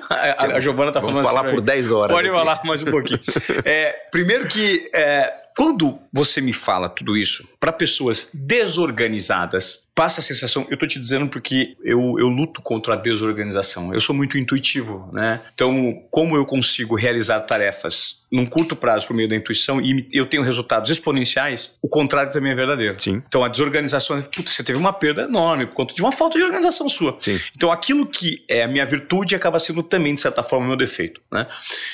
a, 0.10 0.46
a 0.56 0.60
Giovana 0.62 0.92
tá 0.92 1.02
Vamos 1.02 1.16
falando 1.16 1.26
falar 1.28 1.48
assim, 1.48 1.56
por 1.58 1.62
10 1.62 1.92
horas. 1.92 2.16
Pode 2.16 2.30
aqui. 2.30 2.38
falar 2.38 2.62
mais 2.64 2.82
um 2.82 2.86
pouquinho. 2.92 3.20
é, 3.66 3.92
primeiro 4.10 4.48
que 4.48 4.90
é, 4.96 5.38
quando 5.58 6.00
você 6.14 6.40
me 6.40 6.54
fala 6.54 6.88
tudo 6.88 7.18
isso, 7.18 7.46
para 7.60 7.74
pessoas 7.74 8.30
desorganizadas, 8.34 9.89
passa 10.00 10.22
a 10.22 10.24
sensação, 10.24 10.66
eu 10.70 10.78
tô 10.78 10.88
te 10.88 10.98
dizendo 10.98 11.28
porque 11.28 11.76
eu, 11.84 12.16
eu 12.18 12.30
luto 12.30 12.62
contra 12.62 12.94
a 12.94 12.98
desorganização. 12.98 13.94
Eu 13.94 14.00
sou 14.00 14.16
muito 14.16 14.38
intuitivo, 14.38 15.10
né? 15.12 15.42
Então, 15.54 16.02
como 16.10 16.38
eu 16.38 16.46
consigo 16.46 16.96
realizar 16.96 17.42
tarefas 17.42 18.20
num 18.32 18.46
curto 18.46 18.76
prazo 18.78 19.08
por 19.08 19.14
meio 19.14 19.28
da 19.28 19.36
intuição 19.36 19.82
e 19.82 20.08
eu 20.14 20.26
tenho 20.26 20.44
resultados 20.44 20.90
exponenciais, 20.90 21.78
o 21.82 21.90
contrário 21.90 22.32
também 22.32 22.54
é 22.54 22.56
verdadeiro. 22.56 23.02
Sim. 23.02 23.22
Então, 23.28 23.44
a 23.44 23.50
desorganização, 23.50 24.22
puta, 24.22 24.50
você 24.52 24.64
teve 24.64 24.80
uma 24.80 24.94
perda 24.94 25.24
enorme 25.24 25.66
por 25.66 25.76
conta 25.76 25.94
de 25.94 26.02
uma 26.02 26.14
falta 26.14 26.38
de 26.38 26.46
organização 26.46 26.88
sua. 26.88 27.18
Sim. 27.20 27.38
Então, 27.54 27.70
aquilo 27.70 28.06
que 28.06 28.46
é 28.48 28.64
a 28.64 28.68
minha 28.70 28.86
virtude 28.86 29.36
acaba 29.36 29.60
sendo 29.60 29.84
também, 29.84 30.14
de 30.14 30.22
certa 30.22 30.44
forma, 30.44 30.66
o 30.66 30.68
meu 30.70 30.78
defeito, 30.78 31.20
né? 31.30 31.46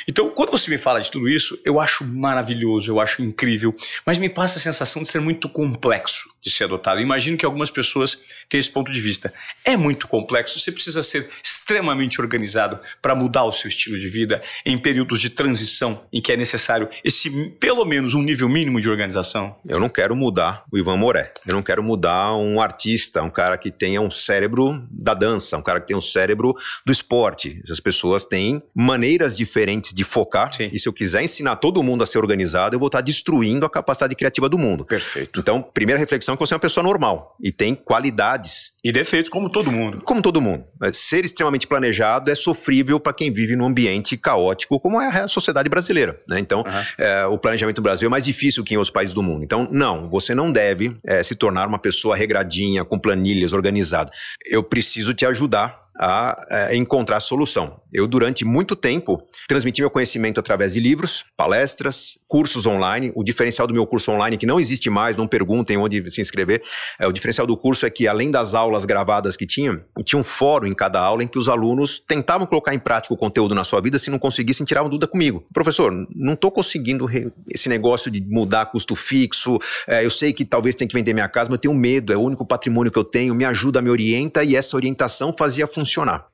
Então, 0.07 0.29
quando 0.29 0.51
você 0.51 0.69
me 0.69 0.77
fala 0.77 1.01
de 1.01 1.09
tudo 1.09 1.27
isso, 1.27 1.59
eu 1.65 1.79
acho 1.79 2.05
maravilhoso, 2.05 2.91
eu 2.91 2.99
acho 2.99 3.23
incrível, 3.23 3.73
mas 4.05 4.19
me 4.19 4.29
passa 4.29 4.59
a 4.59 4.61
sensação 4.61 5.01
de 5.01 5.09
ser 5.09 5.21
muito 5.21 5.49
complexo 5.49 6.34
de 6.45 6.51
ser 6.51 6.65
adotado. 6.65 7.01
Imagino 7.01 7.37
que 7.37 7.45
algumas 7.45 7.71
pessoas 7.71 8.21
têm 8.47 8.59
esse 8.59 8.69
ponto 8.69 8.91
de 8.91 9.01
vista. 9.01 9.33
É 9.63 9.75
muito 9.75 10.07
complexo, 10.07 10.59
você 10.59 10.71
precisa 10.71 11.01
ser 11.01 11.29
extremamente 11.65 12.21
organizado 12.21 12.79
para 13.01 13.15
mudar 13.15 13.43
o 13.43 13.51
seu 13.51 13.67
estilo 13.67 13.99
de 13.99 14.07
vida 14.07 14.39
em 14.63 14.77
períodos 14.77 15.19
de 15.19 15.31
transição 15.31 16.03
em 16.13 16.21
que 16.21 16.31
é 16.31 16.37
necessário 16.37 16.87
esse 17.03 17.31
pelo 17.59 17.83
menos 17.85 18.13
um 18.13 18.21
nível 18.21 18.47
mínimo 18.47 18.79
de 18.79 18.87
organização. 18.87 19.55
Eu 19.67 19.79
não 19.79 19.89
quero 19.89 20.15
mudar 20.15 20.63
o 20.71 20.77
Ivan 20.77 20.97
Moré. 20.97 21.33
Eu 21.45 21.55
não 21.55 21.63
quero 21.63 21.81
mudar 21.81 22.35
um 22.35 22.61
artista, 22.61 23.23
um 23.23 23.31
cara 23.31 23.57
que 23.57 23.71
tenha 23.71 23.99
um 23.99 24.11
cérebro 24.11 24.85
da 24.91 25.15
dança, 25.15 25.57
um 25.57 25.63
cara 25.63 25.81
que 25.81 25.87
tenha 25.87 25.97
um 25.97 26.01
cérebro 26.01 26.53
do 26.85 26.91
esporte. 26.91 27.63
As 27.67 27.79
pessoas 27.79 28.25
têm 28.25 28.61
maneiras 28.75 29.35
diferentes 29.35 29.91
de 29.91 30.03
focar. 30.03 30.53
Sim. 30.53 30.69
E 30.71 30.77
se 30.77 30.87
eu 30.87 30.93
quiser 30.93 31.23
ensinar 31.23 31.55
todo 31.55 31.81
mundo 31.81 32.03
a 32.03 32.05
ser 32.05 32.19
organizado, 32.19 32.75
eu 32.75 32.79
vou 32.79 32.87
estar 32.87 33.01
destruindo 33.01 33.65
a 33.65 33.69
capacidade 33.69 34.15
criativa 34.15 34.47
do 34.47 34.57
mundo. 34.57 34.85
Perfeito. 34.85 35.39
Então, 35.39 35.63
primeira 35.63 35.99
reflexão 35.99 36.35
que 36.35 36.39
você 36.39 36.53
é 36.53 36.55
uma 36.55 36.61
pessoa 36.61 36.83
normal 36.83 37.35
e 37.41 37.51
tem 37.51 37.73
qualidades. 37.73 38.75
E 38.83 38.91
defeitos, 38.91 39.31
como 39.31 39.49
todo 39.49 39.71
mundo. 39.71 40.01
Como 40.05 40.21
todo 40.21 40.39
mundo. 40.39 40.63
É, 40.83 40.93
ser 40.93 41.25
extremamente 41.25 41.54
planejado 41.63 42.31
é 42.31 42.35
sofrível 42.35 42.99
para 42.99 43.13
quem 43.13 43.31
vive 43.31 43.55
num 43.55 43.65
ambiente 43.65 44.17
caótico, 44.17 44.79
como 44.79 45.01
é 45.01 45.07
a 45.07 45.27
sociedade 45.27 45.69
brasileira. 45.69 46.19
Né? 46.27 46.39
Então, 46.39 46.59
uhum. 46.59 47.03
é, 47.05 47.25
o 47.25 47.37
planejamento 47.37 47.77
no 47.77 47.83
Brasil 47.83 48.07
é 48.07 48.09
mais 48.09 48.25
difícil 48.25 48.63
que 48.63 48.73
em 48.73 48.77
outros 48.77 48.91
países 48.91 49.13
do 49.13 49.23
mundo. 49.23 49.43
Então, 49.43 49.67
não, 49.71 50.09
você 50.09 50.35
não 50.35 50.51
deve 50.51 50.97
é, 51.05 51.23
se 51.23 51.35
tornar 51.35 51.67
uma 51.67 51.79
pessoa 51.79 52.15
regradinha, 52.15 52.83
com 52.83 52.99
planilhas, 52.99 53.53
organizada. 53.53 54.11
Eu 54.45 54.63
preciso 54.63 55.13
te 55.13 55.25
ajudar 55.25 55.84
a, 55.99 56.67
a 56.67 56.75
encontrar 56.75 57.19
solução. 57.19 57.79
Eu, 57.93 58.07
durante 58.07 58.43
muito 58.43 58.75
tempo, 58.75 59.25
transmiti 59.47 59.81
meu 59.81 59.89
conhecimento 59.89 60.37
através 60.37 60.73
de 60.73 60.81
livros, 60.81 61.23
palestras, 61.37 62.19
cursos 62.27 62.65
online. 62.65 63.11
O 63.15 63.23
diferencial 63.23 63.65
do 63.65 63.73
meu 63.73 63.87
curso 63.87 64.11
online, 64.11 64.37
que 64.37 64.45
não 64.45 64.59
existe 64.59 64.89
mais, 64.89 65.15
não 65.15 65.27
perguntem 65.27 65.77
onde 65.77 66.11
se 66.11 66.19
inscrever, 66.19 66.61
é, 66.99 67.07
o 67.07 67.13
diferencial 67.13 67.47
do 67.47 67.55
curso 67.55 67.85
é 67.85 67.89
que, 67.89 68.05
além 68.05 68.29
das 68.29 68.53
aulas 68.53 68.83
gravadas 68.83 69.37
que 69.37 69.45
tinha, 69.45 69.81
tinha 70.03 70.19
um 70.19 70.23
fórum 70.25 70.67
em 70.67 70.73
cada 70.73 70.99
aula 70.99 71.23
em 71.23 71.27
que 71.27 71.39
os 71.39 71.47
alunos 71.47 71.97
tentavam 72.05 72.45
colocar 72.45 72.73
em 72.73 72.79
prática 72.79 73.13
o 73.13 73.17
conteúdo 73.17 73.55
na 73.55 73.63
sua 73.63 73.79
vida, 73.79 73.97
se 73.97 74.09
não 74.09 74.19
conseguissem, 74.19 74.65
tiravam 74.65 74.89
dúvida 74.89 75.07
comigo. 75.07 75.45
Professor, 75.53 75.93
não 76.13 76.33
estou 76.33 76.51
conseguindo 76.51 77.07
esse 77.49 77.69
negócio 77.69 78.11
de 78.11 78.21
mudar 78.27 78.65
custo 78.65 78.93
fixo, 78.93 79.57
é, 79.87 80.03
eu 80.03 80.09
sei 80.09 80.33
que 80.33 80.43
talvez 80.43 80.75
tenha 80.75 80.87
que 80.87 80.93
vender 80.93 81.13
minha 81.13 81.29
casa, 81.29 81.49
mas 81.49 81.55
eu 81.55 81.61
tenho 81.61 81.73
medo, 81.73 82.11
é 82.11 82.17
o 82.17 82.21
único 82.21 82.45
patrimônio 82.45 82.91
que 82.91 82.99
eu 82.99 83.05
tenho, 83.05 83.33
me 83.33 83.45
ajuda, 83.45 83.81
me 83.81 83.89
orienta, 83.89 84.43
e 84.43 84.55
essa 84.55 84.75
orientação 84.75 85.33
fazia 85.37 85.65
funcionar. 85.65 85.84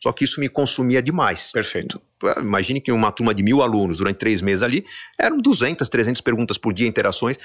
Só 0.01 0.11
que 0.11 0.23
isso 0.23 0.39
me 0.39 0.49
consumia 0.49 1.01
demais. 1.01 1.51
Perfeito. 1.51 2.01
Imagine 2.39 2.79
que 2.79 2.91
uma 2.91 3.11
turma 3.11 3.33
de 3.33 3.41
mil 3.41 3.61
alunos 3.61 3.97
durante 3.97 4.17
três 4.17 4.41
meses 4.41 4.61
ali, 4.61 4.85
eram 5.17 5.37
200, 5.37 5.87
300 5.87 6.21
perguntas 6.21 6.57
por 6.57 6.73
dia, 6.73 6.87
interações. 6.87 7.37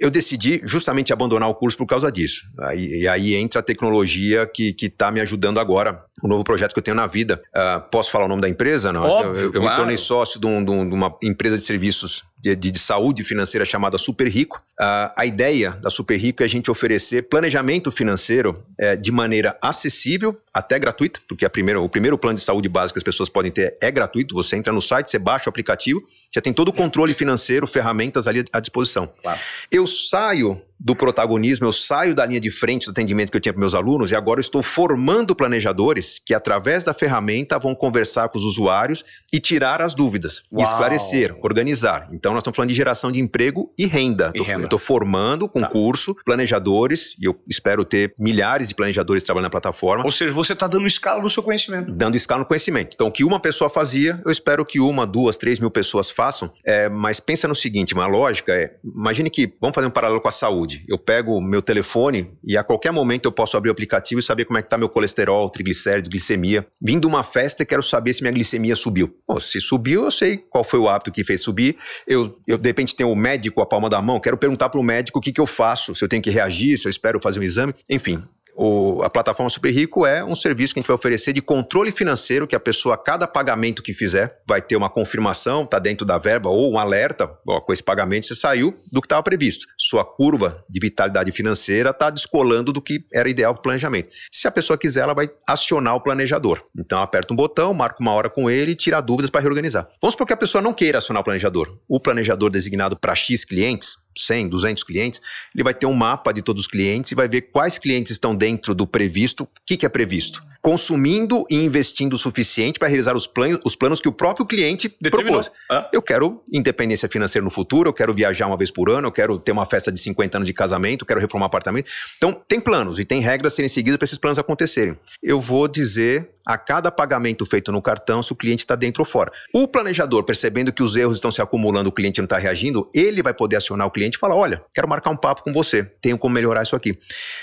Eu 0.00 0.10
decidi 0.10 0.60
justamente 0.64 1.12
abandonar 1.12 1.48
o 1.48 1.54
curso 1.54 1.76
por 1.76 1.86
causa 1.86 2.10
disso. 2.10 2.44
Aí, 2.60 3.02
e 3.02 3.08
aí 3.08 3.34
entra 3.34 3.60
a 3.60 3.62
tecnologia 3.62 4.46
que 4.46 4.74
está 4.80 5.10
me 5.10 5.20
ajudando 5.20 5.60
agora, 5.60 6.02
o 6.22 6.28
novo 6.28 6.42
projeto 6.44 6.72
que 6.72 6.78
eu 6.78 6.82
tenho 6.82 6.96
na 6.96 7.06
vida. 7.06 7.42
Uh, 7.54 7.80
posso 7.90 8.10
falar 8.10 8.24
o 8.24 8.28
nome 8.28 8.40
da 8.40 8.48
empresa? 8.48 8.92
Não? 8.92 9.02
Óbvio, 9.02 9.42
eu, 9.42 9.44
eu 9.46 9.52
claro. 9.52 9.68
me 9.68 9.76
tornei 9.76 9.96
sócio 9.96 10.40
um, 10.46 10.64
de, 10.64 10.70
um, 10.70 10.88
de, 10.88 10.94
uma 10.94 11.14
empresa 11.22 11.56
de 11.56 11.62
serviços 11.62 12.24
de, 12.42 12.56
de, 12.56 12.78
saúde 12.78 13.22
financeira 13.22 13.64
chamada 13.64 13.96
Super 13.96 14.26
Rico. 14.26 14.58
Uh, 14.80 15.12
a 15.16 15.24
ideia 15.24 15.70
da 15.70 15.88
Super 15.88 16.16
Rico 16.16 16.42
é 16.42 16.46
a 16.46 16.48
gente 16.48 16.70
oferecer 16.70 17.28
planejamento 17.28 17.92
financeiro 17.92 18.64
é, 18.76 18.96
de 18.96 19.12
maneira 19.12 19.56
acessível, 19.62 20.36
até 20.52 20.78
gratuita, 20.78 21.20
porque 21.28 21.44
a 21.44 21.50
primeira, 21.50 21.80
o 21.80 21.88
primeiro 21.88 22.18
plano 22.18 22.36
de 22.36 22.44
saúde 22.44 22.68
básico 22.68 22.94
que 22.94 22.98
as 22.98 23.04
pessoas 23.04 23.28
podem 23.28 23.52
ter 23.52 23.76
é 23.80 23.90
gratuito. 23.90 24.34
Você 24.34 24.56
entra 24.56 24.72
no 24.72 24.82
site, 24.82 25.10
você 25.10 25.18
baixa 25.18 25.48
o 25.48 25.50
aplicativo, 25.50 26.00
já 26.34 26.40
tem 26.40 26.52
todo 26.52 26.68
o 26.68 26.72
controle 26.72 27.14
financeiro, 27.14 27.66
ferramentas 27.66 28.26
ali 28.26 28.44
à 28.52 28.58
disposição. 28.58 29.08
Claro. 29.22 29.38
Eu 29.70 29.86
saio 29.86 30.60
do 30.84 30.96
protagonismo, 30.96 31.66
eu 31.66 31.72
saio 31.72 32.12
da 32.12 32.26
linha 32.26 32.40
de 32.40 32.50
frente 32.50 32.86
do 32.86 32.90
atendimento 32.90 33.30
que 33.30 33.36
eu 33.36 33.40
tinha 33.40 33.52
para 33.52 33.60
meus 33.60 33.74
alunos 33.74 34.10
e 34.10 34.16
agora 34.16 34.38
eu 34.38 34.42
estou 34.42 34.62
formando 34.64 35.34
planejadores 35.34 36.18
que, 36.18 36.34
através 36.34 36.82
da 36.82 36.92
ferramenta, 36.92 37.56
vão 37.56 37.72
conversar 37.72 38.28
com 38.28 38.38
os 38.38 38.44
usuários 38.44 39.04
e 39.32 39.38
tirar 39.38 39.80
as 39.80 39.94
dúvidas, 39.94 40.42
Uau. 40.52 40.62
esclarecer, 40.62 41.36
organizar. 41.40 42.08
Então, 42.12 42.32
nós 42.32 42.40
estamos 42.40 42.56
falando 42.56 42.70
de 42.70 42.74
geração 42.74 43.12
de 43.12 43.20
emprego 43.20 43.72
e 43.78 43.86
renda. 43.86 44.32
E 44.34 44.42
renda. 44.42 44.62
Eu 44.62 44.64
estou 44.64 44.78
formando 44.78 45.48
com 45.48 45.60
tá. 45.60 45.68
curso 45.68 46.16
planejadores 46.24 47.14
e 47.20 47.26
eu 47.26 47.40
espero 47.48 47.84
ter 47.84 48.12
milhares 48.18 48.68
de 48.68 48.74
planejadores 48.74 49.22
trabalhando 49.22 49.44
na 49.44 49.50
plataforma. 49.50 50.04
Ou 50.04 50.10
seja, 50.10 50.32
você 50.32 50.52
está 50.52 50.66
dando 50.66 50.88
escala 50.88 51.22
no 51.22 51.30
seu 51.30 51.44
conhecimento. 51.44 51.92
Dando 51.92 52.16
escala 52.16 52.40
no 52.40 52.46
conhecimento. 52.46 52.90
Então, 52.94 53.06
o 53.06 53.12
que 53.12 53.22
uma 53.22 53.38
pessoa 53.38 53.70
fazia, 53.70 54.20
eu 54.24 54.32
espero 54.32 54.66
que 54.66 54.80
uma, 54.80 55.06
duas, 55.06 55.36
três 55.36 55.60
mil 55.60 55.70
pessoas 55.70 56.10
façam. 56.10 56.52
É, 56.64 56.88
mas 56.88 57.20
pensa 57.20 57.46
no 57.46 57.54
seguinte, 57.54 57.94
uma 57.94 58.06
lógica 58.06 58.52
é, 58.52 58.74
imagine 58.84 59.30
que, 59.30 59.52
vamos 59.60 59.76
fazer 59.76 59.86
um 59.86 59.90
paralelo 59.90 60.20
com 60.20 60.28
a 60.28 60.32
saúde 60.32 60.71
saúde. 60.72 60.84
Eu 60.88 60.98
pego 60.98 61.40
meu 61.40 61.60
telefone 61.60 62.30
e 62.44 62.56
a 62.56 62.64
qualquer 62.64 62.92
momento 62.92 63.26
eu 63.26 63.32
posso 63.32 63.56
abrir 63.56 63.68
o 63.68 63.72
aplicativo 63.72 64.20
e 64.20 64.22
saber 64.22 64.44
como 64.44 64.58
é 64.58 64.62
que 64.62 64.66
está 64.66 64.78
meu 64.78 64.88
colesterol, 64.88 65.50
triglicéridos, 65.50 66.08
glicemia. 66.08 66.66
Vindo 66.80 67.06
uma 67.06 67.22
festa, 67.22 67.64
quero 67.64 67.82
saber 67.82 68.12
se 68.12 68.22
minha 68.22 68.32
glicemia 68.32 68.74
subiu. 68.74 69.08
Pô, 69.26 69.38
se 69.40 69.60
subiu, 69.60 70.04
eu 70.04 70.10
sei 70.10 70.38
qual 70.38 70.64
foi 70.64 70.78
o 70.78 70.88
hábito 70.88 71.12
que 71.12 71.24
fez 71.24 71.40
subir. 71.42 71.76
Eu, 72.06 72.36
eu 72.46 72.56
de 72.56 72.68
repente, 72.68 72.94
tenho 72.94 73.10
o 73.10 73.16
médico 73.16 73.60
a 73.60 73.66
palma 73.66 73.90
da 73.90 74.00
mão, 74.00 74.20
quero 74.20 74.36
perguntar 74.36 74.68
para 74.68 74.80
o 74.80 74.82
médico 74.82 75.18
o 75.18 75.22
que, 75.22 75.32
que 75.32 75.40
eu 75.40 75.46
faço, 75.46 75.94
se 75.94 76.04
eu 76.04 76.08
tenho 76.08 76.22
que 76.22 76.30
reagir, 76.30 76.78
se 76.78 76.86
eu 76.86 76.90
espero 76.90 77.20
fazer 77.20 77.40
um 77.40 77.42
exame. 77.42 77.74
Enfim, 77.90 78.22
o, 78.54 79.02
a 79.02 79.10
plataforma 79.10 79.48
Super 79.50 79.70
Rico 79.70 80.06
é 80.06 80.24
um 80.24 80.36
serviço 80.36 80.74
que 80.74 80.80
a 80.80 80.82
gente 80.82 80.88
vai 80.88 80.94
oferecer 80.94 81.32
de 81.32 81.40
controle 81.40 81.90
financeiro, 81.90 82.46
que 82.46 82.54
a 82.54 82.60
pessoa, 82.60 82.94
a 82.94 82.98
cada 82.98 83.26
pagamento 83.26 83.82
que 83.82 83.92
fizer, 83.92 84.40
vai 84.46 84.60
ter 84.60 84.76
uma 84.76 84.90
confirmação, 84.90 85.64
está 85.64 85.78
dentro 85.78 86.04
da 86.04 86.18
verba, 86.18 86.50
ou 86.50 86.72
um 86.72 86.78
alerta, 86.78 87.30
ó, 87.46 87.60
com 87.60 87.72
esse 87.72 87.82
pagamento 87.82 88.26
você 88.26 88.34
saiu 88.34 88.76
do 88.90 89.00
que 89.00 89.06
estava 89.06 89.22
previsto. 89.22 89.66
Sua 89.78 90.04
curva 90.04 90.64
de 90.68 90.80
vitalidade 90.80 91.32
financeira 91.32 91.90
está 91.90 92.10
descolando 92.10 92.72
do 92.72 92.82
que 92.82 93.04
era 93.12 93.28
ideal 93.28 93.54
para 93.54 93.60
o 93.60 93.62
planejamento. 93.62 94.10
Se 94.30 94.46
a 94.46 94.50
pessoa 94.50 94.78
quiser, 94.78 95.00
ela 95.00 95.14
vai 95.14 95.30
acionar 95.46 95.94
o 95.94 96.00
planejador. 96.00 96.62
Então, 96.78 97.02
aperta 97.02 97.32
um 97.32 97.36
botão, 97.36 97.72
marca 97.72 97.96
uma 98.00 98.12
hora 98.12 98.28
com 98.28 98.50
ele 98.50 98.72
e 98.72 98.76
tira 98.76 99.00
dúvidas 99.00 99.30
para 99.30 99.40
reorganizar. 99.40 99.88
Vamos 100.00 100.12
supor 100.12 100.26
que 100.26 100.32
a 100.32 100.36
pessoa 100.36 100.60
não 100.60 100.72
queira 100.72 100.98
acionar 100.98 101.20
o 101.20 101.24
planejador. 101.24 101.78
O 101.88 101.98
planejador 101.98 102.50
designado 102.50 102.96
para 102.96 103.14
X 103.14 103.44
clientes, 103.44 103.96
100, 104.16 104.48
200 104.48 104.82
clientes, 104.84 105.20
ele 105.54 105.64
vai 105.64 105.74
ter 105.74 105.86
um 105.86 105.94
mapa 105.94 106.32
de 106.32 106.42
todos 106.42 106.64
os 106.64 106.70
clientes 106.70 107.12
e 107.12 107.14
vai 107.14 107.28
ver 107.28 107.42
quais 107.42 107.78
clientes 107.78 108.12
estão 108.12 108.34
dentro 108.34 108.74
do 108.74 108.86
previsto. 108.86 109.44
O 109.44 109.48
que, 109.66 109.76
que 109.76 109.86
é 109.86 109.88
previsto? 109.88 110.42
Consumindo 110.62 111.44
e 111.50 111.56
investindo 111.56 112.14
o 112.14 112.18
suficiente 112.18 112.78
para 112.78 112.86
realizar 112.86 113.16
os 113.16 113.26
planos, 113.26 113.60
os 113.64 113.74
planos 113.74 114.00
que 114.00 114.08
o 114.08 114.12
próprio 114.12 114.46
cliente 114.46 114.88
Determinou. 115.00 115.42
propôs. 115.42 115.52
Ah. 115.68 115.90
Eu 115.92 116.00
quero 116.00 116.40
independência 116.52 117.08
financeira 117.08 117.44
no 117.44 117.50
futuro, 117.50 117.88
eu 117.88 117.92
quero 117.92 118.14
viajar 118.14 118.46
uma 118.46 118.56
vez 118.56 118.70
por 118.70 118.88
ano, 118.88 119.08
eu 119.08 119.12
quero 119.12 119.38
ter 119.40 119.50
uma 119.50 119.66
festa 119.66 119.90
de 119.90 119.98
50 119.98 120.38
anos 120.38 120.46
de 120.46 120.54
casamento, 120.54 121.02
eu 121.02 121.06
quero 121.06 121.18
reformar 121.18 121.46
apartamento. 121.46 121.90
Então, 122.16 122.32
tem 122.32 122.60
planos 122.60 123.00
e 123.00 123.04
tem 123.04 123.20
regras 123.20 123.52
a 123.52 123.56
serem 123.56 123.68
seguidas 123.68 123.98
para 123.98 124.04
esses 124.04 124.18
planos 124.18 124.38
acontecerem. 124.38 124.96
Eu 125.20 125.40
vou 125.40 125.66
dizer 125.66 126.30
a 126.46 126.56
cada 126.56 126.90
pagamento 126.90 127.44
feito 127.44 127.72
no 127.72 127.82
cartão 127.82 128.22
se 128.22 128.32
o 128.32 128.36
cliente 128.36 128.62
está 128.62 128.76
dentro 128.76 129.02
ou 129.02 129.06
fora. 129.06 129.32
O 129.52 129.66
planejador, 129.66 130.22
percebendo 130.22 130.72
que 130.72 130.82
os 130.82 130.94
erros 130.94 131.16
estão 131.16 131.32
se 131.32 131.42
acumulando, 131.42 131.88
o 131.88 131.92
cliente 131.92 132.20
não 132.20 132.24
está 132.24 132.38
reagindo, 132.38 132.88
ele 132.94 133.22
vai 133.22 133.34
poder 133.34 133.56
acionar 133.56 133.86
o 133.86 133.90
cliente 133.90 134.16
e 134.16 134.20
falar: 134.20 134.36
olha, 134.36 134.62
quero 134.72 134.88
marcar 134.88 135.10
um 135.10 135.16
papo 135.16 135.42
com 135.42 135.52
você, 135.52 135.82
tenho 136.00 136.16
como 136.16 136.34
melhorar 136.34 136.62
isso 136.62 136.76
aqui. 136.76 136.92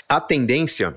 A 0.08 0.20
tendência 0.20 0.96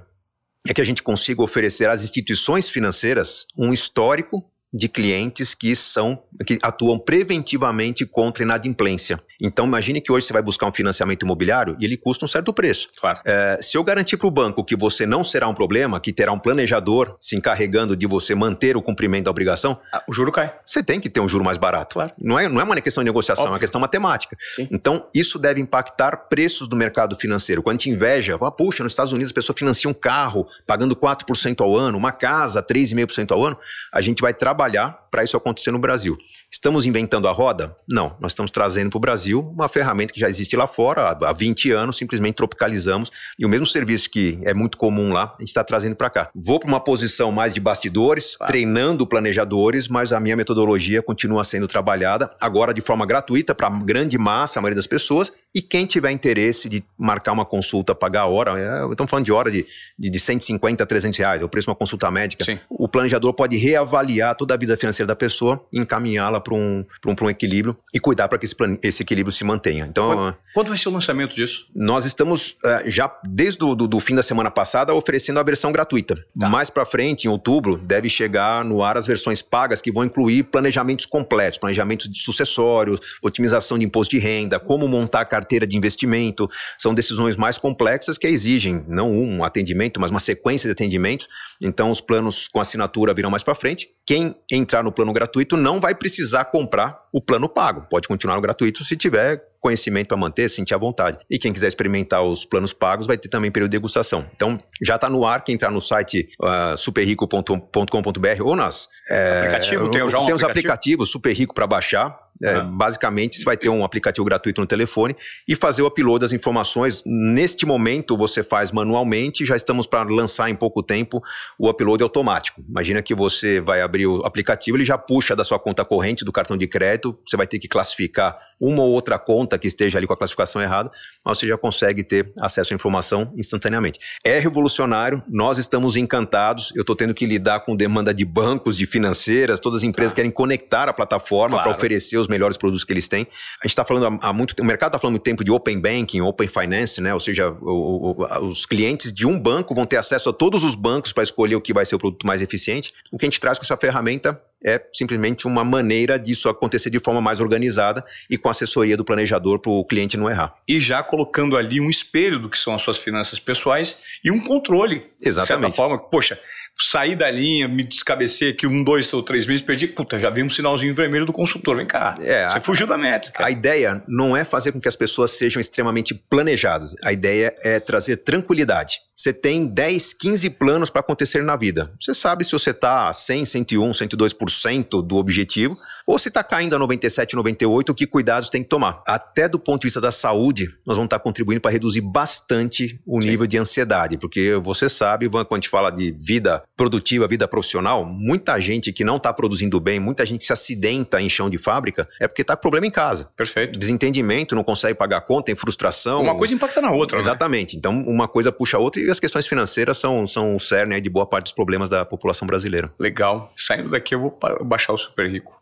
é 0.67 0.73
que 0.73 0.81
a 0.81 0.85
gente 0.85 1.03
consiga 1.03 1.41
oferecer 1.41 1.89
às 1.89 2.03
instituições 2.03 2.69
financeiras 2.69 3.45
um 3.57 3.73
histórico 3.73 4.43
de 4.73 4.87
clientes 4.87 5.53
que 5.53 5.75
são 5.75 6.23
que 6.47 6.57
atuam 6.63 6.97
preventivamente 6.97 8.05
contra 8.05 8.43
inadimplência. 8.43 9.21
Então 9.43 9.65
imagine 9.65 9.99
que 9.99 10.09
hoje 10.09 10.25
você 10.25 10.33
vai 10.33 10.41
buscar 10.41 10.65
um 10.65 10.71
financiamento 10.71 11.23
imobiliário 11.23 11.75
e 11.79 11.85
ele 11.85 11.97
custa 11.97 12.23
um 12.23 12.27
certo 12.27 12.53
preço. 12.53 12.87
Claro. 12.99 13.19
É, 13.25 13.59
se 13.61 13.77
eu 13.77 13.83
garantir 13.83 14.15
para 14.15 14.27
o 14.27 14.31
banco 14.31 14.63
que 14.63 14.75
você 14.75 15.05
não 15.05 15.21
será 15.23 15.49
um 15.49 15.53
problema, 15.53 15.99
que 15.99 16.13
terá 16.13 16.31
um 16.31 16.39
planejador 16.39 17.17
se 17.19 17.35
encarregando 17.35 17.95
de 17.95 18.07
você 18.07 18.33
manter 18.33 18.77
o 18.77 18.81
cumprimento 18.81 19.25
da 19.25 19.31
obrigação, 19.31 19.77
ah, 19.91 20.01
o 20.07 20.13
juro 20.13 20.31
cai. 20.31 20.53
Você 20.65 20.81
tem 20.81 20.99
que 20.99 21.09
ter 21.09 21.19
um 21.19 21.27
juro 21.27 21.43
mais 21.43 21.57
barato. 21.57 21.95
Claro. 21.95 22.13
Não 22.17 22.39
é, 22.39 22.47
não 22.47 22.61
é 22.61 22.63
uma 22.63 22.79
questão 22.79 23.03
de 23.03 23.09
negociação, 23.09 23.43
Óbvio. 23.43 23.51
é 23.51 23.53
uma 23.53 23.59
questão 23.59 23.81
matemática. 23.81 24.37
Sim. 24.55 24.67
Então 24.71 25.07
isso 25.13 25.37
deve 25.37 25.59
impactar 25.59 26.29
preços 26.29 26.67
do 26.67 26.75
mercado 26.75 27.15
financeiro. 27.17 27.61
Quando 27.61 27.75
a 27.75 27.77
gente 27.79 27.89
inveja, 27.89 28.37
ah, 28.41 28.51
puxa, 28.51 28.81
nos 28.81 28.93
Estados 28.93 29.11
Unidos 29.11 29.31
a 29.31 29.35
pessoa 29.35 29.55
financia 29.55 29.89
um 29.89 29.93
carro 29.93 30.47
pagando 30.65 30.95
4% 30.95 31.61
ao 31.61 31.77
ano, 31.77 31.97
uma 31.97 32.13
casa 32.13 32.63
3,5% 32.63 33.31
ao 33.31 33.43
ano, 33.43 33.57
a 33.91 33.99
gente 33.99 34.21
vai 34.21 34.33
trabalhar 34.33 35.02
para 35.13 35.23
isso 35.23 35.37
acontecer 35.37 35.69
no 35.69 35.77
Brasil. 35.77 36.17
Estamos 36.51 36.87
inventando 36.87 37.27
a 37.27 37.31
roda? 37.31 37.77
Não, 37.87 38.17
nós 38.19 38.31
estamos 38.31 38.49
trazendo 38.49 38.89
para 38.89 38.97
o 38.97 38.99
Brasil 38.99 39.41
uma 39.41 39.69
ferramenta 39.69 40.11
que 40.11 40.19
já 40.19 40.27
existe 40.27 40.55
lá 40.55 40.65
fora 40.65 41.15
há 41.21 41.31
20 41.31 41.71
anos, 41.71 41.97
simplesmente 41.97 42.33
tropicalizamos 42.33 43.11
e 43.37 43.45
o 43.45 43.49
mesmo 43.49 43.67
serviço 43.67 44.09
que 44.09 44.39
é 44.41 44.55
muito 44.55 44.75
comum 44.75 45.13
lá, 45.13 45.35
a 45.37 45.41
gente 45.41 45.49
está 45.49 45.63
trazendo 45.63 45.95
para 45.95 46.09
cá. 46.09 46.31
Vou 46.33 46.59
para 46.59 46.67
uma 46.67 46.79
posição 46.79 47.31
mais 47.31 47.53
de 47.53 47.59
bastidores, 47.59 48.35
claro. 48.35 48.51
treinando 48.51 49.05
planejadores, 49.05 49.87
mas 49.87 50.11
a 50.11 50.19
minha 50.19 50.35
metodologia 50.35 50.99
continua 51.03 51.43
sendo 51.43 51.67
trabalhada 51.67 52.35
agora 52.41 52.73
de 52.73 52.81
forma 52.81 53.05
gratuita 53.05 53.53
para 53.53 53.67
a 53.67 53.83
grande 53.83 54.17
massa, 54.17 54.57
a 54.57 54.63
maioria 54.63 54.77
das 54.77 54.87
pessoas, 54.87 55.31
e 55.53 55.61
quem 55.61 55.85
tiver 55.85 56.09
interesse 56.09 56.67
de 56.67 56.83
marcar 56.97 57.31
uma 57.31 57.45
consulta, 57.45 57.93
pagar 57.93 58.21
a 58.21 58.25
hora, 58.25 58.59
é, 58.59 58.91
estamos 58.91 59.09
falando 59.09 59.25
de 59.25 59.31
hora 59.31 59.51
de, 59.51 59.63
de, 59.99 60.09
de 60.09 60.19
150 60.19 60.83
a 60.83 60.87
300 60.87 61.19
reais, 61.19 61.41
é 61.41 61.45
o 61.45 61.49
preço 61.49 61.65
de 61.65 61.69
uma 61.69 61.75
consulta 61.75 62.09
médica, 62.09 62.43
Sim. 62.43 62.59
o 62.67 62.87
planejador 62.87 63.31
pode 63.33 63.55
reavaliar 63.55 64.35
toda 64.35 64.55
a 64.55 64.57
vida 64.57 64.75
financeira 64.75 65.02
financeira 65.03 65.05
da 65.05 65.15
pessoa 65.15 65.63
encaminhá-la 65.71 66.39
para 66.39 66.53
um, 66.53 66.83
um, 67.05 67.15
um 67.21 67.29
equilíbrio 67.29 67.77
e 67.93 67.99
cuidar 67.99 68.27
para 68.27 68.37
que 68.37 68.45
esse, 68.45 68.55
esse, 68.81 69.03
equilíbrio 69.03 69.31
se 69.31 69.43
mantenha. 69.43 69.85
Então, 69.85 70.07
quando, 70.07 70.37
quando, 70.53 70.67
vai 70.69 70.77
ser 70.77 70.89
o 70.89 70.91
lançamento 70.91 71.35
disso? 71.35 71.67
Nós 71.75 72.05
estamos 72.05 72.51
uh, 72.65 72.89
já 72.89 73.11
desde 73.25 73.63
o 73.63 73.75
do, 73.75 73.87
do, 73.87 73.99
fim 73.99 74.15
da 74.15 74.23
semana 74.23 74.49
passada 74.49 74.93
oferecendo 74.93 75.39
a 75.39 75.43
versão 75.43 75.71
gratuita. 75.71 76.15
Tá. 76.15 76.49
Mais 76.49 76.69
para 76.69 76.85
frente, 76.85 77.25
em 77.25 77.29
outubro, 77.29 77.77
deve 77.77 78.09
chegar 78.09 78.63
no 78.63 78.81
ar 78.83 78.97
as 78.97 79.05
versões 79.05 79.41
pagas 79.41 79.81
que 79.81 79.91
vão 79.91 80.03
incluir 80.03 80.43
planejamentos 80.43 81.05
completos, 81.05 81.59
planejamentos 81.59 82.09
de 82.09 82.19
sucessórios, 82.19 82.99
otimização 83.21 83.77
de 83.77 83.85
imposto 83.85 84.11
de 84.11 84.19
renda, 84.19 84.59
como 84.59 84.87
montar 84.87 85.25
carteira 85.25 85.67
de 85.67 85.77
investimento, 85.77 86.49
são 86.77 86.93
decisões 86.93 87.35
mais 87.35 87.57
complexas 87.57 88.17
que 88.17 88.27
exigem 88.27 88.83
não 88.87 89.11
um 89.11 89.43
atendimento, 89.43 89.99
mas 89.99 90.11
uma 90.11 90.19
sequência 90.19 90.67
de 90.67 90.71
atendimentos. 90.71 91.27
Então, 91.61 91.89
os 91.89 92.01
planos 92.01 92.47
com 92.47 92.59
assinatura 92.59 93.13
virão 93.13 93.29
mais 93.29 93.43
para 93.43 93.55
frente. 93.55 93.89
Quem 94.05 94.35
entrar 94.51 94.83
no 94.83 94.91
plano 94.93 95.13
gratuito 95.13 95.57
não 95.57 95.79
vai 95.79 95.93
precisar 95.93 96.45
comprar 96.45 97.07
o 97.11 97.21
plano 97.21 97.49
pago. 97.49 97.87
Pode 97.89 98.07
continuar 98.07 98.35
no 98.35 98.41
gratuito 98.41 98.83
se 98.83 98.95
tiver 98.95 99.52
conhecimento 99.63 100.09
para 100.09 100.17
manter, 100.17 100.49
sentir 100.49 100.75
à 100.75 100.77
vontade. 100.77 101.17
E 101.29 101.39
quem 101.39 101.53
quiser 101.53 101.67
experimentar 101.67 102.21
os 102.21 102.43
planos 102.43 102.73
pagos 102.73 103.07
vai 103.07 103.17
ter 103.17 103.29
também 103.29 103.49
período 103.49 103.71
de 103.71 103.77
degustação. 103.77 104.25
Então, 104.35 104.59
já 104.81 104.95
está 104.95 105.09
no 105.09 105.25
ar, 105.25 105.41
quem 105.41 105.55
entrar 105.55 105.71
no 105.71 105.79
site 105.79 106.25
uh, 106.41 106.77
superrico.com.br 106.77 108.41
ou 108.43 108.55
nas... 108.55 108.89
É, 109.09 109.39
aplicativo, 109.39 109.91
tem 109.91 110.09
já 110.09 110.19
um 110.19 110.25
Tem 110.25 110.35
os 110.35 110.43
aplicativos 110.43 111.11
Super 111.11 111.33
Rico 111.33 111.53
para 111.53 111.67
baixar. 111.67 112.17
É, 112.41 112.55
ah. 112.55 112.61
Basicamente, 112.61 113.37
você 113.37 113.43
vai 113.43 113.55
ter 113.55 113.69
um 113.69 113.83
aplicativo 113.83 114.25
gratuito 114.25 114.59
no 114.59 114.65
telefone 114.65 115.15
e 115.47 115.55
fazer 115.55 115.81
o 115.81 115.87
upload 115.87 116.21
das 116.21 116.31
informações. 116.31 117.03
Neste 117.05 117.65
momento, 117.65 118.17
você 118.17 118.43
faz 118.43 118.71
manualmente, 118.71 119.45
já 119.45 119.55
estamos 119.55 119.85
para 119.85 120.03
lançar 120.03 120.49
em 120.49 120.55
pouco 120.55 120.81
tempo 120.81 121.21
o 121.59 121.69
upload 121.69 122.01
automático. 122.01 122.63
Imagina 122.67 123.01
que 123.01 123.13
você 123.13 123.59
vai 123.59 123.81
abrir 123.81 124.07
o 124.07 124.25
aplicativo, 124.25 124.77
ele 124.77 124.85
já 124.85 124.97
puxa 124.97 125.35
da 125.35 125.43
sua 125.43 125.59
conta 125.59 125.85
corrente 125.85 126.25
do 126.25 126.31
cartão 126.31 126.57
de 126.57 126.65
crédito, 126.65 127.17
você 127.25 127.37
vai 127.37 127.45
ter 127.45 127.59
que 127.59 127.67
classificar 127.67 128.37
uma 128.59 128.81
ou 128.81 128.91
outra 128.91 129.19
conta 129.19 129.52
que 129.57 129.67
esteja 129.67 129.97
ali 129.97 130.07
com 130.07 130.13
a 130.13 130.17
classificação 130.17 130.61
errada, 130.61 130.91
mas 131.23 131.37
você 131.37 131.47
já 131.47 131.57
consegue 131.57 132.03
ter 132.03 132.31
acesso 132.39 132.73
à 132.73 132.75
informação 132.75 133.33
instantaneamente. 133.37 133.99
É 134.23 134.39
revolucionário, 134.39 135.23
nós 135.27 135.57
estamos 135.57 135.95
encantados. 135.95 136.71
Eu 136.75 136.81
estou 136.81 136.95
tendo 136.95 137.13
que 137.13 137.25
lidar 137.25 137.61
com 137.61 137.75
demanda 137.75 138.13
de 138.13 138.25
bancos, 138.25 138.77
de 138.77 138.85
financeiras, 138.85 139.59
todas 139.59 139.77
as 139.77 139.83
empresas 139.83 140.11
ah. 140.13 140.15
querem 140.15 140.31
conectar 140.31 140.89
a 140.89 140.93
plataforma 140.93 141.57
claro. 141.57 141.69
para 141.69 141.77
oferecer 141.77 142.17
os 142.17 142.27
melhores 142.27 142.57
produtos 142.57 142.83
que 142.83 142.93
eles 142.93 143.07
têm. 143.07 143.23
A 143.23 143.67
gente 143.67 143.71
está 143.71 143.85
falando 143.85 144.19
há, 144.21 144.33
muito 144.33 144.59
o 144.59 144.65
mercado 144.65 144.89
está 144.89 144.99
falando 144.99 145.13
muito 145.13 145.23
tempo 145.23 145.43
de 145.43 145.51
open 145.51 145.79
banking, 145.79 146.21
open 146.21 146.47
finance, 146.47 147.01
né? 147.01 147.13
Ou 147.13 147.19
seja, 147.19 147.49
o, 147.61 148.11
o, 148.21 148.47
os 148.47 148.65
clientes 148.65 149.13
de 149.13 149.25
um 149.25 149.39
banco 149.39 149.73
vão 149.73 149.85
ter 149.85 149.97
acesso 149.97 150.29
a 150.29 150.33
todos 150.33 150.63
os 150.63 150.75
bancos 150.75 151.11
para 151.11 151.23
escolher 151.23 151.55
o 151.55 151.61
que 151.61 151.73
vai 151.73 151.85
ser 151.85 151.95
o 151.95 151.99
produto 151.99 152.25
mais 152.25 152.41
eficiente. 152.41 152.93
O 153.11 153.17
que 153.17 153.25
a 153.25 153.29
gente 153.29 153.39
traz 153.39 153.57
com 153.57 153.63
essa 153.63 153.77
ferramenta 153.77 154.41
é 154.65 154.81
simplesmente 154.93 155.47
uma 155.47 155.63
maneira 155.63 156.17
disso 156.17 156.49
acontecer 156.49 156.89
de 156.89 156.99
forma 156.99 157.21
mais 157.21 157.39
organizada 157.39 158.03
e 158.29 158.37
com 158.37 158.49
assessoria 158.49 158.95
do 158.95 159.03
planejador 159.03 159.59
para 159.59 159.71
o 159.71 159.85
cliente 159.85 160.17
não 160.17 160.29
errar. 160.29 160.55
E 160.67 160.79
já 160.79 161.03
colocando 161.03 161.57
ali 161.57 161.79
um 161.79 161.89
espelho 161.89 162.39
do 162.39 162.49
que 162.49 162.57
são 162.57 162.75
as 162.75 162.81
suas 162.81 162.97
finanças 162.97 163.39
pessoais 163.39 163.99
e 164.23 164.31
um 164.31 164.39
controle. 164.39 165.05
Exatamente. 165.21 165.69
De 165.69 165.75
certa 165.75 165.75
forma, 165.75 165.97
poxa, 165.97 166.39
saí 166.79 167.15
da 167.15 167.29
linha, 167.29 167.67
me 167.67 167.83
descabecei 167.83 168.49
aqui 168.49 168.67
um, 168.67 168.83
dois 168.83 169.13
ou 169.13 169.23
três 169.23 169.45
meses, 169.45 169.61
perdi, 169.61 169.87
puta, 169.87 170.19
já 170.19 170.29
vi 170.29 170.43
um 170.43 170.49
sinalzinho 170.49 170.93
vermelho 170.93 171.25
do 171.25 171.33
consultor, 171.33 171.77
vem 171.77 171.85
cá, 171.85 172.15
é, 172.19 172.47
você 172.49 172.57
a, 172.57 172.61
fugiu 172.61 172.87
da 172.87 172.97
métrica. 172.97 173.45
A 173.45 173.51
ideia 173.51 174.03
não 174.07 174.35
é 174.35 174.43
fazer 174.43 174.71
com 174.71 174.81
que 174.81 174.87
as 174.87 174.95
pessoas 174.95 175.31
sejam 175.31 175.59
extremamente 175.59 176.13
planejadas, 176.13 176.95
a 177.03 177.13
ideia 177.13 177.53
é 177.63 177.79
trazer 177.79 178.17
tranquilidade. 178.17 178.99
Você 179.15 179.31
tem 179.31 179.67
10, 179.67 180.13
15 180.15 180.49
planos 180.51 180.89
para 180.89 181.01
acontecer 181.01 181.43
na 181.43 181.55
vida. 181.55 181.91
Você 182.01 182.15
sabe 182.15 182.43
se 182.43 182.51
você 182.51 182.71
está 182.71 183.13
100, 183.13 183.45
101, 183.45 183.91
102% 183.91 185.05
do 185.05 185.17
objetivo, 185.17 185.77
ou 186.05 186.19
se 186.19 186.27
está 186.27 186.43
caindo 186.43 186.75
a 186.75 186.79
97, 186.79 187.35
98, 187.35 187.93
que 187.93 188.05
cuidados 188.05 188.49
tem 188.49 188.63
que 188.63 188.69
tomar. 188.69 189.01
Até 189.07 189.47
do 189.47 189.59
ponto 189.59 189.81
de 189.81 189.87
vista 189.87 190.01
da 190.01 190.11
saúde, 190.11 190.69
nós 190.85 190.97
vamos 190.97 191.07
estar 191.07 191.19
tá 191.19 191.23
contribuindo 191.23 191.61
para 191.61 191.71
reduzir 191.71 192.01
bastante 192.01 192.99
o 193.05 193.21
Sim. 193.21 193.29
nível 193.29 193.47
de 193.47 193.57
ansiedade, 193.57 194.17
porque 194.17 194.55
você 194.55 194.89
sabe, 194.89 195.29
quando 195.29 195.47
a 195.51 195.55
gente 195.55 195.69
fala 195.69 195.89
de 195.89 196.11
vida 196.11 196.63
produtiva, 196.75 197.27
vida 197.27 197.47
profissional, 197.47 198.05
muita 198.05 198.59
gente 198.59 198.91
que 198.91 199.03
não 199.03 199.17
está 199.17 199.31
produzindo 199.31 199.79
bem, 199.79 199.99
muita 199.99 200.25
gente 200.25 200.41
que 200.41 200.45
se 200.45 200.53
acidenta 200.53 201.21
em 201.21 201.29
chão 201.29 201.49
de 201.49 201.57
fábrica, 201.57 202.07
é 202.19 202.27
porque 202.27 202.41
está 202.41 202.55
com 202.55 202.61
problema 202.61 202.87
em 202.87 202.91
casa. 202.91 203.31
Perfeito. 203.35 203.77
Desentendimento, 203.77 204.55
não 204.55 204.63
consegue 204.63 204.95
pagar 204.95 205.21
conta, 205.21 205.45
tem 205.45 205.55
frustração. 205.55 206.21
Uma 206.21 206.35
coisa 206.35 206.53
impacta 206.53 206.81
na 206.81 206.91
outra. 206.91 207.17
Né? 207.17 207.21
Exatamente. 207.21 207.75
Né? 207.75 207.79
Então, 207.79 208.01
uma 208.01 208.27
coisa 208.27 208.51
puxa 208.51 208.77
a 208.77 208.79
outra 208.79 209.01
e 209.01 209.09
as 209.09 209.19
questões 209.19 209.47
financeiras 209.47 209.97
são, 209.97 210.27
são 210.27 210.55
o 210.55 210.59
cerne 210.59 210.99
de 210.99 211.09
boa 211.09 211.25
parte 211.25 211.45
dos 211.45 211.53
problemas 211.53 211.89
da 211.89 212.05
população 212.05 212.47
brasileira. 212.47 212.91
Legal. 212.99 213.51
Saindo 213.55 213.89
daqui, 213.89 214.15
eu 214.15 214.19
vou 214.19 214.39
baixar 214.61 214.93
o 214.93 214.97
Super 214.97 215.29
Rico. 215.29 215.61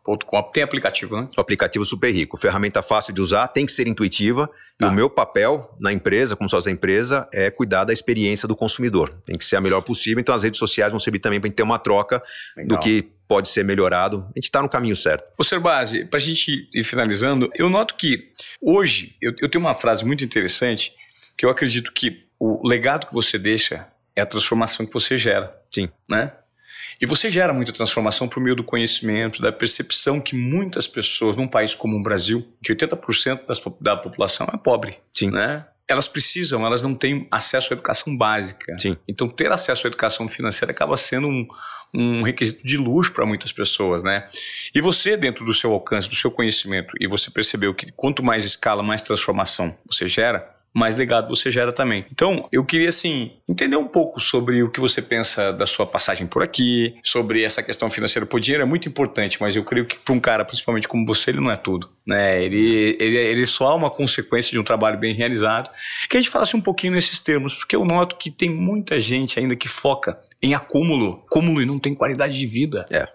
Tem 0.53 0.63
aplicativo, 0.63 1.17
né? 1.17 1.27
O 1.37 1.41
aplicativo 1.41 1.83
Super 1.83 2.11
Rico. 2.11 2.37
Ferramenta 2.37 2.81
fácil 2.81 3.13
de 3.13 3.21
usar, 3.21 3.47
tem 3.49 3.65
que 3.65 3.71
ser 3.71 3.87
intuitiva. 3.87 4.49
Tá. 4.77 4.87
E 4.87 4.89
o 4.89 4.91
meu 4.91 5.09
papel 5.09 5.75
na 5.79 5.91
empresa, 5.91 6.35
como 6.35 6.49
sócio 6.49 6.65
da 6.65 6.71
empresa, 6.71 7.27
é 7.33 7.51
cuidar 7.51 7.83
da 7.83 7.93
experiência 7.93 8.47
do 8.47 8.55
consumidor. 8.55 9.13
Tem 9.25 9.37
que 9.37 9.45
ser 9.45 9.57
a 9.57 9.61
melhor 9.61 9.81
possível. 9.81 10.21
Então, 10.21 10.33
as 10.33 10.43
redes 10.43 10.57
sociais 10.57 10.91
vão 10.91 10.99
servir 10.99 11.19
também 11.19 11.39
para 11.39 11.49
ter 11.49 11.63
uma 11.63 11.77
troca 11.77 12.21
Legal. 12.55 12.77
do 12.77 12.83
que 12.83 13.11
pode 13.27 13.47
ser 13.47 13.63
melhorado. 13.63 14.25
A 14.27 14.39
gente 14.39 14.45
está 14.45 14.61
no 14.61 14.69
caminho 14.69 14.95
certo. 14.95 15.25
Ô, 15.37 15.43
Serbase, 15.43 16.05
para 16.05 16.17
a 16.17 16.21
gente 16.21 16.69
ir 16.73 16.83
finalizando, 16.83 17.49
eu 17.55 17.69
noto 17.69 17.95
que 17.95 18.29
hoje 18.61 19.15
eu, 19.21 19.33
eu 19.39 19.49
tenho 19.49 19.63
uma 19.63 19.75
frase 19.75 20.03
muito 20.03 20.23
interessante 20.23 20.93
que 21.37 21.45
eu 21.45 21.49
acredito 21.49 21.91
que 21.91 22.19
o 22.39 22.67
legado 22.67 23.07
que 23.07 23.13
você 23.13 23.37
deixa 23.37 23.87
é 24.15 24.21
a 24.21 24.25
transformação 24.25 24.85
que 24.85 24.93
você 24.93 25.17
gera. 25.17 25.55
Sim. 25.71 25.89
Né? 26.09 26.31
E 26.99 27.05
você 27.05 27.31
gera 27.31 27.53
muita 27.53 27.71
transformação 27.71 28.27
por 28.27 28.41
meio 28.41 28.55
do 28.55 28.63
conhecimento, 28.63 29.41
da 29.41 29.51
percepção 29.51 30.19
que 30.19 30.35
muitas 30.35 30.87
pessoas, 30.87 31.35
num 31.35 31.47
país 31.47 31.73
como 31.73 31.97
o 31.97 32.03
Brasil, 32.03 32.47
que 32.63 32.73
80% 32.73 33.45
das, 33.45 33.61
da 33.79 33.95
população 33.95 34.47
é 34.53 34.57
pobre, 34.57 34.97
Sim. 35.11 35.31
né? 35.31 35.65
Elas 35.87 36.07
precisam, 36.07 36.65
elas 36.65 36.83
não 36.83 36.95
têm 36.95 37.27
acesso 37.29 37.73
à 37.73 37.75
educação 37.75 38.15
básica. 38.15 38.77
Sim. 38.79 38.95
Então, 39.07 39.27
ter 39.27 39.51
acesso 39.51 39.85
à 39.85 39.89
educação 39.89 40.29
financeira 40.29 40.71
acaba 40.71 40.95
sendo 40.95 41.27
um, 41.27 41.45
um 41.93 42.21
requisito 42.21 42.65
de 42.65 42.77
luxo 42.77 43.11
para 43.11 43.25
muitas 43.25 43.51
pessoas, 43.51 44.01
né? 44.01 44.25
E 44.73 44.79
você, 44.79 45.17
dentro 45.17 45.43
do 45.43 45.53
seu 45.53 45.73
alcance, 45.73 46.07
do 46.07 46.15
seu 46.15 46.31
conhecimento, 46.31 46.93
e 46.99 47.07
você 47.07 47.29
percebeu 47.29 47.73
que 47.73 47.91
quanto 47.91 48.23
mais 48.23 48.45
escala, 48.45 48.81
mais 48.81 49.01
transformação 49.01 49.77
você 49.85 50.07
gera, 50.07 50.49
mais 50.73 50.95
legado 50.95 51.35
você 51.35 51.51
gera 51.51 51.71
também. 51.71 52.05
Então, 52.11 52.47
eu 52.51 52.63
queria, 52.63 52.89
assim, 52.89 53.31
entender 53.47 53.75
um 53.75 53.87
pouco 53.87 54.19
sobre 54.19 54.63
o 54.63 54.69
que 54.69 54.79
você 54.79 55.01
pensa 55.01 55.51
da 55.51 55.65
sua 55.65 55.85
passagem 55.85 56.25
por 56.25 56.41
aqui, 56.41 56.95
sobre 57.03 57.43
essa 57.43 57.61
questão 57.61 57.91
financeira. 57.91 58.25
Pô, 58.25 58.39
dinheiro 58.39 58.63
é 58.63 58.65
muito 58.65 58.87
importante, 58.87 59.37
mas 59.41 59.55
eu 59.55 59.63
creio 59.63 59.85
que 59.85 59.97
para 59.99 60.13
um 60.13 60.19
cara, 60.19 60.45
principalmente 60.45 60.87
como 60.87 61.05
você, 61.05 61.31
ele 61.31 61.41
não 61.41 61.51
é 61.51 61.57
tudo. 61.57 61.89
Né? 62.05 62.43
Ele, 62.43 62.97
ele, 62.99 63.17
ele 63.17 63.45
só 63.45 63.71
é 63.71 63.75
uma 63.75 63.89
consequência 63.89 64.51
de 64.51 64.59
um 64.59 64.63
trabalho 64.63 64.97
bem 64.97 65.13
realizado. 65.13 65.69
Que 66.09 66.17
a 66.17 66.21
gente 66.21 66.29
falasse 66.29 66.55
um 66.55 66.61
pouquinho 66.61 66.93
nesses 66.93 67.19
termos, 67.19 67.53
porque 67.53 67.75
eu 67.75 67.83
noto 67.83 68.15
que 68.15 68.31
tem 68.31 68.49
muita 68.49 68.99
gente 68.99 69.39
ainda 69.39 69.55
que 69.55 69.67
foca 69.67 70.17
em 70.41 70.53
acúmulo, 70.53 71.23
acúmulo 71.27 71.61
e 71.61 71.65
não 71.65 71.77
tem 71.77 71.93
qualidade 71.93 72.37
de 72.37 72.45
vida. 72.45 72.85
É. 72.89 73.07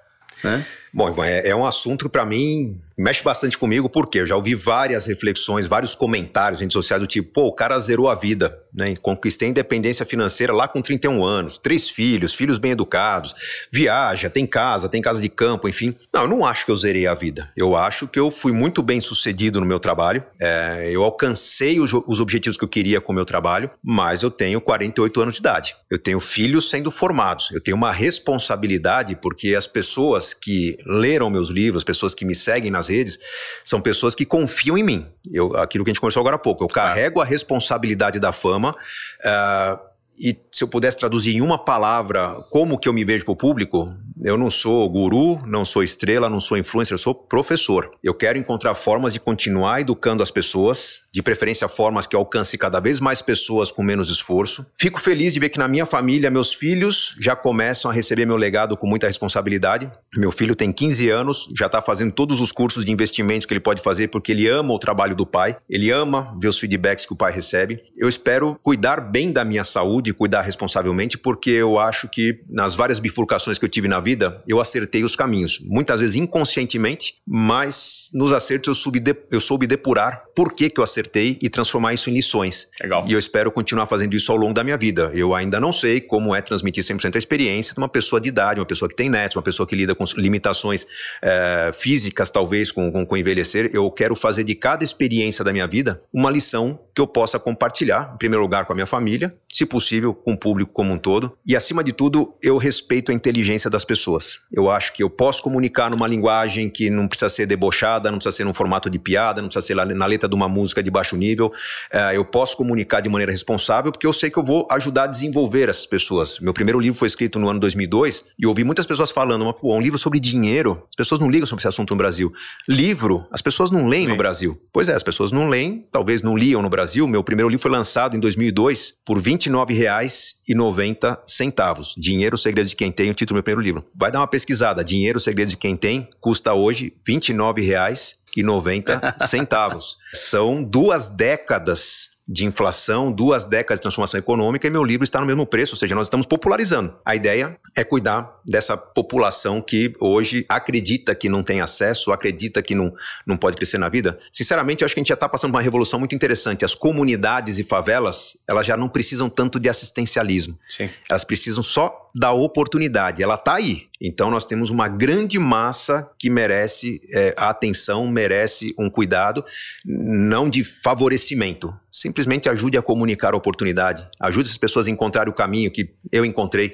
Né? 0.44 0.64
Bom, 0.96 1.10
Ivan, 1.10 1.26
é, 1.26 1.48
é 1.50 1.54
um 1.54 1.66
assunto 1.66 2.06
que 2.06 2.10
para 2.10 2.24
mim 2.24 2.80
mexe 2.96 3.22
bastante 3.22 3.58
comigo, 3.58 3.88
porque 3.88 4.20
eu 4.20 4.26
já 4.26 4.34
ouvi 4.34 4.54
várias 4.54 5.06
reflexões, 5.06 5.66
vários 5.66 5.94
comentários 5.94 6.60
em 6.60 6.64
redes 6.64 6.72
sociais 6.72 7.00
do 7.00 7.06
tipo, 7.06 7.30
pô, 7.30 7.48
o 7.48 7.52
cara 7.52 7.78
zerou 7.78 8.08
a 8.08 8.14
vida, 8.14 8.58
né? 8.72 8.94
Conquistei 9.02 9.48
independência 9.48 10.06
financeira 10.06 10.52
lá 10.52 10.66
com 10.66 10.80
31 10.80 11.22
anos, 11.22 11.58
três 11.58 11.90
filhos, 11.90 12.32
filhos 12.32 12.56
bem 12.56 12.72
educados, 12.72 13.34
viaja, 13.70 14.30
tem 14.30 14.46
casa, 14.46 14.88
tem 14.88 15.02
casa 15.02 15.20
de 15.20 15.28
campo, 15.28 15.68
enfim. 15.68 15.92
Não, 16.12 16.22
eu 16.22 16.28
não 16.28 16.46
acho 16.46 16.64
que 16.64 16.70
eu 16.70 16.76
zerei 16.76 17.06
a 17.06 17.14
vida. 17.14 17.50
Eu 17.54 17.76
acho 17.76 18.08
que 18.08 18.18
eu 18.18 18.30
fui 18.30 18.52
muito 18.52 18.82
bem 18.82 19.00
sucedido 19.00 19.60
no 19.60 19.66
meu 19.66 19.78
trabalho, 19.78 20.24
é, 20.40 20.88
eu 20.90 21.02
alcancei 21.02 21.78
os, 21.78 21.92
os 21.92 22.20
objetivos 22.20 22.56
que 22.56 22.64
eu 22.64 22.68
queria 22.68 23.00
com 23.00 23.12
o 23.12 23.14
meu 23.14 23.26
trabalho, 23.26 23.70
mas 23.84 24.22
eu 24.22 24.30
tenho 24.30 24.58
48 24.58 25.20
anos 25.20 25.34
de 25.34 25.40
idade. 25.40 25.76
Eu 25.90 25.98
tenho 25.98 26.18
filhos 26.18 26.70
sendo 26.70 26.90
formados, 26.90 27.50
eu 27.52 27.60
tenho 27.60 27.76
uma 27.76 27.92
responsabilidade 27.92 29.16
porque 29.16 29.54
as 29.54 29.66
pessoas 29.66 30.32
que 30.32 30.78
leram 30.86 31.28
meus 31.28 31.48
livros, 31.48 31.80
as 31.80 31.84
pessoas 31.84 32.14
que 32.14 32.24
me 32.24 32.34
seguem 32.34 32.70
nas 32.70 32.88
redes, 32.88 33.18
são 33.64 33.80
pessoas 33.80 34.14
que 34.14 34.24
confiam 34.24 34.78
em 34.78 34.84
mim. 34.84 35.06
Eu, 35.30 35.56
aquilo 35.56 35.84
que 35.84 35.90
a 35.90 35.92
gente 35.92 36.00
conversou 36.00 36.20
agora 36.20 36.36
há 36.36 36.38
pouco. 36.38 36.62
Eu 36.62 36.68
carrego 36.68 37.20
a 37.20 37.24
responsabilidade 37.24 38.20
da 38.20 38.32
fama. 38.32 38.76
Uh, 39.20 39.95
e 40.18 40.36
se 40.50 40.64
eu 40.64 40.68
pudesse 40.68 40.98
traduzir 40.98 41.34
em 41.34 41.40
uma 41.40 41.58
palavra 41.58 42.36
como 42.50 42.78
que 42.78 42.88
eu 42.88 42.92
me 42.92 43.04
vejo 43.04 43.24
para 43.24 43.32
o 43.32 43.36
público, 43.36 43.94
eu 44.22 44.38
não 44.38 44.50
sou 44.50 44.88
guru, 44.88 45.38
não 45.46 45.64
sou 45.64 45.82
estrela, 45.82 46.30
não 46.30 46.40
sou 46.40 46.56
influencer, 46.56 46.94
eu 46.94 46.98
sou 46.98 47.14
professor. 47.14 47.90
Eu 48.02 48.14
quero 48.14 48.38
encontrar 48.38 48.74
formas 48.74 49.12
de 49.12 49.20
continuar 49.20 49.82
educando 49.82 50.22
as 50.22 50.30
pessoas, 50.30 51.02
de 51.12 51.22
preferência 51.22 51.68
formas 51.68 52.06
que 52.06 52.16
alcance 52.16 52.56
cada 52.56 52.80
vez 52.80 52.98
mais 52.98 53.20
pessoas 53.20 53.70
com 53.70 53.82
menos 53.82 54.08
esforço. 54.08 54.66
Fico 54.78 55.00
feliz 55.00 55.34
de 55.34 55.40
ver 55.40 55.50
que 55.50 55.58
na 55.58 55.68
minha 55.68 55.84
família 55.84 56.30
meus 56.30 56.52
filhos 56.52 57.14
já 57.20 57.36
começam 57.36 57.90
a 57.90 57.94
receber 57.94 58.26
meu 58.26 58.36
legado 58.36 58.76
com 58.76 58.86
muita 58.86 59.06
responsabilidade. 59.06 59.88
Meu 60.16 60.32
filho 60.32 60.56
tem 60.56 60.72
15 60.72 61.10
anos, 61.10 61.48
já 61.56 61.66
está 61.66 61.82
fazendo 61.82 62.12
todos 62.12 62.40
os 62.40 62.50
cursos 62.50 62.84
de 62.84 62.90
investimentos 62.90 63.46
que 63.46 63.52
ele 63.52 63.60
pode 63.60 63.82
fazer 63.82 64.08
porque 64.08 64.32
ele 64.32 64.48
ama 64.48 64.72
o 64.72 64.78
trabalho 64.78 65.14
do 65.14 65.26
pai, 65.26 65.56
ele 65.68 65.90
ama 65.90 66.34
ver 66.40 66.48
os 66.48 66.58
feedbacks 66.58 67.04
que 67.04 67.12
o 67.12 67.16
pai 67.16 67.32
recebe. 67.32 67.82
Eu 67.96 68.08
espero 68.08 68.58
cuidar 68.62 69.00
bem 69.00 69.30
da 69.30 69.44
minha 69.44 69.64
saúde, 69.64 70.05
cuidar 70.12 70.42
responsavelmente, 70.42 71.18
porque 71.18 71.50
eu 71.50 71.78
acho 71.78 72.08
que 72.08 72.40
nas 72.48 72.74
várias 72.74 72.98
bifurcações 72.98 73.58
que 73.58 73.64
eu 73.64 73.68
tive 73.68 73.88
na 73.88 74.00
vida 74.00 74.42
eu 74.46 74.60
acertei 74.60 75.04
os 75.04 75.16
caminhos. 75.16 75.58
Muitas 75.60 76.00
vezes 76.00 76.16
inconscientemente, 76.16 77.14
mas 77.26 78.10
nos 78.12 78.32
acertos 78.32 78.68
eu 78.68 78.74
soube, 78.74 79.00
de, 79.00 79.14
eu 79.30 79.40
soube 79.40 79.66
depurar 79.66 80.24
por 80.34 80.52
que, 80.52 80.68
que 80.68 80.80
eu 80.80 80.84
acertei 80.84 81.38
e 81.40 81.48
transformar 81.48 81.94
isso 81.94 82.10
em 82.10 82.14
lições. 82.14 82.68
Legal. 82.80 83.04
E 83.08 83.12
eu 83.12 83.18
espero 83.18 83.50
continuar 83.50 83.86
fazendo 83.86 84.14
isso 84.14 84.30
ao 84.30 84.38
longo 84.38 84.54
da 84.54 84.62
minha 84.62 84.76
vida. 84.76 85.10
Eu 85.14 85.34
ainda 85.34 85.58
não 85.60 85.72
sei 85.72 86.00
como 86.00 86.34
é 86.34 86.40
transmitir 86.40 86.84
100% 86.84 87.14
a 87.14 87.18
experiência 87.18 87.74
de 87.74 87.80
uma 87.80 87.88
pessoa 87.88 88.20
de 88.20 88.28
idade, 88.28 88.60
uma 88.60 88.66
pessoa 88.66 88.88
que 88.88 88.94
tem 88.94 89.08
netos, 89.08 89.36
uma 89.36 89.42
pessoa 89.42 89.66
que 89.66 89.74
lida 89.74 89.94
com 89.94 90.04
limitações 90.16 90.86
é, 91.22 91.70
físicas, 91.72 92.30
talvez, 92.30 92.70
com, 92.70 92.90
com, 92.92 93.06
com 93.06 93.16
envelhecer. 93.16 93.70
Eu 93.72 93.90
quero 93.90 94.14
fazer 94.14 94.44
de 94.44 94.54
cada 94.54 94.84
experiência 94.84 95.44
da 95.44 95.52
minha 95.52 95.66
vida 95.66 96.02
uma 96.12 96.30
lição 96.30 96.78
que 96.94 97.00
eu 97.00 97.06
possa 97.06 97.38
compartilhar, 97.38 98.12
em 98.14 98.18
primeiro 98.18 98.42
lugar, 98.42 98.64
com 98.64 98.72
a 98.72 98.74
minha 98.74 98.86
família, 98.86 99.34
se 99.52 99.64
possível, 99.64 99.95
com 100.02 100.32
o 100.32 100.38
público 100.38 100.72
como 100.72 100.92
um 100.92 100.98
todo. 100.98 101.36
E, 101.46 101.56
acima 101.56 101.82
de 101.82 101.92
tudo, 101.92 102.34
eu 102.42 102.56
respeito 102.56 103.10
a 103.10 103.14
inteligência 103.14 103.70
das 103.70 103.84
pessoas. 103.84 104.38
Eu 104.52 104.70
acho 104.70 104.92
que 104.92 105.02
eu 105.02 105.10
posso 105.10 105.42
comunicar 105.42 105.90
numa 105.90 106.06
linguagem 106.06 106.68
que 106.68 106.90
não 106.90 107.08
precisa 107.08 107.28
ser 107.28 107.46
debochada, 107.46 108.10
não 108.10 108.18
precisa 108.18 108.36
ser 108.36 108.44
num 108.44 108.54
formato 108.54 108.88
de 108.90 108.98
piada, 108.98 109.40
não 109.40 109.48
precisa 109.48 109.66
ser 109.66 109.74
na 109.74 110.06
letra 110.06 110.28
de 110.28 110.34
uma 110.34 110.48
música 110.48 110.82
de 110.82 110.90
baixo 110.90 111.16
nível. 111.16 111.52
É, 111.92 112.16
eu 112.16 112.24
posso 112.24 112.56
comunicar 112.56 113.00
de 113.00 113.08
maneira 113.08 113.32
responsável 113.32 113.92
porque 113.92 114.06
eu 114.06 114.12
sei 114.12 114.30
que 114.30 114.38
eu 114.38 114.44
vou 114.44 114.66
ajudar 114.70 115.04
a 115.04 115.06
desenvolver 115.06 115.68
essas 115.68 115.86
pessoas. 115.86 116.38
Meu 116.40 116.52
primeiro 116.52 116.80
livro 116.80 116.98
foi 116.98 117.06
escrito 117.06 117.38
no 117.38 117.48
ano 117.48 117.60
2002 117.60 118.24
e 118.38 118.44
eu 118.44 118.50
ouvi 118.50 118.64
muitas 118.64 118.86
pessoas 118.86 119.10
falando, 119.10 119.52
pô, 119.54 119.74
um 119.74 119.80
livro 119.80 119.98
sobre 119.98 120.18
dinheiro, 120.20 120.82
as 120.88 120.96
pessoas 120.96 121.20
não 121.20 121.30
ligam 121.30 121.46
sobre 121.46 121.60
esse 121.60 121.68
assunto 121.68 121.90
no 121.90 121.98
Brasil. 121.98 122.30
Livro, 122.68 123.26
as 123.30 123.42
pessoas 123.42 123.70
não 123.70 123.86
leem 123.86 124.08
no 124.08 124.16
Brasil. 124.16 124.60
Pois 124.72 124.88
é, 124.88 124.94
as 124.94 125.02
pessoas 125.02 125.30
não 125.30 125.48
leem, 125.48 125.86
talvez 125.92 126.22
não 126.22 126.36
liam 126.36 126.62
no 126.62 126.68
Brasil. 126.68 127.06
Meu 127.06 127.22
primeiro 127.22 127.48
livro 127.48 127.62
foi 127.62 127.70
lançado 127.70 128.16
em 128.16 128.20
2002 128.20 128.94
por 129.04 129.20
20 129.20 129.50
R$29,90. 129.86 131.94
Dinheiro, 131.96 132.36
Segredo 132.36 132.68
de 132.68 132.76
Quem 132.76 132.92
Tem, 132.92 133.10
o 133.10 133.14
título 133.14 133.34
do 133.34 133.36
meu 133.36 133.42
primeiro 133.42 133.62
livro. 133.62 133.86
Vai 133.94 134.10
dar 134.10 134.18
uma 134.20 134.26
pesquisada. 134.26 134.84
Dinheiro, 134.84 135.18
Segredo 135.20 135.48
de 135.48 135.56
Quem 135.56 135.76
Tem, 135.76 136.08
custa 136.20 136.52
hoje 136.54 136.92
R$29,90. 137.06 139.80
São 140.12 140.62
duas 140.62 141.08
décadas 141.08 142.15
de 142.28 142.44
inflação, 142.44 143.12
duas 143.12 143.44
décadas 143.44 143.78
de 143.78 143.82
transformação 143.82 144.18
econômica 144.18 144.66
e 144.66 144.70
meu 144.70 144.82
livro 144.82 145.04
está 145.04 145.20
no 145.20 145.26
mesmo 145.26 145.46
preço, 145.46 145.74
ou 145.74 145.76
seja, 145.76 145.94
nós 145.94 146.06
estamos 146.06 146.26
popularizando. 146.26 146.94
A 147.04 147.14
ideia 147.14 147.56
é 147.74 147.84
cuidar 147.84 148.40
dessa 148.44 148.76
população 148.76 149.62
que 149.62 149.92
hoje 150.00 150.44
acredita 150.48 151.14
que 151.14 151.28
não 151.28 151.42
tem 151.42 151.60
acesso, 151.60 152.10
acredita 152.12 152.62
que 152.62 152.74
não, 152.74 152.92
não 153.24 153.36
pode 153.36 153.56
crescer 153.56 153.78
na 153.78 153.88
vida. 153.88 154.18
Sinceramente, 154.32 154.82
eu 154.82 154.86
acho 154.86 154.94
que 154.94 155.00
a 155.00 155.02
gente 155.02 155.08
já 155.08 155.14
está 155.14 155.28
passando 155.28 155.52
por 155.52 155.56
uma 155.56 155.62
revolução 155.62 155.98
muito 155.98 156.14
interessante. 156.14 156.64
As 156.64 156.74
comunidades 156.74 157.58
e 157.58 157.64
favelas, 157.64 158.36
elas 158.48 158.66
já 158.66 158.76
não 158.76 158.88
precisam 158.88 159.28
tanto 159.28 159.60
de 159.60 159.68
assistencialismo. 159.68 160.58
Sim. 160.68 160.90
Elas 161.08 161.24
precisam 161.24 161.62
só 161.62 162.05
da 162.18 162.32
oportunidade. 162.32 163.22
Ela 163.22 163.34
está 163.34 163.56
aí. 163.56 163.88
Então 164.00 164.30
nós 164.30 164.44
temos 164.44 164.70
uma 164.70 164.88
grande 164.88 165.38
massa 165.38 166.08
que 166.18 166.30
merece 166.30 167.00
é, 167.12 167.34
atenção, 167.36 168.06
merece 168.06 168.74
um 168.78 168.90
cuidado, 168.90 169.44
não 169.84 170.48
de 170.48 170.64
favorecimento. 170.64 171.74
Simplesmente 171.90 172.46
ajude 172.48 172.76
a 172.76 172.82
comunicar 172.82 173.32
a 173.32 173.36
oportunidade, 173.38 174.06
ajude 174.20 174.50
as 174.50 174.58
pessoas 174.58 174.86
a 174.86 174.90
encontrar 174.90 175.30
o 175.30 175.32
caminho 175.32 175.70
que 175.70 175.94
eu 176.12 176.26
encontrei. 176.26 176.66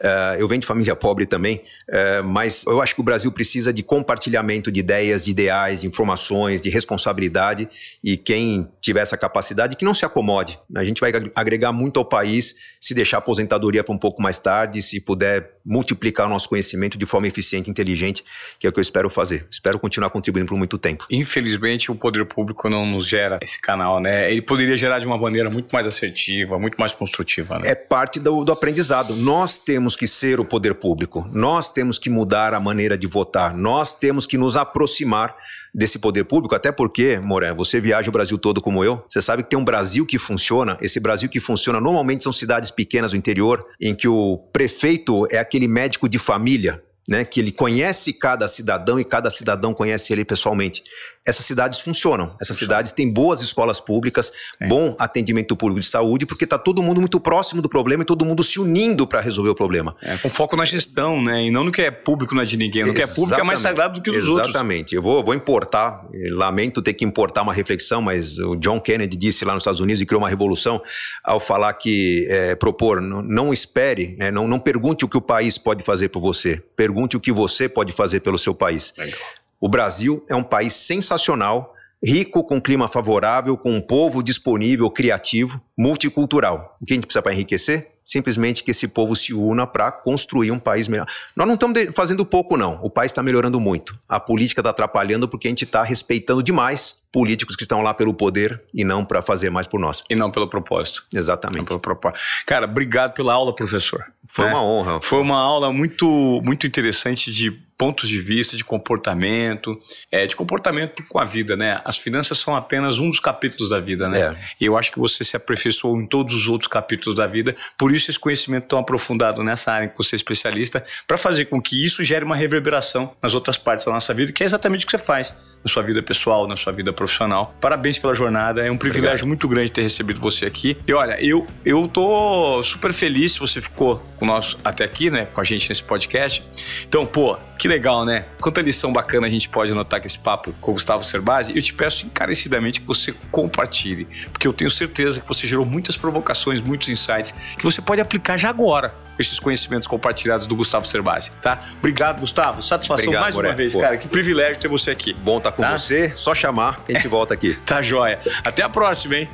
Uh, 0.00 0.38
eu 0.38 0.48
venho 0.48 0.62
de 0.62 0.66
família 0.66 0.96
pobre 0.96 1.26
também, 1.26 1.56
uh, 1.90 2.24
mas 2.24 2.64
eu 2.66 2.80
acho 2.80 2.94
que 2.94 3.00
o 3.02 3.04
Brasil 3.04 3.30
precisa 3.30 3.74
de 3.74 3.82
compartilhamento 3.82 4.72
de 4.72 4.80
ideias, 4.80 5.26
de 5.26 5.32
ideais, 5.32 5.82
de 5.82 5.86
informações, 5.86 6.62
de 6.62 6.70
responsabilidade 6.70 7.68
e 8.02 8.16
quem 8.16 8.70
tiver 8.80 9.00
essa 9.00 9.18
capacidade 9.18 9.76
que 9.76 9.84
não 9.84 9.92
se 9.92 10.06
acomode. 10.06 10.58
A 10.74 10.82
gente 10.82 10.98
vai 10.98 11.12
agregar 11.36 11.72
muito 11.72 11.98
ao 11.98 12.04
país 12.06 12.56
se 12.80 12.94
deixar 12.94 13.18
a 13.18 13.20
aposentadoria 13.20 13.84
para 13.84 13.94
um 13.94 13.98
pouco 13.98 14.22
mais 14.22 14.38
tarde, 14.38 14.80
se 14.90 15.00
puder 15.00 15.58
multiplicar 15.64 16.26
o 16.26 16.28
nosso 16.28 16.48
conhecimento 16.48 16.98
de 16.98 17.06
forma 17.06 17.28
eficiente 17.28 17.68
e 17.68 17.70
inteligente, 17.70 18.24
que 18.58 18.66
é 18.66 18.70
o 18.70 18.72
que 18.72 18.78
eu 18.78 18.82
espero 18.82 19.08
fazer. 19.08 19.46
Espero 19.50 19.78
continuar 19.78 20.10
contribuindo 20.10 20.48
por 20.48 20.58
muito 20.58 20.76
tempo. 20.78 21.06
Infelizmente, 21.10 21.90
o 21.90 21.94
poder 21.94 22.24
público 22.24 22.68
não 22.68 22.84
nos 22.84 23.06
gera 23.06 23.38
esse 23.40 23.60
canal, 23.60 24.00
né? 24.00 24.30
Ele 24.30 24.42
poderia 24.42 24.76
gerar 24.76 24.98
de 24.98 25.06
uma 25.06 25.16
maneira 25.16 25.48
muito 25.48 25.72
mais 25.72 25.86
assertiva, 25.86 26.58
muito 26.58 26.76
mais 26.76 26.92
construtiva. 26.92 27.58
Né? 27.58 27.68
É 27.68 27.74
parte 27.74 28.18
do, 28.18 28.44
do 28.44 28.52
aprendizado. 28.52 29.14
Nós 29.14 29.58
temos 29.58 29.94
que 29.94 30.08
ser 30.08 30.40
o 30.40 30.44
poder 30.44 30.74
público, 30.74 31.28
nós 31.32 31.70
temos 31.70 31.98
que 31.98 32.10
mudar 32.10 32.52
a 32.52 32.60
maneira 32.60 32.98
de 32.98 33.06
votar, 33.06 33.56
nós 33.56 33.94
temos 33.94 34.26
que 34.26 34.36
nos 34.36 34.56
aproximar 34.56 35.36
desse 35.74 35.98
poder 35.98 36.24
público, 36.24 36.54
até 36.54 36.72
porque, 36.72 37.18
Moré, 37.18 37.52
você 37.52 37.80
viaja 37.80 38.08
o 38.08 38.12
Brasil 38.12 38.38
todo 38.38 38.60
como 38.60 38.84
eu, 38.84 39.04
você 39.08 39.22
sabe 39.22 39.42
que 39.42 39.50
tem 39.50 39.58
um 39.58 39.64
Brasil 39.64 40.04
que 40.04 40.18
funciona, 40.18 40.76
esse 40.80 41.00
Brasil 41.00 41.28
que 41.28 41.40
funciona 41.40 41.80
normalmente 41.80 42.24
são 42.24 42.32
cidades 42.32 42.70
pequenas 42.70 43.12
do 43.12 43.16
interior, 43.16 43.64
em 43.80 43.94
que 43.94 44.08
o 44.08 44.38
prefeito 44.52 45.26
é 45.30 45.38
aquele 45.38 45.68
médico 45.68 46.08
de 46.08 46.18
família, 46.18 46.82
né, 47.08 47.24
que 47.24 47.40
ele 47.40 47.50
conhece 47.50 48.12
cada 48.12 48.46
cidadão 48.46 49.00
e 49.00 49.04
cada 49.04 49.30
cidadão 49.30 49.74
conhece 49.74 50.12
ele 50.12 50.24
pessoalmente 50.24 50.82
essas 51.26 51.44
cidades 51.44 51.78
funcionam. 51.80 52.34
Essas 52.40 52.56
cidades 52.56 52.92
têm 52.92 53.12
boas 53.12 53.40
escolas 53.42 53.78
públicas, 53.78 54.32
bom 54.68 54.96
atendimento 54.98 55.54
público 55.54 55.80
de 55.80 55.86
saúde, 55.86 56.24
porque 56.24 56.44
está 56.44 56.58
todo 56.58 56.82
mundo 56.82 57.00
muito 57.00 57.20
próximo 57.20 57.60
do 57.60 57.68
problema 57.68 58.02
e 58.02 58.06
todo 58.06 58.24
mundo 58.24 58.42
se 58.42 58.58
unindo 58.58 59.06
para 59.06 59.20
resolver 59.20 59.50
o 59.50 59.54
problema. 59.54 59.94
É, 60.02 60.16
com 60.16 60.28
foco 60.28 60.56
na 60.56 60.64
gestão, 60.64 61.22
né? 61.22 61.44
E 61.44 61.50
não 61.50 61.64
no 61.64 61.70
que 61.70 61.82
é 61.82 61.90
público, 61.90 62.34
não 62.34 62.42
é 62.42 62.44
de 62.46 62.56
ninguém. 62.56 62.84
No 62.84 62.94
que 62.94 63.02
é 63.02 63.06
público 63.06 63.38
é 63.40 63.44
mais 63.44 63.58
sagrado 63.58 63.94
do 63.94 64.02
que 64.02 64.10
dos 64.10 64.26
outros. 64.26 64.48
Exatamente. 64.48 64.94
Eu 64.94 65.02
vou, 65.02 65.22
vou 65.22 65.34
importar, 65.34 66.06
lamento 66.30 66.80
ter 66.80 66.94
que 66.94 67.04
importar 67.04 67.42
uma 67.42 67.52
reflexão, 67.52 68.00
mas 68.00 68.38
o 68.38 68.56
John 68.56 68.80
Kennedy 68.80 69.16
disse 69.16 69.44
lá 69.44 69.52
nos 69.52 69.62
Estados 69.62 69.80
Unidos 69.80 70.00
e 70.00 70.06
criou 70.06 70.22
uma 70.22 70.28
revolução 70.28 70.82
ao 71.22 71.38
falar 71.38 71.74
que 71.74 72.26
é, 72.30 72.54
propor, 72.54 73.00
não, 73.00 73.22
não 73.22 73.52
espere, 73.52 74.16
é, 74.18 74.30
não, 74.30 74.48
não 74.48 74.58
pergunte 74.58 75.04
o 75.04 75.08
que 75.08 75.16
o 75.16 75.20
país 75.20 75.58
pode 75.58 75.82
fazer 75.84 76.08
por 76.08 76.20
você, 76.20 76.62
pergunte 76.74 77.16
o 77.16 77.20
que 77.20 77.30
você 77.30 77.68
pode 77.68 77.92
fazer 77.92 78.20
pelo 78.20 78.38
seu 78.38 78.54
país. 78.54 78.94
Legal. 78.96 79.18
O 79.60 79.68
Brasil 79.68 80.24
é 80.26 80.34
um 80.34 80.42
país 80.42 80.72
sensacional, 80.72 81.74
rico, 82.02 82.42
com 82.42 82.60
clima 82.60 82.88
favorável, 82.88 83.58
com 83.58 83.72
um 83.74 83.80
povo 83.80 84.22
disponível, 84.22 84.90
criativo, 84.90 85.60
multicultural. 85.76 86.78
O 86.80 86.86
que 86.86 86.94
a 86.94 86.96
gente 86.96 87.06
precisa 87.06 87.20
para 87.20 87.34
enriquecer? 87.34 87.88
Simplesmente 88.02 88.64
que 88.64 88.70
esse 88.70 88.88
povo 88.88 89.14
se 89.14 89.34
una 89.34 89.66
para 89.66 89.92
construir 89.92 90.50
um 90.50 90.58
país 90.58 90.88
melhor. 90.88 91.06
Nós 91.36 91.46
não 91.46 91.54
estamos 91.54 91.78
fazendo 91.94 92.24
pouco, 92.24 92.56
não. 92.56 92.80
O 92.82 92.88
país 92.90 93.12
está 93.12 93.22
melhorando 93.22 93.60
muito. 93.60 93.96
A 94.08 94.18
política 94.18 94.62
está 94.62 94.70
atrapalhando 94.70 95.28
porque 95.28 95.46
a 95.46 95.50
gente 95.50 95.64
está 95.64 95.82
respeitando 95.82 96.42
demais 96.42 97.02
políticos 97.12 97.54
que 97.54 97.62
estão 97.62 97.82
lá 97.82 97.92
pelo 97.92 98.14
poder 98.14 98.60
e 98.74 98.82
não 98.82 99.04
para 99.04 99.20
fazer 99.20 99.50
mais 99.50 99.66
por 99.66 99.78
nós. 99.78 100.02
E 100.08 100.16
não 100.16 100.30
pelo 100.30 100.48
propósito. 100.48 101.04
Exatamente. 101.14 101.58
Não 101.58 101.64
pelo 101.66 101.78
propósito. 101.78 102.20
Cara, 102.46 102.64
obrigado 102.64 103.12
pela 103.12 103.34
aula, 103.34 103.54
professor. 103.54 104.04
Foi 104.26 104.46
é. 104.46 104.48
uma 104.48 104.62
honra. 104.64 105.00
Foi 105.02 105.20
uma 105.20 105.38
aula 105.38 105.72
muito, 105.72 106.40
muito 106.42 106.66
interessante 106.66 107.30
de 107.30 107.50
pontos 107.80 108.10
de 108.10 108.20
vista, 108.20 108.58
de 108.58 108.62
comportamento, 108.62 109.80
é, 110.12 110.26
de 110.26 110.36
comportamento 110.36 111.02
com 111.08 111.18
a 111.18 111.24
vida, 111.24 111.56
né? 111.56 111.80
As 111.82 111.96
finanças 111.96 112.36
são 112.36 112.54
apenas 112.54 112.98
um 112.98 113.08
dos 113.08 113.18
capítulos 113.18 113.70
da 113.70 113.80
vida, 113.80 114.06
né? 114.06 114.20
É. 114.20 114.36
E 114.60 114.66
eu 114.66 114.76
acho 114.76 114.92
que 114.92 114.98
você 114.98 115.24
se 115.24 115.34
aperfeiçoou 115.34 115.98
em 115.98 116.06
todos 116.06 116.34
os 116.34 116.46
outros 116.46 116.68
capítulos 116.68 117.16
da 117.16 117.26
vida, 117.26 117.56
por 117.78 117.90
isso 117.90 118.10
esse 118.10 118.18
conhecimento 118.18 118.66
tão 118.66 118.78
aprofundado 118.78 119.42
nessa 119.42 119.72
área 119.72 119.86
em 119.86 119.88
que 119.88 119.96
você 119.96 120.14
é 120.14 120.18
especialista, 120.18 120.84
para 121.08 121.16
fazer 121.16 121.46
com 121.46 121.58
que 121.58 121.82
isso 121.82 122.04
gere 122.04 122.22
uma 122.22 122.36
reverberação 122.36 123.14
nas 123.22 123.32
outras 123.32 123.56
partes 123.56 123.86
da 123.86 123.92
nossa 123.92 124.12
vida, 124.12 124.30
que 124.30 124.42
é 124.42 124.46
exatamente 124.46 124.84
o 124.84 124.86
que 124.86 124.90
você 124.90 124.98
faz 124.98 125.34
na 125.62 125.70
sua 125.70 125.82
vida 125.82 126.02
pessoal, 126.02 126.46
na 126.46 126.56
sua 126.56 126.72
vida 126.72 126.92
profissional. 126.92 127.54
Parabéns 127.60 127.98
pela 127.98 128.14
jornada, 128.14 128.66
é 128.66 128.70
um 128.70 128.76
privilégio 128.76 129.08
Obrigado. 129.10 129.28
muito 129.28 129.48
grande 129.48 129.70
ter 129.70 129.82
recebido 129.82 130.20
você 130.20 130.46
aqui. 130.46 130.76
E 130.86 130.92
olha, 130.92 131.22
eu, 131.22 131.46
eu 131.64 131.86
tô 131.86 132.62
super 132.62 132.92
feliz 132.92 133.32
se 133.32 133.40
você 133.40 133.60
ficou 133.60 134.02
com 134.16 134.26
nós 134.26 134.56
até 134.64 134.84
aqui, 134.84 135.10
né, 135.10 135.26
com 135.26 135.40
a 135.40 135.44
gente 135.44 135.68
nesse 135.68 135.82
podcast. 135.82 136.44
Então, 136.86 137.04
pô, 137.06 137.36
que 137.58 137.68
legal, 137.68 138.04
né? 138.04 138.24
Quanta 138.40 138.62
lição 138.62 138.92
bacana 138.92 139.26
a 139.26 139.30
gente 139.30 139.48
pode 139.48 139.70
anotar 139.70 140.00
com 140.00 140.06
esse 140.06 140.18
papo 140.18 140.54
com 140.60 140.70
o 140.70 140.74
Gustavo 140.74 141.04
Cerbasi. 141.04 141.54
Eu 141.54 141.62
te 141.62 141.74
peço 141.74 142.06
encarecidamente 142.06 142.80
que 142.80 142.86
você 142.86 143.14
compartilhe, 143.30 144.06
porque 144.32 144.46
eu 144.46 144.52
tenho 144.52 144.70
certeza 144.70 145.20
que 145.20 145.28
você 145.28 145.46
gerou 145.46 145.66
muitas 145.66 145.96
provocações, 145.96 146.60
muitos 146.60 146.88
insights 146.88 147.34
que 147.58 147.64
você 147.64 147.82
pode 147.82 148.00
aplicar 148.00 148.38
já 148.38 148.48
agora 148.48 148.94
esses 149.20 149.38
conhecimentos 149.38 149.86
compartilhados 149.86 150.46
do 150.46 150.56
Gustavo 150.56 150.86
Cerbasi, 150.86 151.32
tá? 151.42 151.60
Obrigado, 151.78 152.20
Gustavo. 152.20 152.62
Satisfação 152.62 153.04
Obrigado, 153.04 153.22
mais 153.22 153.34
Moré. 153.34 153.48
uma 153.48 153.54
vez, 153.54 153.72
Pô. 153.72 153.80
cara. 153.80 153.96
Que 153.96 154.08
privilégio 154.08 154.58
ter 154.58 154.68
você 154.68 154.90
aqui. 154.90 155.12
Bom 155.12 155.38
estar 155.38 155.50
tá 155.50 155.56
com 155.56 155.62
tá? 155.62 155.76
você. 155.76 156.12
Só 156.14 156.34
chamar 156.34 156.80
a 156.88 156.92
gente 156.92 157.08
volta 157.08 157.34
aqui. 157.34 157.54
tá 157.66 157.82
joia. 157.82 158.18
Até 158.44 158.62
a 158.62 158.68
próxima, 158.68 159.16
hein? 159.16 159.28